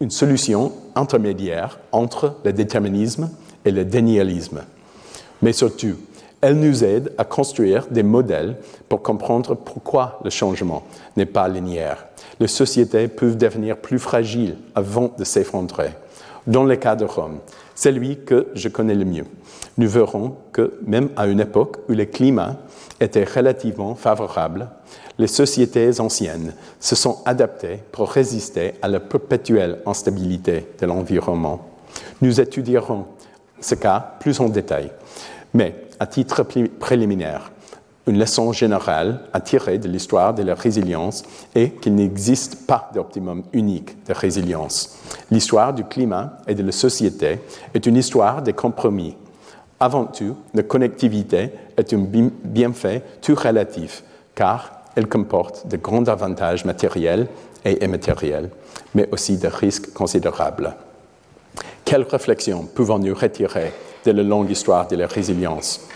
une 0.00 0.10
solution 0.10 0.72
intermédiaire 0.94 1.78
entre 1.92 2.36
le 2.44 2.52
déterminisme 2.52 3.30
et 3.64 3.70
le 3.70 3.84
dénialisme. 3.84 4.62
Mais 5.42 5.52
surtout, 5.52 5.96
elle 6.40 6.58
nous 6.58 6.84
aide 6.84 7.12
à 7.18 7.24
construire 7.24 7.86
des 7.90 8.02
modèles 8.02 8.56
pour 8.88 9.02
comprendre 9.02 9.54
pourquoi 9.54 10.20
le 10.24 10.30
changement 10.30 10.82
n'est 11.16 11.26
pas 11.26 11.48
linéaire. 11.48 12.06
Les 12.40 12.48
sociétés 12.48 13.08
peuvent 13.08 13.36
devenir 13.36 13.76
plus 13.76 13.98
fragiles 13.98 14.56
avant 14.74 15.12
de 15.18 15.24
s'effondrer. 15.24 15.90
Dans 16.46 16.64
le 16.64 16.76
cas 16.76 16.96
de 16.96 17.04
Rome, 17.04 17.40
celui 17.74 18.24
que 18.24 18.48
je 18.54 18.68
connais 18.68 18.94
le 18.94 19.04
mieux, 19.04 19.26
nous 19.76 19.88
verrons 19.88 20.36
que 20.52 20.78
même 20.86 21.10
à 21.16 21.26
une 21.26 21.40
époque 21.40 21.76
où 21.88 21.92
le 21.92 22.06
climat 22.06 22.56
était 23.00 23.24
relativement 23.24 23.94
favorable, 23.94 24.68
les 25.20 25.26
sociétés 25.26 26.00
anciennes 26.00 26.54
se 26.80 26.96
sont 26.96 27.18
adaptées 27.26 27.80
pour 27.92 28.10
résister 28.10 28.72
à 28.80 28.88
la 28.88 29.00
perpétuelle 29.00 29.82
instabilité 29.84 30.66
de 30.80 30.86
l'environnement. 30.86 31.68
Nous 32.22 32.40
étudierons 32.40 33.04
ce 33.60 33.74
cas 33.74 34.14
plus 34.18 34.40
en 34.40 34.48
détail, 34.48 34.90
mais 35.52 35.74
à 35.98 36.06
titre 36.06 36.42
préliminaire, 36.78 37.52
une 38.06 38.18
leçon 38.18 38.50
générale 38.54 39.20
à 39.34 39.40
tirer 39.40 39.76
de 39.76 39.88
l'histoire 39.88 40.32
de 40.32 40.42
la 40.42 40.54
résilience 40.54 41.22
est 41.54 41.78
qu'il 41.80 41.96
n'existe 41.96 42.66
pas 42.66 42.90
d'optimum 42.94 43.42
unique 43.52 44.02
de 44.06 44.14
résilience. 44.14 44.96
L'histoire 45.30 45.74
du 45.74 45.84
climat 45.84 46.38
et 46.48 46.54
de 46.54 46.62
la 46.62 46.72
société 46.72 47.40
est 47.74 47.84
une 47.84 47.96
histoire 47.96 48.42
de 48.42 48.52
compromis 48.52 49.16
avant 49.82 50.04
tout, 50.04 50.36
la 50.52 50.62
connectivité 50.62 51.52
est 51.78 51.94
un 51.94 52.06
bienfait 52.44 53.02
tout 53.22 53.34
relatif, 53.34 54.04
car 54.34 54.79
elle 55.00 55.08
comporte 55.08 55.66
de 55.66 55.78
grands 55.78 56.06
avantages 56.08 56.66
matériels 56.66 57.26
et 57.64 57.82
immatériels, 57.82 58.50
mais 58.94 59.08
aussi 59.10 59.38
des 59.38 59.48
risques 59.48 59.94
considérables. 59.94 60.76
Quelles 61.86 62.02
réflexions 62.02 62.66
pouvons-nous 62.66 63.14
retirer 63.14 63.72
de 64.04 64.10
la 64.10 64.22
longue 64.22 64.50
histoire 64.50 64.86
de 64.88 64.96
la 64.96 65.06
résilience? 65.06 65.88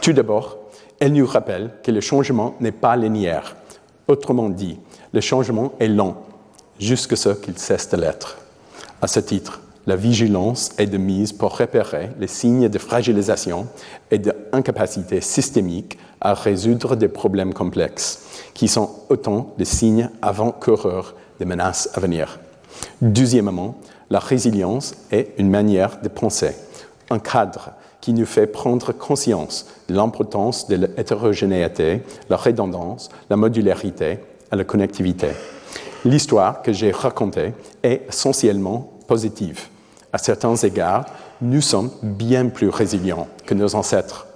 Tout 0.00 0.14
d'abord, 0.14 0.56
elle 0.98 1.12
nous 1.12 1.26
rappelle 1.26 1.70
que 1.82 1.90
le 1.90 2.00
changement 2.00 2.54
n'est 2.60 2.72
pas 2.72 2.96
linéaire. 2.96 3.56
Autrement 4.08 4.48
dit, 4.48 4.80
le 5.12 5.20
changement 5.20 5.72
est 5.78 5.88
lent, 5.88 6.16
jusqu'à 6.78 7.16
ce 7.16 7.28
qu'il 7.28 7.58
cesse 7.58 7.90
de 7.90 7.98
l'être. 7.98 8.38
À 9.02 9.06
ce 9.06 9.20
titre, 9.20 9.60
la 9.86 9.96
vigilance 9.96 10.70
est 10.78 10.86
de 10.86 10.96
mise 10.96 11.34
pour 11.34 11.58
repérer 11.58 12.10
les 12.18 12.26
signes 12.26 12.70
de 12.70 12.78
fragilisation 12.78 13.66
et 14.10 14.18
d'incapacité 14.18 15.20
systémique 15.20 15.98
à 16.20 16.34
résoudre 16.34 16.96
des 16.96 17.08
problèmes 17.08 17.54
complexes, 17.54 18.22
qui 18.54 18.68
sont 18.68 18.90
autant 19.08 19.54
de 19.58 19.64
signes 19.64 20.10
avant-coureurs 20.22 21.14
des 21.38 21.44
menaces 21.44 21.90
à 21.94 22.00
venir. 22.00 22.38
Deuxièmement, 23.00 23.76
la 24.10 24.18
résilience 24.18 24.94
est 25.10 25.34
une 25.38 25.50
manière 25.50 26.00
de 26.02 26.08
penser, 26.08 26.54
un 27.10 27.18
cadre 27.18 27.72
qui 28.00 28.12
nous 28.12 28.26
fait 28.26 28.46
prendre 28.46 28.92
conscience 28.92 29.66
de 29.88 29.94
l'importance 29.94 30.68
de 30.68 30.76
l'hétérogénéité, 30.76 32.02
la 32.28 32.36
redondance, 32.36 33.08
la 33.28 33.36
modularité 33.36 34.18
et 34.52 34.56
la 34.56 34.64
connectivité. 34.64 35.28
L'histoire 36.04 36.62
que 36.62 36.72
j'ai 36.72 36.92
racontée 36.92 37.52
est 37.82 38.08
essentiellement 38.08 38.90
positive. 39.06 39.68
À 40.12 40.18
certains 40.18 40.56
égards, 40.56 41.04
nous 41.42 41.60
sommes 41.60 41.90
bien 42.02 42.48
plus 42.48 42.68
résilients 42.68 43.28
que 43.46 43.54
nos 43.54 43.74
ancêtres. 43.74 44.26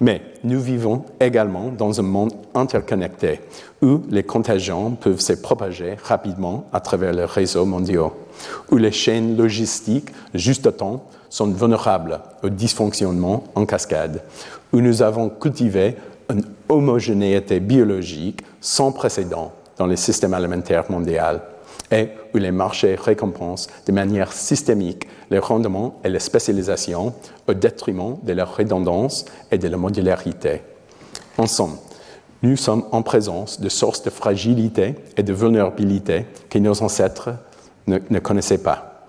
Mais 0.00 0.22
nous 0.44 0.60
vivons 0.60 1.04
également 1.20 1.68
dans 1.68 2.00
un 2.00 2.02
monde 2.02 2.32
interconnecté 2.54 3.40
où 3.82 4.00
les 4.08 4.22
contagions 4.22 4.92
peuvent 4.92 5.20
se 5.20 5.34
propager 5.34 5.96
rapidement 6.02 6.66
à 6.72 6.80
travers 6.80 7.12
les 7.12 7.26
réseaux 7.26 7.66
mondiaux, 7.66 8.14
où 8.70 8.76
les 8.76 8.92
chaînes 8.92 9.36
logistiques 9.36 10.08
juste 10.34 10.66
à 10.66 10.72
temps 10.72 11.04
sont 11.28 11.50
vulnérables 11.50 12.20
au 12.42 12.48
dysfonctionnement 12.48 13.44
en 13.54 13.66
cascade, 13.66 14.22
où 14.72 14.80
nous 14.80 15.02
avons 15.02 15.28
cultivé 15.28 15.96
une 16.30 16.44
homogénéité 16.68 17.60
biologique 17.60 18.42
sans 18.60 18.92
précédent 18.92 19.52
dans 19.76 19.86
le 19.86 19.96
système 19.96 20.34
alimentaire 20.34 20.90
mondial 20.90 21.42
et 21.90 22.08
où 22.34 22.38
les 22.38 22.52
marchés 22.52 22.94
récompensent 22.94 23.68
de 23.86 23.92
manière 23.92 24.32
systémique 24.32 25.08
les 25.30 25.38
rendements 25.38 26.00
et 26.04 26.08
les 26.08 26.18
spécialisations 26.18 27.14
au 27.48 27.54
détriment 27.54 28.16
de 28.22 28.32
leur 28.32 28.56
redondance 28.56 29.24
et 29.50 29.58
de 29.58 29.68
la 29.68 29.76
modularité. 29.76 30.62
Ensemble, 31.38 31.78
nous 32.42 32.56
sommes 32.56 32.84
en 32.92 33.02
présence 33.02 33.60
de 33.60 33.68
sources 33.68 34.02
de 34.02 34.10
fragilité 34.10 34.94
et 35.16 35.22
de 35.22 35.32
vulnérabilité 35.32 36.26
que 36.48 36.58
nos 36.58 36.82
ancêtres 36.82 37.30
ne, 37.86 37.98
ne 38.08 38.18
connaissaient 38.18 38.62
pas. 38.62 39.06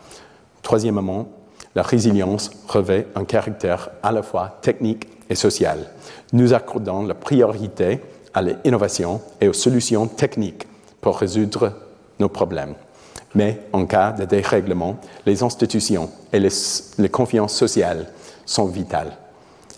Troisièmement, 0.62 1.28
la 1.76 1.84
résilience 1.84 2.52
revêt 2.68 3.08
un 3.16 3.24
caractère 3.24 3.90
à 4.04 4.12
la 4.12 4.24
fois 4.24 4.58
technique 4.62 5.08
et 5.30 5.36
social, 5.36 5.90
nous 6.34 6.54
accordant 6.54 7.04
la 7.04 7.14
priorité 7.14 8.02
à 8.34 8.42
l'innovation 8.42 9.22
et 9.40 9.48
aux 9.48 9.54
solutions 9.54 10.08
techniques 10.08 10.68
pour 11.00 11.18
résoudre 11.18 11.74
nos 12.22 12.30
problèmes. 12.30 12.76
Mais 13.36 13.60
en 13.74 13.86
cas 13.86 14.12
de 14.12 14.26
dérèglement, 14.26 14.98
les 15.26 15.44
institutions 15.44 16.10
et 16.32 16.40
les, 16.40 16.50
les 16.98 17.10
confiances 17.10 17.56
sociales 17.56 18.08
sont 18.46 18.66
vitales. 18.66 19.18